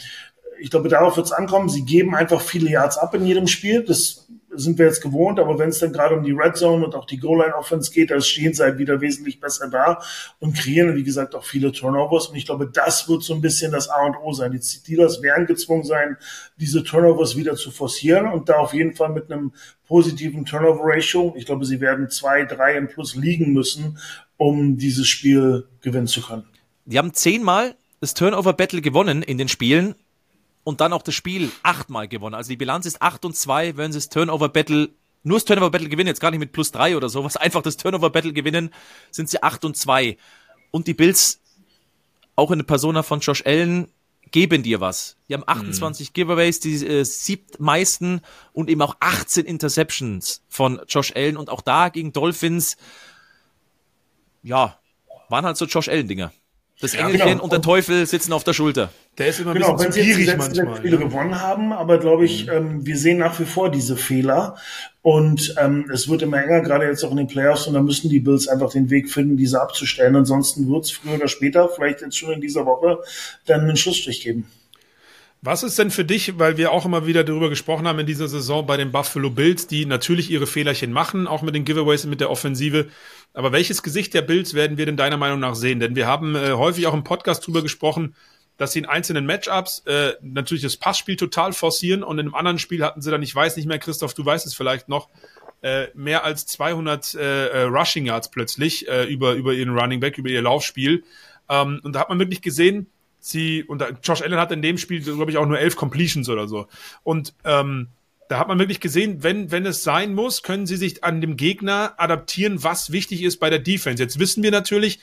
[0.61, 1.69] ich glaube, darauf wird es ankommen.
[1.69, 3.85] Sie geben einfach viele Yards ab in jedem Spiel.
[3.85, 6.95] Das sind wir jetzt gewohnt, aber wenn es dann gerade um die Red Zone und
[6.95, 10.03] auch die Goal-Line-Offense geht, da stehen sie halt wieder wesentlich besser da
[10.41, 12.29] und kreieren, wie gesagt, auch viele Turnovers.
[12.29, 14.53] Und ich glaube, das wird so ein bisschen das A und O sein.
[14.53, 16.16] Die Steelers werden gezwungen sein,
[16.59, 19.53] diese Turnovers wieder zu forcieren und da auf jeden Fall mit einem
[19.87, 21.35] positiven Turnover-Ratio.
[21.37, 23.99] Ich glaube, sie werden zwei, drei im Plus liegen müssen,
[24.37, 26.45] um dieses Spiel gewinnen zu können.
[26.85, 29.95] Die haben zehnmal das Turnover-Battle gewonnen in den Spielen
[30.65, 32.35] und dann auch das Spiel achtmal gewonnen.
[32.35, 34.91] Also die Bilanz ist 8 und 2, wenn sie das Turnover Battle,
[35.23, 37.77] nur das Turnover Battle gewinnen, jetzt gar nicht mit plus 3 oder sowas, einfach das
[37.77, 38.71] Turnover Battle gewinnen,
[39.11, 40.17] sind sie 8 und 2.
[40.71, 41.41] Und die Bills,
[42.37, 43.89] auch in der Persona von Josh Allen,
[44.31, 45.17] geben dir was.
[45.29, 46.13] Die haben 28 mhm.
[46.15, 48.23] Giveaways, die äh, siebtmeisten
[48.53, 52.77] und eben auch 18 Interceptions von Josh Allen und auch da gegen Dolphins,
[54.43, 54.79] ja,
[55.29, 56.33] waren halt so Josh Allen-Dinger.
[56.83, 57.45] Das Engelchen ja, genau.
[57.45, 58.91] und der Teufel sitzen auf der Schulter.
[59.17, 60.77] Der ist immer ein genau, bisschen zu gierig jetzt manchmal.
[60.79, 61.03] Spiele ja.
[61.05, 62.53] gewonnen haben, aber glaube ich, mhm.
[62.53, 64.57] ähm, wir sehen nach wie vor diese Fehler
[65.01, 68.11] und ähm, es wird immer enger, gerade jetzt auch in den Playoffs und da müssen
[68.11, 70.17] die Bills einfach den Weg finden, diese abzustellen.
[70.17, 72.99] Ansonsten wird es früher oder später, vielleicht jetzt schon in dieser Woche,
[73.47, 74.49] dann einen Schlussstrich geben.
[75.45, 78.29] Was ist denn für dich, weil wir auch immer wieder darüber gesprochen haben in dieser
[78.29, 82.11] Saison bei den Buffalo Bills, die natürlich ihre Fehlerchen machen, auch mit den Giveaways und
[82.11, 82.87] mit der Offensive.
[83.35, 85.81] Aber welches Gesicht der Bills werden wir denn deiner Meinung nach sehen?
[85.81, 88.15] Denn wir haben äh, häufig auch im Podcast drüber gesprochen,
[88.59, 92.59] dass sie in einzelnen Matchups äh, natürlich das Passspiel total forcieren und in einem anderen
[92.59, 95.09] Spiel hatten sie dann, ich weiß nicht mehr, Christoph, du weißt es vielleicht noch,
[95.63, 100.19] äh, mehr als 200 äh, äh, Rushing Yards plötzlich äh, über, über ihren Running Back,
[100.19, 101.05] über ihr Laufspiel.
[101.49, 102.89] Ähm, und da hat man wirklich gesehen,
[103.21, 106.49] sie, und Josh Allen hat in dem Spiel, glaube ich, auch nur elf Completions oder
[106.49, 106.67] so.
[107.05, 107.89] Und ähm,
[108.33, 111.37] da hat man wirklich gesehen, wenn, wenn es sein muss, können sie sich an dem
[111.37, 114.03] Gegner adaptieren, was wichtig ist bei der Defense.
[114.03, 115.01] Jetzt wissen wir natürlich,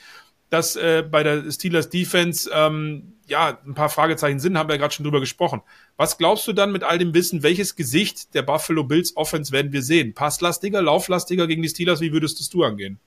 [0.48, 4.80] dass äh, bei der Steelers Defense ähm, ja ein paar Fragezeichen sind, haben wir ja
[4.80, 5.62] gerade schon drüber gesprochen.
[5.96, 9.72] Was glaubst du dann mit all dem Wissen, welches Gesicht der Buffalo Bills Offense werden
[9.72, 10.12] wir sehen?
[10.12, 12.98] Passlastiger, lauflastiger gegen die Steelers, wie würdest du angehen?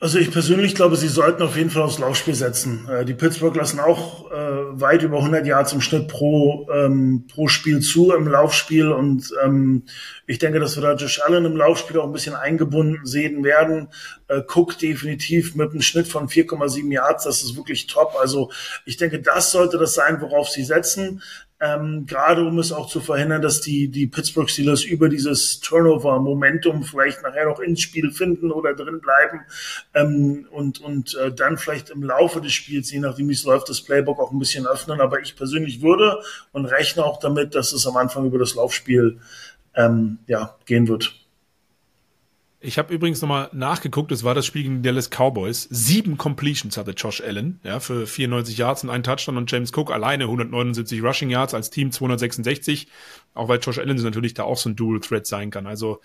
[0.00, 2.88] Also ich persönlich glaube, sie sollten auf jeden Fall aufs Laufspiel setzen.
[2.88, 7.48] Äh, die Pittsburgh lassen auch äh, weit über 100 Yards im Schnitt pro, ähm, pro
[7.48, 9.86] Spiel zu im Laufspiel und ähm,
[10.28, 13.88] ich denke, dass wir da Josh Allen im Laufspiel auch ein bisschen eingebunden sehen werden.
[14.28, 18.14] Äh, Cook definitiv mit einem Schnitt von 4,7 Yards, das ist wirklich top.
[18.20, 18.52] Also
[18.84, 21.22] ich denke, das sollte das sein, worauf sie setzen
[21.60, 26.84] ähm, gerade um es auch zu verhindern, dass die, die Pittsburgh Steelers über dieses Turnover-Momentum
[26.84, 29.40] vielleicht nachher noch ins Spiel finden oder drin bleiben
[29.94, 33.68] ähm, und, und äh, dann vielleicht im Laufe des Spiels, je nachdem wie es läuft,
[33.68, 35.00] das Playbook auch ein bisschen öffnen.
[35.00, 36.20] Aber ich persönlich würde
[36.52, 39.18] und rechne auch damit, dass es am Anfang über das Laufspiel
[39.74, 41.27] ähm, ja, gehen wird.
[42.60, 45.68] Ich habe übrigens nochmal nachgeguckt, es war das Spiel gegen die Dallas Cowboys.
[45.70, 49.92] Sieben Completions hatte Josh Allen, ja, für 94 Yards und einen Touchdown und James Cook
[49.92, 52.88] alleine 179 Rushing Yards, als Team 266.
[53.34, 55.68] Auch weil Josh Allen natürlich da auch so ein Dual Threat sein kann.
[55.68, 56.00] Also,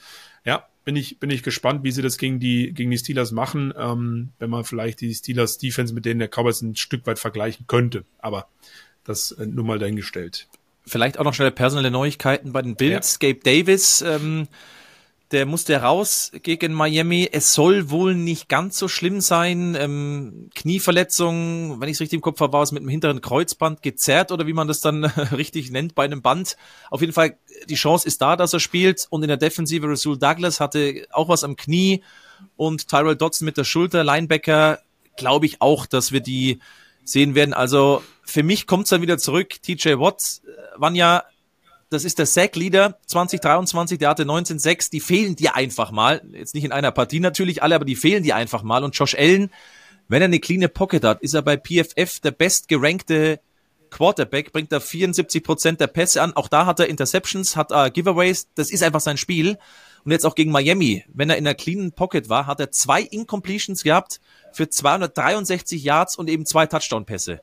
[0.46, 3.74] ja, bin ich, bin ich gespannt, wie sie das gegen die, gegen die Steelers machen,
[3.76, 7.66] ähm, wenn man vielleicht die Steelers Defense mit denen der Cowboys ein Stück weit vergleichen
[7.66, 8.06] könnte.
[8.20, 8.48] Aber
[9.06, 10.48] das äh, nur mal dahingestellt.
[10.86, 13.18] Vielleicht auch noch schnell personelle Neuigkeiten bei den Bills.
[13.22, 13.30] Ja.
[13.30, 14.48] Gabe Davis, ähm,
[15.34, 17.28] der musste raus gegen Miami.
[17.32, 19.76] Es soll wohl nicht ganz so schlimm sein.
[19.78, 23.82] Ähm, Knieverletzung, wenn ich es richtig im Kopf habe, war es mit dem hinteren Kreuzband
[23.82, 26.56] gezerrt oder wie man das dann richtig nennt bei einem Band.
[26.92, 27.38] Auf jeden Fall,
[27.68, 29.08] die Chance ist da, dass er spielt.
[29.10, 32.04] Und in der Defensive, Rasul Douglas hatte auch was am Knie
[32.56, 34.04] und Tyrell Dodson mit der Schulter.
[34.04, 34.80] Linebacker,
[35.18, 36.60] glaube ich auch, dass wir die
[37.04, 37.56] sehen werden.
[37.56, 39.62] Also für mich kommt es dann wieder zurück.
[39.64, 40.44] TJ Watts,
[40.80, 41.24] äh, ja
[41.94, 46.22] das ist der Sack-Leader 2023, der hatte 19-6, die fehlen dir einfach mal.
[46.32, 48.84] Jetzt nicht in einer Partie natürlich alle, aber die fehlen dir einfach mal.
[48.84, 49.52] Und Josh Allen,
[50.08, 53.40] wenn er eine cleane Pocket hat, ist er bei PFF der bestgerankte
[53.92, 56.34] Quarterback, bringt er 74 Prozent der Pässe an.
[56.34, 58.48] Auch da hat er Interceptions, hat er Giveaways.
[58.56, 59.58] Das ist einfach sein Spiel.
[60.04, 63.02] Und jetzt auch gegen Miami, wenn er in einer cleanen Pocket war, hat er zwei
[63.02, 64.20] Incompletions gehabt
[64.52, 67.42] für 263 Yards und eben zwei Touchdown-Pässe.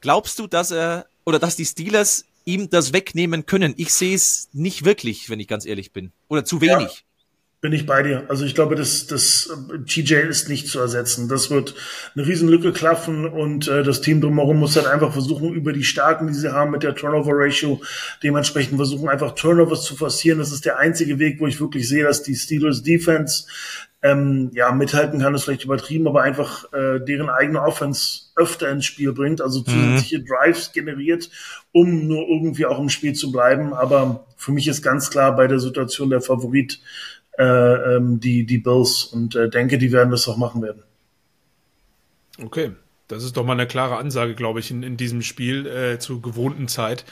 [0.00, 3.74] Glaubst du, dass er oder dass die Steelers ihm das wegnehmen können.
[3.76, 6.12] Ich sehe es nicht wirklich, wenn ich ganz ehrlich bin.
[6.28, 6.88] Oder zu wenig.
[6.88, 7.05] Ja,
[7.66, 8.22] bin ich bei dir.
[8.28, 9.50] Also ich glaube, das, das
[9.86, 11.28] TJ ist nicht zu ersetzen.
[11.28, 11.74] Das wird
[12.14, 16.28] eine Riesenlücke klaffen und äh, das Team drumherum muss halt einfach versuchen, über die Stärken,
[16.28, 17.82] die sie haben mit der Turnover-Ratio,
[18.22, 20.38] dementsprechend versuchen, einfach Turnovers zu forcieren.
[20.38, 23.46] Das ist der einzige Weg, wo ich wirklich sehe, dass die Steelers Defense
[24.02, 28.84] ähm, ja, mithalten kann, ist vielleicht übertrieben, aber einfach äh, deren eigene Offense öfter ins
[28.84, 29.64] Spiel bringt, also mhm.
[29.64, 30.26] zusätzliche mhm.
[30.26, 31.30] Drives generiert,
[31.72, 33.72] um nur irgendwie auch im Spiel zu bleiben.
[33.72, 36.80] Aber für mich ist ganz klar bei der Situation der Favorit
[37.38, 40.82] äh, ähm, die, die Bills und äh, denke, die werden das auch machen werden.
[42.42, 42.72] Okay,
[43.08, 46.20] das ist doch mal eine klare Ansage, glaube ich, in, in diesem Spiel äh, zur
[46.20, 47.04] gewohnten Zeit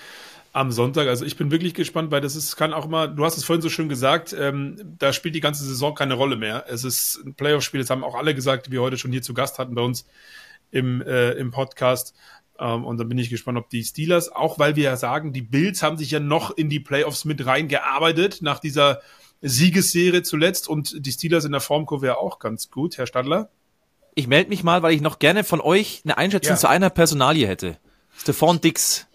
[0.52, 1.08] am Sonntag.
[1.08, 3.62] Also ich bin wirklich gespannt, weil das ist, kann auch immer, du hast es vorhin
[3.62, 6.64] so schön gesagt, ähm, da spielt die ganze Saison keine Rolle mehr.
[6.68, 9.34] Es ist ein Playoff-Spiel, das haben auch alle gesagt, die wir heute schon hier zu
[9.34, 10.06] Gast hatten bei uns
[10.70, 12.14] im, äh, im Podcast.
[12.58, 15.42] Ähm, und dann bin ich gespannt, ob die Steelers, auch weil wir ja sagen, die
[15.42, 19.00] Bills haben sich ja noch in die Playoffs mit reingearbeitet nach dieser
[19.46, 22.96] Siegesserie zuletzt und die Steelers in der Formkurve ja auch ganz gut.
[22.96, 23.50] Herr Stadler?
[24.14, 26.58] Ich melde mich mal, weil ich noch gerne von euch eine Einschätzung ja.
[26.58, 27.78] zu einer Personalie hätte.
[28.16, 29.06] Stefan Dix.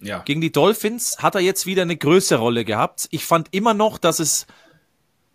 [0.00, 0.18] Ja.
[0.18, 3.08] Gegen die Dolphins hat er jetzt wieder eine größere Rolle gehabt.
[3.10, 4.46] Ich fand immer noch, dass es,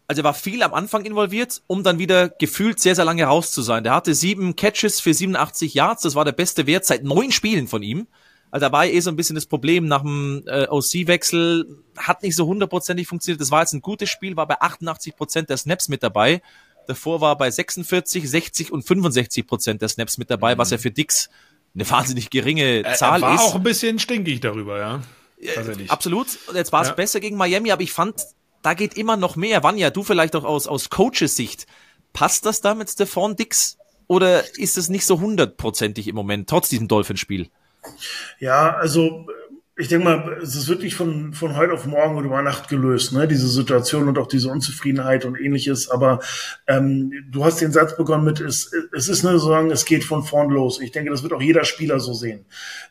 [0.08, 3.52] also er war viel am Anfang involviert, um dann wieder gefühlt sehr, sehr lange raus
[3.52, 3.84] zu sein.
[3.84, 7.68] Der hatte sieben Catches für 87 Yards, das war der beste Wert seit neun Spielen
[7.68, 8.08] von ihm.
[8.52, 12.36] Also da war eh so ein bisschen das Problem nach dem äh, OC-Wechsel, hat nicht
[12.36, 13.42] so hundertprozentig funktioniert.
[13.42, 16.42] Das war jetzt ein gutes Spiel, war bei 88 Prozent der Snaps mit dabei.
[16.88, 20.60] Davor war bei 46, 60 und 65 Prozent der Snaps mit dabei, mhm.
[20.60, 21.30] was ja für Dix
[21.76, 23.42] eine wahnsinnig geringe Zahl er war ist.
[23.42, 25.02] auch ein bisschen stinkig darüber, ja.
[25.40, 26.28] Äh, absolut.
[26.54, 26.94] Jetzt war es ja.
[26.94, 28.24] besser gegen Miami, aber ich fand,
[28.64, 29.64] da geht immer noch mehr.
[29.64, 31.68] Vanja, du vielleicht auch aus, aus Coaches Sicht.
[32.14, 33.78] Passt das da mit Stefan Dix?
[34.08, 37.50] Oder ist es nicht so hundertprozentig im Moment, trotz diesem Dolphinspiel?
[38.40, 39.26] Ja, also
[39.80, 43.14] ich denke mal, es ist wirklich von, von heute auf morgen oder über Nacht gelöst,
[43.14, 43.28] ne?
[43.28, 45.90] diese Situation und auch diese Unzufriedenheit und ähnliches.
[45.90, 46.20] Aber
[46.66, 50.24] ähm, du hast den Satz begonnen mit, es, es ist nur so es geht von
[50.24, 50.82] vorn los.
[50.82, 52.46] Ich denke, das wird auch jeder Spieler so sehen.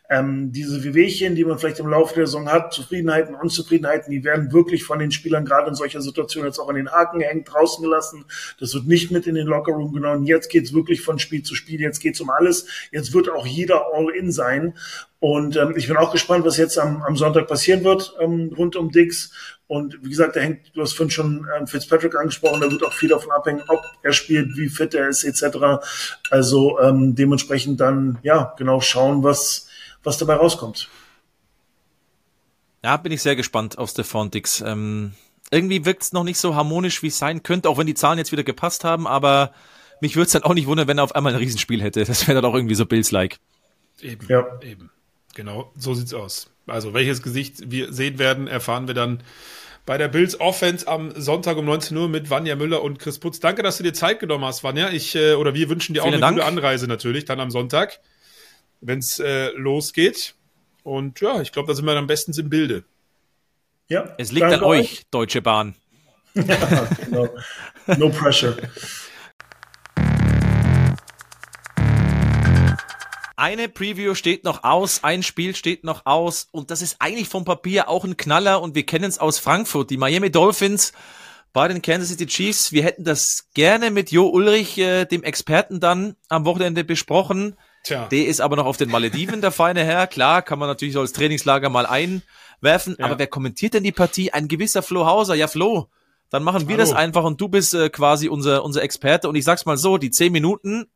[0.09, 4.53] Ähm, diese Wehwehchen, die man vielleicht im Laufe der Saison hat, Zufriedenheiten, Unzufriedenheiten, die werden
[4.53, 7.83] wirklich von den Spielern gerade in solcher Situation jetzt auch an den Haken gehängt, draußen
[7.83, 8.25] gelassen.
[8.61, 10.27] Das wird nicht mit in den Lockerroom genommen.
[10.27, 12.67] Jetzt geht's wirklich von Spiel zu Spiel, jetzt geht's um alles.
[12.93, 14.75] Jetzt wird auch jeder All-In sein.
[15.19, 18.77] Und ähm, ich bin auch gespannt, was jetzt am, am Sonntag passieren wird ähm, rund
[18.77, 19.33] um Dix.
[19.67, 22.93] Und wie gesagt, da hängt, du hast vorhin schon ähm, Fitzpatrick angesprochen, da wird auch
[22.93, 25.83] viel davon abhängen, ob er spielt, wie fit er ist, etc.
[26.31, 29.66] Also ähm, dementsprechend dann ja genau schauen, was
[30.07, 30.89] was dabei rauskommt.
[32.83, 34.61] Ja, bin ich sehr gespannt auf Stefan Dix.
[34.61, 35.15] Ähm,
[35.51, 38.19] irgendwie wirkt es noch nicht so harmonisch, wie es sein könnte, auch wenn die Zahlen
[38.19, 39.53] jetzt wieder gepasst haben, aber
[40.01, 42.05] mich würde es dann auch nicht wundern, wenn er auf einmal ein Riesenspiel hätte.
[42.05, 43.39] Das wäre dann auch irgendwie so Bills-like.
[44.01, 44.47] Eben, ja.
[44.63, 44.91] eben.
[45.35, 46.51] Genau, so sieht's aus.
[46.67, 49.23] Also welches Gesicht wir sehen werden, erfahren wir dann
[49.87, 53.39] bei der Bills Offense am Sonntag um 19 Uhr mit Vanja Müller und Chris Putz.
[53.39, 54.91] Danke, dass du dir Zeit genommen hast, Vanja.
[54.91, 56.37] Ich äh, oder wir wünschen dir auch eine Dank.
[56.37, 58.01] gute Anreise natürlich dann am Sonntag,
[58.87, 60.35] wenn's äh, losgeht.
[60.83, 62.85] Und ja, ich glaube, da sind wir am besten im Bilde.
[63.89, 64.15] Ja.
[64.19, 65.75] Es liegt an euch, euch, Deutsche Bahn.
[66.35, 67.29] ja, no,
[67.97, 68.57] no pressure.
[73.39, 77.45] Eine Preview steht noch aus, ein Spiel steht noch aus und das ist eigentlich vom
[77.45, 79.91] Papier auch ein Knaller und wir kennen es aus Frankfurt.
[79.91, 80.93] Die Miami Dolphins
[81.53, 82.73] bei den Kansas City Chiefs.
[82.73, 87.57] Wir hätten das gerne mit Jo Ulrich, äh, dem Experten, dann am Wochenende besprochen.
[87.87, 88.09] Tja.
[88.09, 90.09] Der ist aber noch auf den Malediven, der feine Herr.
[90.09, 92.97] Klar, kann man natürlich so als Trainingslager mal einwerfen.
[92.99, 93.05] Ja.
[93.05, 94.33] Aber wer kommentiert denn die Partie?
[94.33, 95.37] Ein gewisser Flo Hauser.
[95.37, 95.87] Ja, Flo,
[96.29, 96.89] dann machen wir Hallo.
[96.89, 99.29] das einfach und du bist äh, quasi unser, unser Experte.
[99.29, 100.87] Und ich sag's mal so, die zehn Minuten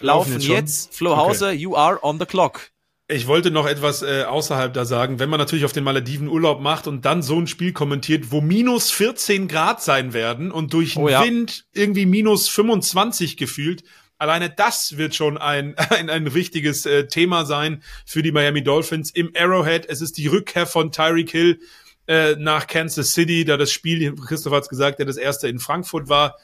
[0.00, 0.46] laufen, jetzt.
[0.46, 0.94] jetzt.
[0.94, 1.56] Flo Hauser, okay.
[1.56, 2.70] you are on the clock.
[3.08, 5.18] Ich wollte noch etwas äh, außerhalb da sagen.
[5.18, 8.40] Wenn man natürlich auf den Malediven Urlaub macht und dann so ein Spiel kommentiert, wo
[8.40, 11.24] minus 14 Grad sein werden und durch oh, ja.
[11.24, 13.82] Wind irgendwie minus 25 gefühlt,
[14.18, 19.10] alleine das wird schon ein, ein, ein wichtiges äh, Thema sein für die Miami Dolphins
[19.10, 19.86] im Arrowhead.
[19.88, 21.60] Es ist die Rückkehr von Tyreek Hill
[22.06, 25.58] äh, nach Kansas City, da das Spiel, Christoph hat es gesagt, der das erste in
[25.58, 26.36] Frankfurt war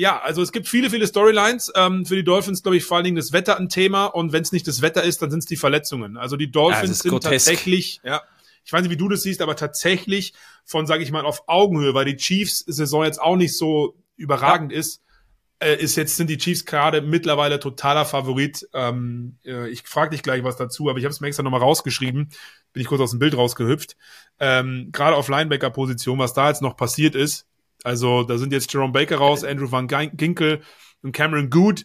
[0.00, 1.72] ja, also es gibt viele, viele Storylines.
[1.76, 4.06] Ähm, für die Dolphins, glaube ich, vor allen Dingen das Wetter ein Thema.
[4.06, 6.16] Und wenn es nicht das Wetter ist, dann sind es die Verletzungen.
[6.16, 7.32] Also die Dolphins ja, sind grotesk.
[7.32, 8.22] tatsächlich, ja,
[8.64, 10.32] ich weiß nicht, wie du das siehst, aber tatsächlich
[10.64, 14.78] von, sage ich mal, auf Augenhöhe, weil die Chiefs-Saison jetzt auch nicht so überragend ja.
[14.78, 15.02] ist,
[15.60, 18.66] ist jetzt sind die Chiefs gerade mittlerweile totaler Favorit.
[18.72, 21.60] Ähm, äh, ich frage dich gleich was dazu, aber ich habe es mir extra nochmal
[21.60, 22.30] rausgeschrieben.
[22.72, 23.96] Bin ich kurz aus dem Bild rausgehüpft.
[24.38, 27.46] Ähm, gerade auf Linebacker-Position, was da jetzt noch passiert ist,
[27.82, 30.60] also da sind jetzt Jerome Baker raus, Andrew Van Ginkel
[31.02, 31.84] und Cameron Good.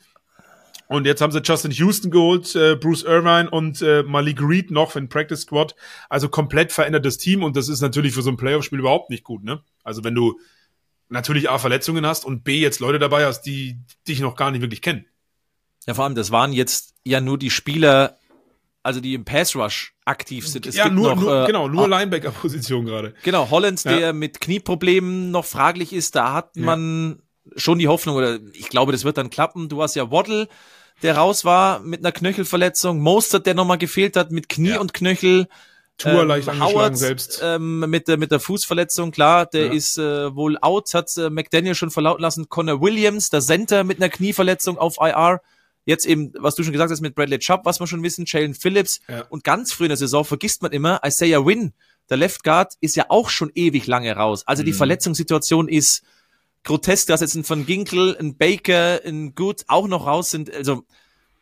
[0.87, 4.91] Und jetzt haben sie Justin Houston geholt, äh, Bruce Irvine und äh, Malik Reed noch
[4.91, 5.75] für den Practice Squad.
[6.09, 9.43] Also komplett verändertes Team und das ist natürlich für so ein Playoff-Spiel überhaupt nicht gut,
[9.43, 9.63] ne?
[9.83, 10.39] Also wenn du
[11.09, 14.61] natürlich A, Verletzungen hast und B, jetzt Leute dabei hast, die dich noch gar nicht
[14.61, 15.05] wirklich kennen.
[15.85, 18.17] Ja, vor allem, das waren jetzt ja nur die Spieler,
[18.81, 20.65] also die im Pass Rush aktiv sind.
[20.65, 23.13] Es ja, nur, noch, nur, äh, genau, nur Linebacker-Position gerade.
[23.23, 23.95] Genau, Hollands, ja.
[23.95, 27.51] der mit Knieproblemen noch fraglich ist, da hat man ja.
[27.57, 29.69] schon die Hoffnung, oder ich glaube, das wird dann klappen.
[29.69, 30.47] Du hast ja Waddle,
[31.03, 34.79] der raus war mit einer Knöchelverletzung, Mostert, der nochmal gefehlt hat mit Knie ja.
[34.79, 35.47] und Knöchel.
[35.97, 37.39] Tour ähm, leicht Howard, selbst.
[37.41, 41.75] Ähm, mit, der, mit der Fußverletzung, klar, der ist äh, wohl out, hat äh, McDaniel
[41.75, 42.49] schon verlauten lassen.
[42.49, 45.41] Connor Williams, der Center mit einer Knieverletzung auf IR.
[45.85, 48.55] Jetzt eben, was du schon gesagt hast mit Bradley Chubb, was wir schon wissen, Jalen
[48.55, 48.99] Phillips.
[49.07, 49.25] Ja.
[49.29, 51.73] Und ganz früh in der Saison vergisst man immer, Isaiah Wynn,
[52.09, 54.43] der Left Guard, ist ja auch schon ewig lange raus.
[54.47, 54.77] Also die mhm.
[54.77, 56.03] Verletzungssituation ist
[56.63, 60.53] grotesk, dass jetzt ein Van Ginkel, ein Baker, ein Good auch noch raus sind.
[60.53, 60.83] Also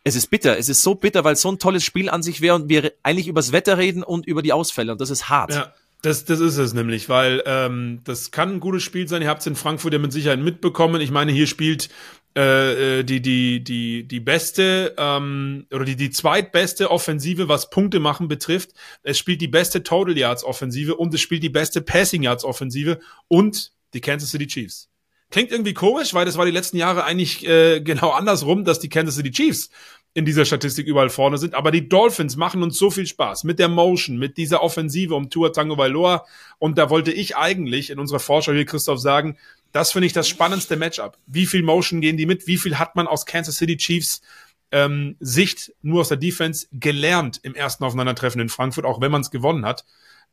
[0.04, 0.58] es ist bitter.
[0.58, 3.26] Es ist so bitter, weil so ein tolles Spiel an sich wäre und wir eigentlich
[3.26, 4.92] übers Wetter reden und über die Ausfälle.
[4.92, 5.52] Und das ist hart.
[5.52, 5.74] Ja.
[6.02, 9.22] Das, das ist es nämlich, weil ähm, das kann ein gutes Spiel sein.
[9.22, 11.00] Ihr habt es in Frankfurt ja mit Sicherheit mitbekommen.
[11.00, 11.88] Ich meine, hier spielt
[12.36, 18.00] äh, äh, die die die die beste ähm, oder die die zweitbeste Offensive, was Punkte
[18.00, 18.72] machen betrifft.
[19.02, 23.00] Es spielt die beste Total Yards Offensive und es spielt die beste Passing Yards Offensive
[23.28, 24.90] und die Kansas City Chiefs.
[25.34, 28.88] Klingt irgendwie komisch, weil das war die letzten Jahre eigentlich äh, genau andersrum, dass die
[28.88, 29.68] Kansas City Chiefs
[30.14, 31.54] in dieser Statistik überall vorne sind.
[31.56, 35.30] Aber die Dolphins machen uns so viel Spaß mit der Motion, mit dieser Offensive um
[35.30, 36.24] Tua Tango Vailoa.
[36.60, 39.36] Und da wollte ich eigentlich in unserer Vorschau hier, Christoph, sagen,
[39.72, 41.18] das finde ich das spannendste Matchup.
[41.26, 42.46] Wie viel Motion gehen die mit?
[42.46, 44.22] Wie viel hat man aus Kansas City Chiefs
[44.70, 49.22] ähm, Sicht nur aus der Defense gelernt im ersten Aufeinandertreffen in Frankfurt, auch wenn man
[49.22, 49.84] es gewonnen hat?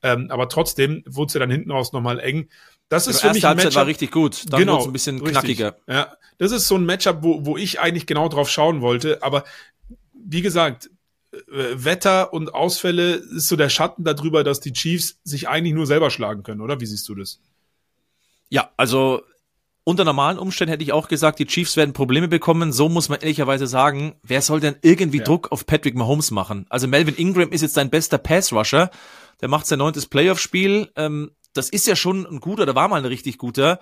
[0.03, 2.49] Ähm, aber trotzdem wurde es ja dann hinten raus nochmal eng.
[2.91, 4.43] Das ist für mich ein Matchup, war richtig gut.
[4.51, 5.67] Dann genau, ein bisschen knackiger.
[5.67, 5.87] Richtig.
[5.87, 9.23] Ja, das ist so ein Matchup, wo, wo ich eigentlich genau drauf schauen wollte.
[9.23, 9.45] Aber
[10.13, 10.89] wie gesagt,
[11.31, 15.87] äh, Wetter und Ausfälle ist so der Schatten darüber, dass die Chiefs sich eigentlich nur
[15.87, 16.81] selber schlagen können, oder?
[16.81, 17.39] Wie siehst du das?
[18.49, 19.21] Ja, also
[19.85, 22.73] unter normalen Umständen hätte ich auch gesagt, die Chiefs werden Probleme bekommen.
[22.73, 25.23] So muss man ehrlicherweise sagen, wer soll denn irgendwie ja.
[25.23, 26.65] Druck auf Patrick Mahomes machen?
[26.69, 28.91] Also Melvin Ingram ist jetzt sein bester Pass-Rusher.
[29.39, 30.91] Der macht sein neuntes Playoff-Spiel.
[30.97, 33.79] Ähm, das ist ja schon ein guter, da war mal ein richtig guter.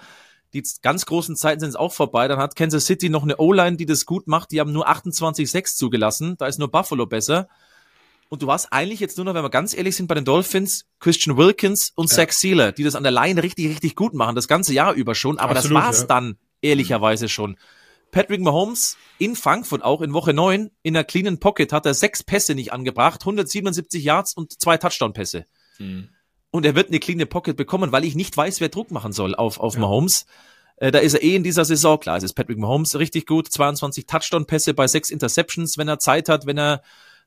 [0.53, 2.27] Die ganz großen Zeiten sind auch vorbei.
[2.27, 4.51] Dann hat Kansas City noch eine O-Line, die das gut macht.
[4.51, 6.37] Die haben nur 28-6 zugelassen.
[6.37, 7.47] Da ist nur Buffalo besser.
[8.29, 10.85] Und du warst eigentlich jetzt nur noch, wenn wir ganz ehrlich sind, bei den Dolphins,
[10.99, 12.17] Christian Wilkins und ja.
[12.17, 15.15] Zach Sealer, die das an der Line richtig, richtig gut machen, das ganze Jahr über
[15.15, 15.39] schon.
[15.39, 16.07] Aber Absolut, das war's ja.
[16.07, 17.57] dann ehrlicherweise schon.
[18.11, 22.23] Patrick Mahomes in Frankfurt auch in Woche 9 in der cleanen Pocket hat er sechs
[22.23, 25.45] Pässe nicht angebracht, 177 Yards und zwei Touchdown-Pässe.
[25.77, 26.09] Hm.
[26.51, 29.35] Und er wird eine cleane Pocket bekommen, weil ich nicht weiß, wer Druck machen soll
[29.35, 29.81] auf, auf ja.
[29.81, 30.25] Mahomes.
[30.77, 33.51] Äh, da ist er eh in dieser Saison, klar, es ist Patrick Mahomes richtig gut,
[33.51, 36.81] 22 Touchdown-Pässe bei sechs Interceptions, wenn er Zeit hat, wenn er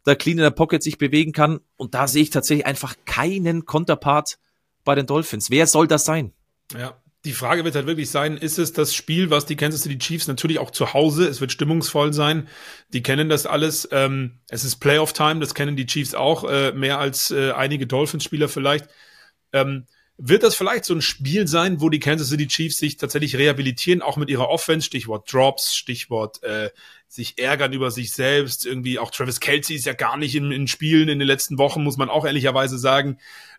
[0.05, 1.61] da clean in der Pocket sich bewegen kann.
[1.77, 4.39] Und da sehe ich tatsächlich einfach keinen Konterpart
[4.85, 5.51] bei den Dolphins.
[5.51, 6.33] Wer soll das sein?
[6.77, 9.99] Ja, die Frage wird halt wirklich sein, ist es das Spiel, was die Kansas City
[9.99, 12.49] Chiefs natürlich auch zu Hause, es wird stimmungsvoll sein,
[12.93, 16.99] die kennen das alles, ähm, es ist Playoff-Time, das kennen die Chiefs auch, äh, mehr
[16.99, 18.89] als äh, einige Dolphins-Spieler vielleicht.
[19.53, 19.87] Ähm,
[20.19, 24.03] wird das vielleicht so ein Spiel sein, wo die Kansas City Chiefs sich tatsächlich rehabilitieren,
[24.03, 26.71] auch mit ihrer Offense, Stichwort Drops, Stichwort äh,
[27.09, 30.69] sich ärgern über sich selbst, irgendwie auch Travis Kelsey ist ja gar nicht in, in
[30.69, 33.19] Spielen in den letzten Wochen, muss man auch ehrlicherweise sagen,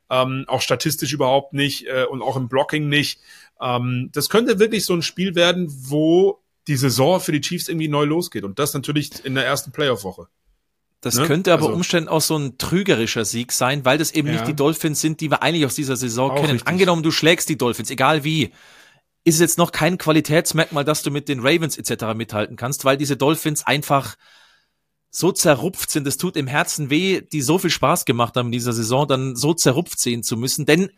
[0.09, 3.19] ähm, auch statistisch überhaupt nicht äh, und auch im Blocking nicht.
[3.59, 7.89] Ähm, das könnte wirklich so ein Spiel werden, wo die Saison für die Chiefs irgendwie
[7.89, 10.27] neu losgeht und das natürlich in der ersten Playoff-Woche.
[11.03, 11.27] Das ne?
[11.27, 14.35] könnte aber also, Umständen auch so ein trügerischer Sieg sein, weil das eben ja.
[14.35, 16.51] nicht die Dolphins sind, die wir eigentlich aus dieser Saison auch kennen.
[16.51, 16.67] Richtig.
[16.67, 18.51] Angenommen, du schlägst die Dolphins, egal wie,
[19.25, 22.15] ist es jetzt noch kein Qualitätsmerkmal, dass du mit den Ravens etc.
[22.15, 24.15] mithalten kannst, weil diese Dolphins einfach
[25.09, 28.53] so zerrupft sind, es tut im Herzen weh, die so viel Spaß gemacht haben in
[28.53, 30.65] dieser Saison, dann so zerrupft sehen zu müssen.
[30.65, 30.89] Denn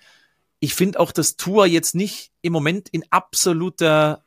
[0.59, 4.23] ich finde auch, dass Tour jetzt nicht im Moment in absoluter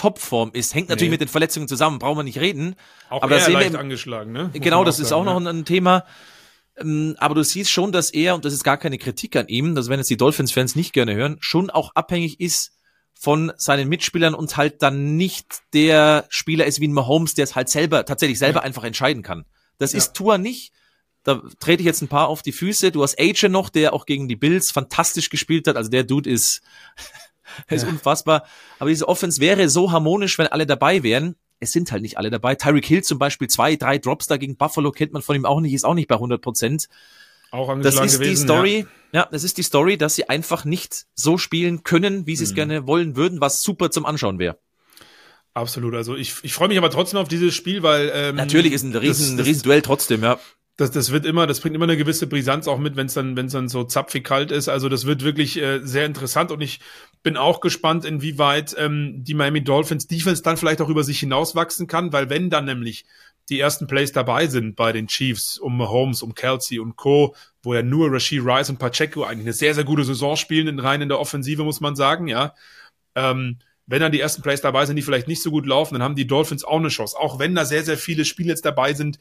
[0.00, 0.74] Topform ist.
[0.74, 1.14] Hängt natürlich nee.
[1.14, 2.74] mit den Verletzungen zusammen, brauchen wir nicht reden.
[3.10, 4.44] Auch aber er leicht angeschlagen, ne?
[4.44, 6.06] Muss genau, das ist auch noch ein, ein Thema.
[6.78, 9.74] Ähm, aber du siehst schon, dass er, und das ist gar keine Kritik an ihm,
[9.74, 12.72] das werden jetzt die Dolphins-Fans nicht gerne hören, schon auch abhängig ist
[13.12, 17.54] von seinen Mitspielern und halt dann nicht der Spieler ist wie ein Mahomes, der es
[17.54, 18.64] halt selber, tatsächlich selber ja.
[18.64, 19.44] einfach entscheiden kann.
[19.76, 19.98] Das ja.
[19.98, 20.72] ist Tua nicht.
[21.24, 22.90] Da trete ich jetzt ein paar auf die Füße.
[22.90, 25.76] Du hast Age noch, der auch gegen die Bills fantastisch gespielt hat.
[25.76, 26.62] Also der Dude ist
[27.68, 27.88] ist ja.
[27.88, 28.44] unfassbar.
[28.78, 31.36] Aber diese Offense wäre so harmonisch, wenn alle dabei wären.
[31.58, 32.54] Es sind halt nicht alle dabei.
[32.54, 35.60] Tyreek Hill zum Beispiel, zwei, drei Drops da gegen Buffalo kennt man von ihm auch
[35.60, 36.88] nicht, ist auch nicht bei 100 Prozent.
[37.50, 39.22] Auch das ist gewesen, die Story, ja.
[39.22, 39.28] ja.
[39.30, 42.56] das ist die Story, dass sie einfach nicht so spielen können, wie sie es mhm.
[42.56, 44.58] gerne wollen würden, was super zum Anschauen wäre.
[45.52, 45.94] Absolut.
[45.94, 48.94] Also ich, ich freue mich aber trotzdem auf dieses Spiel, weil ähm, natürlich ist ein
[48.94, 50.38] riesen, das, das, riesen Duell trotzdem, ja
[50.80, 53.36] das, das wird immer, das bringt immer eine gewisse Brisanz auch mit, wenn es dann,
[53.36, 54.68] wenn es dann so zapfig kalt ist.
[54.68, 56.80] Also das wird wirklich äh, sehr interessant und ich
[57.22, 61.86] bin auch gespannt, inwieweit ähm, die Miami Dolphins Defense dann vielleicht auch über sich hinauswachsen
[61.86, 63.04] kann, weil wenn dann nämlich
[63.50, 67.74] die ersten Plays dabei sind bei den Chiefs um Mahomes, um Kelsey und Co., wo
[67.74, 71.10] ja nur Rashid Rice und Pacheco eigentlich eine sehr, sehr gute Saison spielen, rein in
[71.10, 72.54] der Offensive, muss man sagen, ja.
[73.14, 76.02] Ähm, wenn dann die ersten Plays dabei sind, die vielleicht nicht so gut laufen, dann
[76.02, 77.18] haben die Dolphins auch eine Chance.
[77.18, 79.18] Auch wenn da sehr, sehr viele Spiele jetzt dabei sind,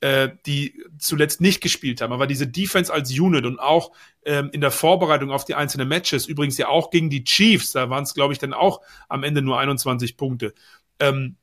[0.00, 2.12] äh, die zuletzt nicht gespielt haben.
[2.12, 3.92] Aber diese Defense als Unit und auch
[4.24, 7.88] ähm, in der Vorbereitung auf die einzelnen Matches, übrigens ja auch gegen die Chiefs, da
[7.88, 10.54] waren es, glaube ich, dann auch am Ende nur 21 Punkte.
[11.00, 11.36] Ähm,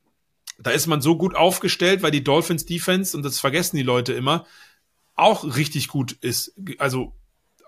[0.58, 4.12] da ist man so gut aufgestellt, weil die Dolphins Defense, und das vergessen die Leute
[4.12, 4.46] immer,
[5.16, 6.54] auch richtig gut ist.
[6.78, 7.12] Also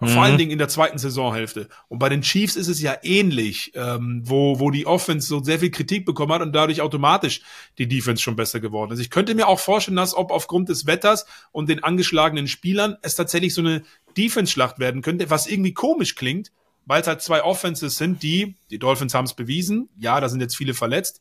[0.01, 0.09] Mhm.
[0.09, 0.39] Vor allen mhm.
[0.39, 1.69] Dingen in der zweiten Saisonhälfte.
[1.89, 5.59] Und bei den Chiefs ist es ja ähnlich, ähm, wo, wo die Offense so sehr
[5.59, 7.43] viel Kritik bekommen hat und dadurch automatisch
[7.79, 9.01] die Defense schon besser geworden ist.
[9.01, 13.15] Ich könnte mir auch vorstellen, dass ob aufgrund des Wetters und den angeschlagenen Spielern es
[13.15, 13.83] tatsächlich so eine
[14.17, 16.53] Defense-Schlacht werden könnte, was irgendwie komisch klingt,
[16.85, 20.41] weil es halt zwei Offenses sind, die, die Dolphins haben es bewiesen, ja, da sind
[20.41, 21.21] jetzt viele verletzt,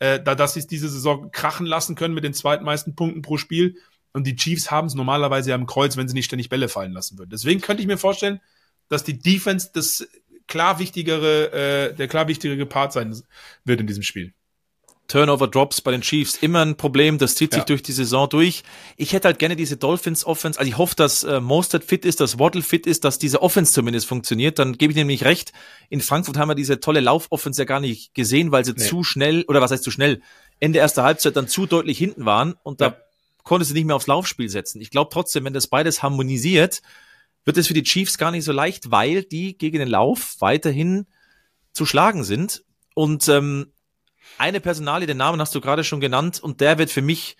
[0.00, 3.76] äh, da dass sie diese Saison krachen lassen können mit den zweitmeisten Punkten pro Spiel
[4.18, 6.90] und die Chiefs haben es normalerweise ja im Kreuz, wenn sie nicht ständig Bälle fallen
[6.90, 7.30] lassen würden.
[7.30, 8.40] Deswegen könnte ich mir vorstellen,
[8.88, 10.08] dass die Defense das
[10.48, 13.16] klar wichtigere, äh, der klar wichtigere Part sein
[13.64, 14.34] wird in diesem Spiel.
[15.06, 17.64] Turnover Drops bei den Chiefs immer ein Problem, das zieht sich ja.
[17.64, 18.64] durch die Saison durch.
[18.96, 22.18] Ich hätte halt gerne diese Dolphins Offense, also ich hoffe, dass äh, Mostert fit ist,
[22.18, 25.52] dass Waddle fit ist, dass diese Offense zumindest funktioniert, dann gebe ich nämlich recht.
[25.90, 28.84] In Frankfurt haben wir diese tolle Lauf-Offense ja gar nicht gesehen, weil sie nee.
[28.84, 30.20] zu schnell, oder was heißt zu schnell,
[30.58, 32.98] Ende erster Halbzeit dann zu deutlich hinten waren und da
[33.48, 34.78] konnte sie nicht mehr aufs Laufspiel setzen.
[34.82, 36.82] Ich glaube trotzdem, wenn das beides harmonisiert,
[37.46, 41.06] wird es für die Chiefs gar nicht so leicht, weil die gegen den Lauf weiterhin
[41.72, 42.62] zu schlagen sind.
[42.94, 43.72] Und ähm,
[44.36, 47.38] eine Personalie, den Namen hast du gerade schon genannt, und der wird für mich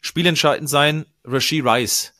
[0.00, 2.14] spielentscheidend sein, Rashid Rice.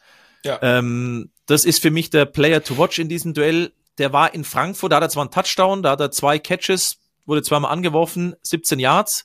[0.45, 0.59] Ja.
[0.61, 3.73] Ähm, das ist für mich der Player to watch in diesem Duell.
[3.97, 6.99] Der war in Frankfurt, da hat er zwar einen Touchdown, da hat er zwei Catches,
[7.25, 9.25] wurde zweimal angeworfen, 17 Yards.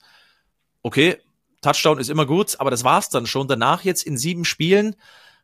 [0.83, 1.17] Okay,
[1.65, 3.47] Touchdown ist immer gut, aber das war's dann schon.
[3.47, 4.95] Danach jetzt in sieben Spielen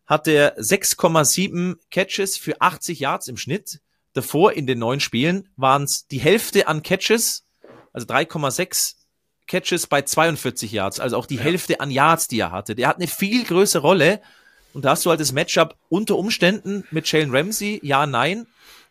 [0.05, 3.81] hat er 6,7 Catches für 80 Yards im Schnitt.
[4.13, 7.47] Davor in den neun Spielen waren es die Hälfte an Catches,
[7.91, 8.97] also 3,6
[9.47, 11.41] Catches bei 42 Yards, also auch die ja.
[11.41, 12.75] Hälfte an Yards, die er hatte.
[12.75, 14.21] Der hat eine viel größere Rolle
[14.73, 18.45] und da hast du halt das Matchup unter Umständen mit Jalen Ramsey, ja, nein.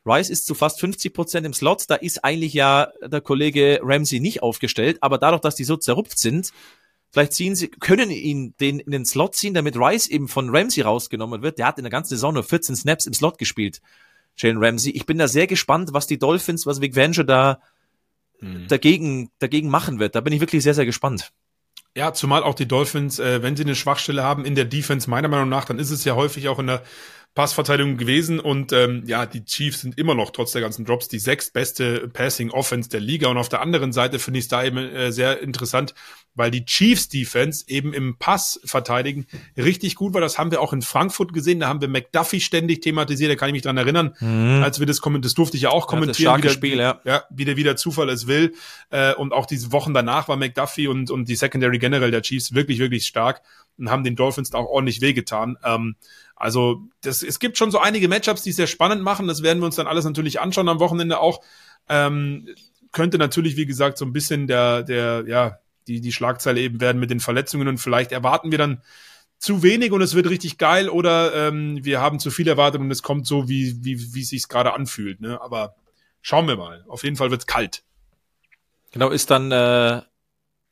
[0.05, 4.19] Rice ist zu fast 50 Prozent im Slot, da ist eigentlich ja der Kollege Ramsey
[4.19, 6.53] nicht aufgestellt, aber dadurch, dass die so zerrupft sind,
[7.13, 10.83] Vielleicht ziehen sie, können ihn den in den Slot ziehen, damit Rice eben von Ramsey
[10.83, 11.59] rausgenommen wird.
[11.59, 13.81] Der hat in der ganzen Saison nur 14 Snaps im Slot gespielt.
[14.37, 14.93] Jalen Ramsey.
[14.93, 17.61] Ich bin da sehr gespannt, was die Dolphins, was Vic Venger da
[18.39, 18.69] hm.
[18.69, 20.15] dagegen, dagegen machen wird.
[20.15, 21.33] Da bin ich wirklich sehr, sehr gespannt.
[21.97, 25.27] Ja, zumal auch die Dolphins, äh, wenn sie eine Schwachstelle haben in der Defense, meiner
[25.27, 26.85] Meinung nach, dann ist es ja häufig auch in der
[27.35, 31.21] Passverteidigung gewesen und ähm, ja, die Chiefs sind immer noch trotz der ganzen Drops die
[31.21, 34.79] sechstbeste Passing Offense der Liga und auf der anderen Seite finde ich es da eben
[34.79, 35.95] äh, sehr interessant,
[36.35, 39.27] weil die Chiefs Defense eben im Pass verteidigen
[39.57, 40.21] richtig gut war.
[40.21, 41.61] Das haben wir auch in Frankfurt gesehen.
[41.61, 43.31] Da haben wir McDuffie ständig thematisiert.
[43.31, 44.63] Da kann ich mich dran erinnern, mhm.
[44.63, 45.23] als wir das kommentieren.
[45.23, 46.33] Das durfte ich ja auch kommentieren.
[46.33, 47.01] Ja, wie der, Spiel, ja.
[47.05, 48.55] ja, wie der, wie der Zufall es will.
[48.91, 52.55] Äh, und auch diese Wochen danach war McDuffie und, und die Secondary generell der Chiefs
[52.55, 53.43] wirklich, wirklich stark
[53.77, 55.57] und haben den Dolphins da auch ordentlich wehgetan.
[55.65, 55.97] Ähm,
[56.37, 59.27] also das, es gibt schon so einige Matchups, die sehr spannend machen.
[59.27, 61.43] Das werden wir uns dann alles natürlich anschauen am Wochenende auch.
[61.89, 62.49] Ähm,
[62.93, 65.59] könnte natürlich, wie gesagt, so ein bisschen der, der, ja,
[65.91, 68.83] die, die Schlagzeile eben werden mit den Verletzungen und vielleicht erwarten wir dann
[69.39, 72.91] zu wenig und es wird richtig geil oder ähm, wir haben zu viel erwartet und
[72.91, 75.21] es kommt so, wie, wie, wie es sich gerade anfühlt.
[75.21, 75.41] Ne?
[75.41, 75.75] Aber
[76.23, 76.85] schauen wir mal.
[76.87, 77.83] Auf jeden Fall wird's kalt.
[78.93, 80.03] Genau, ist dann äh,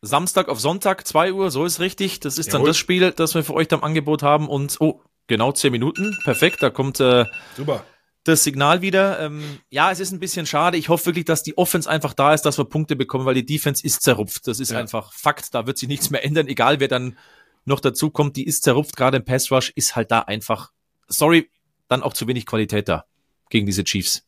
[0.02, 2.20] Samstag auf Sonntag, zwei Uhr, so ist richtig.
[2.20, 2.60] Das ist Jawohl.
[2.60, 4.48] dann das Spiel, das wir für euch am Angebot haben.
[4.48, 6.16] Und oh, genau zehn Minuten.
[6.24, 7.24] Perfekt, da kommt äh,
[7.56, 7.84] Super
[8.28, 9.18] das Signal wieder.
[9.20, 10.76] Ähm, ja, es ist ein bisschen schade.
[10.76, 13.46] Ich hoffe wirklich, dass die Offense einfach da ist, dass wir Punkte bekommen, weil die
[13.46, 14.46] Defense ist zerrupft.
[14.46, 14.78] Das ist ja.
[14.78, 15.54] einfach Fakt.
[15.54, 17.18] Da wird sich nichts mehr ändern, egal wer dann
[17.64, 18.36] noch dazu kommt.
[18.36, 18.96] Die ist zerrupft.
[18.96, 20.70] Gerade im Pass Rush ist halt da einfach,
[21.08, 21.50] sorry,
[21.88, 23.04] dann auch zu wenig Qualität da
[23.50, 24.24] gegen diese Chiefs.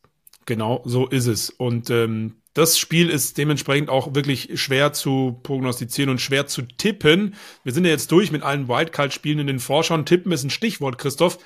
[0.46, 1.50] Genau, so ist es.
[1.50, 7.34] Und ähm, das Spiel ist dementsprechend auch wirklich schwer zu prognostizieren und schwer zu tippen.
[7.62, 10.06] Wir sind ja jetzt durch mit allen Wildcard-Spielen in den Vorschauen.
[10.06, 11.38] Tippen ist ein Stichwort, Christoph.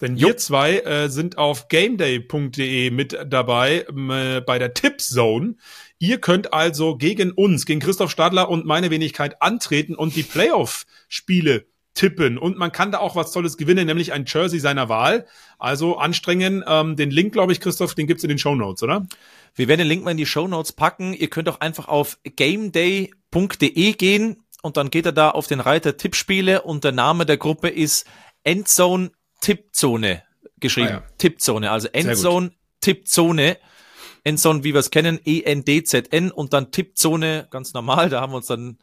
[0.00, 5.56] Denn wir zwei äh, sind auf gameday.de mit dabei äh, bei der Tipzone.
[5.98, 11.66] Ihr könnt also gegen uns, gegen Christoph Stadler und meine Wenigkeit antreten und die Playoff-Spiele
[11.94, 12.38] tippen.
[12.38, 15.26] Und man kann da auch was Tolles gewinnen, nämlich ein Jersey seiner Wahl.
[15.58, 16.64] Also anstrengen.
[16.66, 19.06] Ähm, den Link, glaube ich, Christoph, den gibt's in den Show Notes, oder?
[19.54, 21.12] Wir werden den Link mal in die Show Notes packen.
[21.12, 25.96] Ihr könnt auch einfach auf gameday.de gehen und dann geht er da auf den Reiter
[25.96, 28.06] Tippspiele und der Name der Gruppe ist
[28.44, 29.10] Endzone
[29.40, 30.22] Tippzone
[30.60, 30.88] geschrieben.
[30.88, 31.02] Ah, ja.
[31.18, 33.58] Tippzone, also Endzone, Tippzone.
[34.22, 38.10] Endzone, wie wir es kennen, E-N-D-Z-N und dann Tippzone, ganz normal.
[38.10, 38.78] Da haben wir uns dann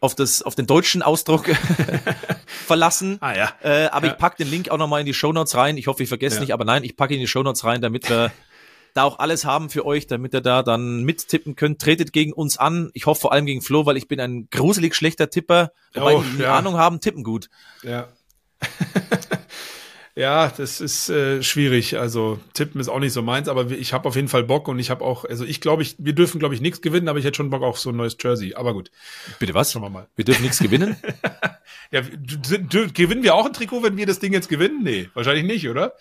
[0.00, 1.46] auf, das, auf den deutschen Ausdruck
[2.46, 3.18] verlassen.
[3.20, 3.52] Ah, ja.
[3.62, 4.12] Äh, aber ja.
[4.12, 5.76] ich pack den Link auch nochmal in die Shownotes rein.
[5.76, 6.40] Ich hoffe, ich vergesse ja.
[6.40, 8.32] nicht, aber nein, ich packe in die Shownotes rein, damit wir
[8.94, 11.80] da auch alles haben für euch, damit ihr da dann mittippen könnt.
[11.80, 12.90] Tretet gegen uns an.
[12.94, 15.70] Ich hoffe vor allem gegen Flo, weil ich bin ein gruselig schlechter Tipper.
[15.94, 16.58] Wobei oh, die ja.
[16.58, 17.48] Ahnung haben, tippen gut.
[17.84, 18.08] Ja.
[20.14, 21.98] Ja, das ist äh, schwierig.
[21.98, 24.78] Also tippen ist auch nicht so meins, aber ich habe auf jeden Fall Bock und
[24.78, 27.24] ich habe auch, also ich glaube, ich, wir dürfen, glaube ich, nichts gewinnen, aber ich
[27.24, 28.54] hätte schon Bock auf so ein neues Jersey.
[28.54, 28.90] Aber gut.
[29.38, 29.72] Bitte was?
[29.72, 30.08] Schauen wir mal.
[30.14, 30.96] Wir dürfen nichts gewinnen?
[31.90, 34.82] ja, gewinnen wir auch ein Trikot, wenn wir das Ding jetzt gewinnen?
[34.82, 35.94] Nee, wahrscheinlich nicht, oder?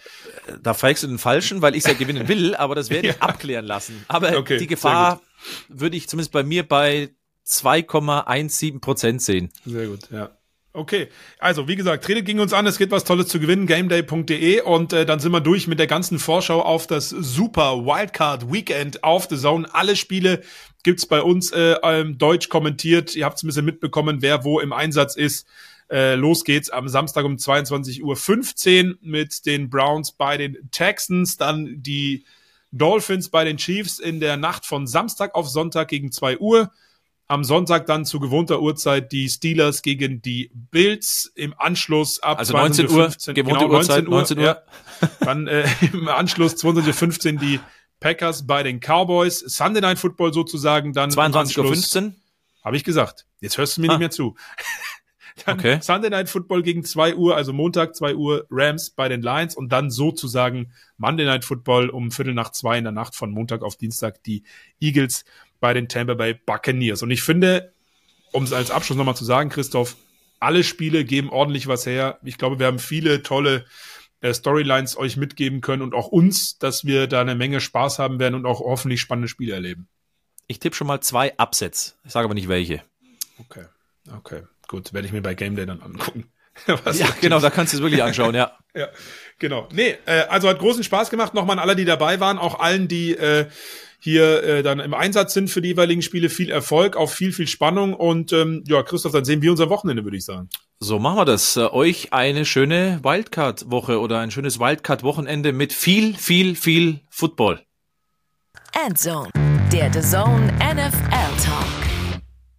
[0.62, 3.22] Da fragst du den Falschen, weil ich ja gewinnen will, aber das werde ich ja.
[3.22, 4.04] abklären lassen.
[4.10, 5.22] Aber okay, die Gefahr
[5.70, 7.12] würde ich zumindest bei mir bei
[7.48, 9.52] 2,17 Prozent sehen.
[9.66, 10.32] Sehr gut, ja.
[10.74, 14.62] Okay, also wie gesagt, tretet gegen uns an, es gibt was Tolles zu gewinnen, gameday.de
[14.62, 19.04] und äh, dann sind wir durch mit der ganzen Vorschau auf das Super Wildcard Weekend
[19.04, 19.68] auf The Zone.
[19.74, 20.42] Alle Spiele
[20.84, 23.18] gibt's bei uns äh, ähm, deutsch kommentiert.
[23.18, 25.46] Ihr habt ein bisschen mitbekommen, wer wo im Einsatz ist.
[25.90, 31.84] Äh, los geht's am Samstag um 22.15 Uhr mit den Browns bei den Texans, dann
[31.84, 32.24] die
[32.72, 36.72] Dolphins bei den Chiefs in der Nacht von Samstag auf Sonntag gegen 2 Uhr.
[37.32, 41.32] Am Sonntag dann zu gewohnter Uhrzeit die Steelers gegen die Bills.
[41.34, 44.18] Im Anschluss ab also 19 Uhr, 15, gewohnte genau, Uhrzeit, 19 Uhr.
[44.18, 44.44] 19 Uhr.
[44.44, 44.62] Ja.
[45.22, 47.60] dann äh, im Anschluss 22.15 Uhr die
[48.02, 49.40] Packers bei den Cowboys.
[49.40, 52.14] Sunday Night Football sozusagen dann 22.15 Uhr.
[52.66, 53.26] Habe ich gesagt.
[53.40, 53.94] Jetzt hörst du mir ah.
[53.94, 54.36] nicht mehr zu.
[55.46, 55.80] dann okay.
[55.82, 59.70] Sunday Night Football gegen 2 Uhr, also Montag 2 Uhr Rams bei den Lions und
[59.70, 63.78] dann sozusagen Monday Night Football um Viertel nach zwei in der Nacht von Montag auf
[63.78, 64.44] Dienstag die
[64.82, 65.24] Eagles
[65.62, 67.02] bei den Tampa Bay Buccaneers.
[67.04, 67.74] Und ich finde,
[68.34, 69.96] um es als Abschluss nochmal zu sagen, Christoph,
[70.42, 72.20] alle Spiele geben ordentlich was her.
[72.24, 73.64] Ich glaube, wir haben viele tolle
[74.20, 78.20] äh, Storylines euch mitgeben können und auch uns, dass wir da eine Menge Spaß haben
[78.20, 79.88] werden und auch hoffentlich spannende Spiele erleben.
[80.48, 81.98] Ich tippe schon mal zwei Upsets.
[82.04, 82.84] Ich sage aber nicht welche.
[83.40, 83.66] Okay,
[84.14, 84.94] okay, gut.
[84.94, 86.26] Werde ich mir bei Game Day dann angucken.
[86.68, 88.58] ja, genau, da kannst du es wirklich anschauen, ja.
[88.76, 88.90] ja,
[89.40, 89.70] genau.
[89.72, 91.34] Nee, äh, also hat großen Spaß gemacht.
[91.34, 93.48] Nochmal an alle, die dabei waren, auch allen, die äh,
[94.04, 96.30] hier äh, dann im Einsatz sind für die jeweiligen Spiele.
[96.30, 97.94] Viel Erfolg, auch viel, viel Spannung.
[97.94, 100.50] Und ähm, ja, Christoph, dann sehen wir unser Wochenende, würde ich sagen.
[100.80, 101.56] So machen wir das.
[101.56, 107.62] Äh, euch eine schöne Wildcard-Woche oder ein schönes Wildcard-Wochenende mit viel, viel, viel Football.
[108.86, 109.30] Endzone,
[109.72, 111.71] der The Zone NFL Talk.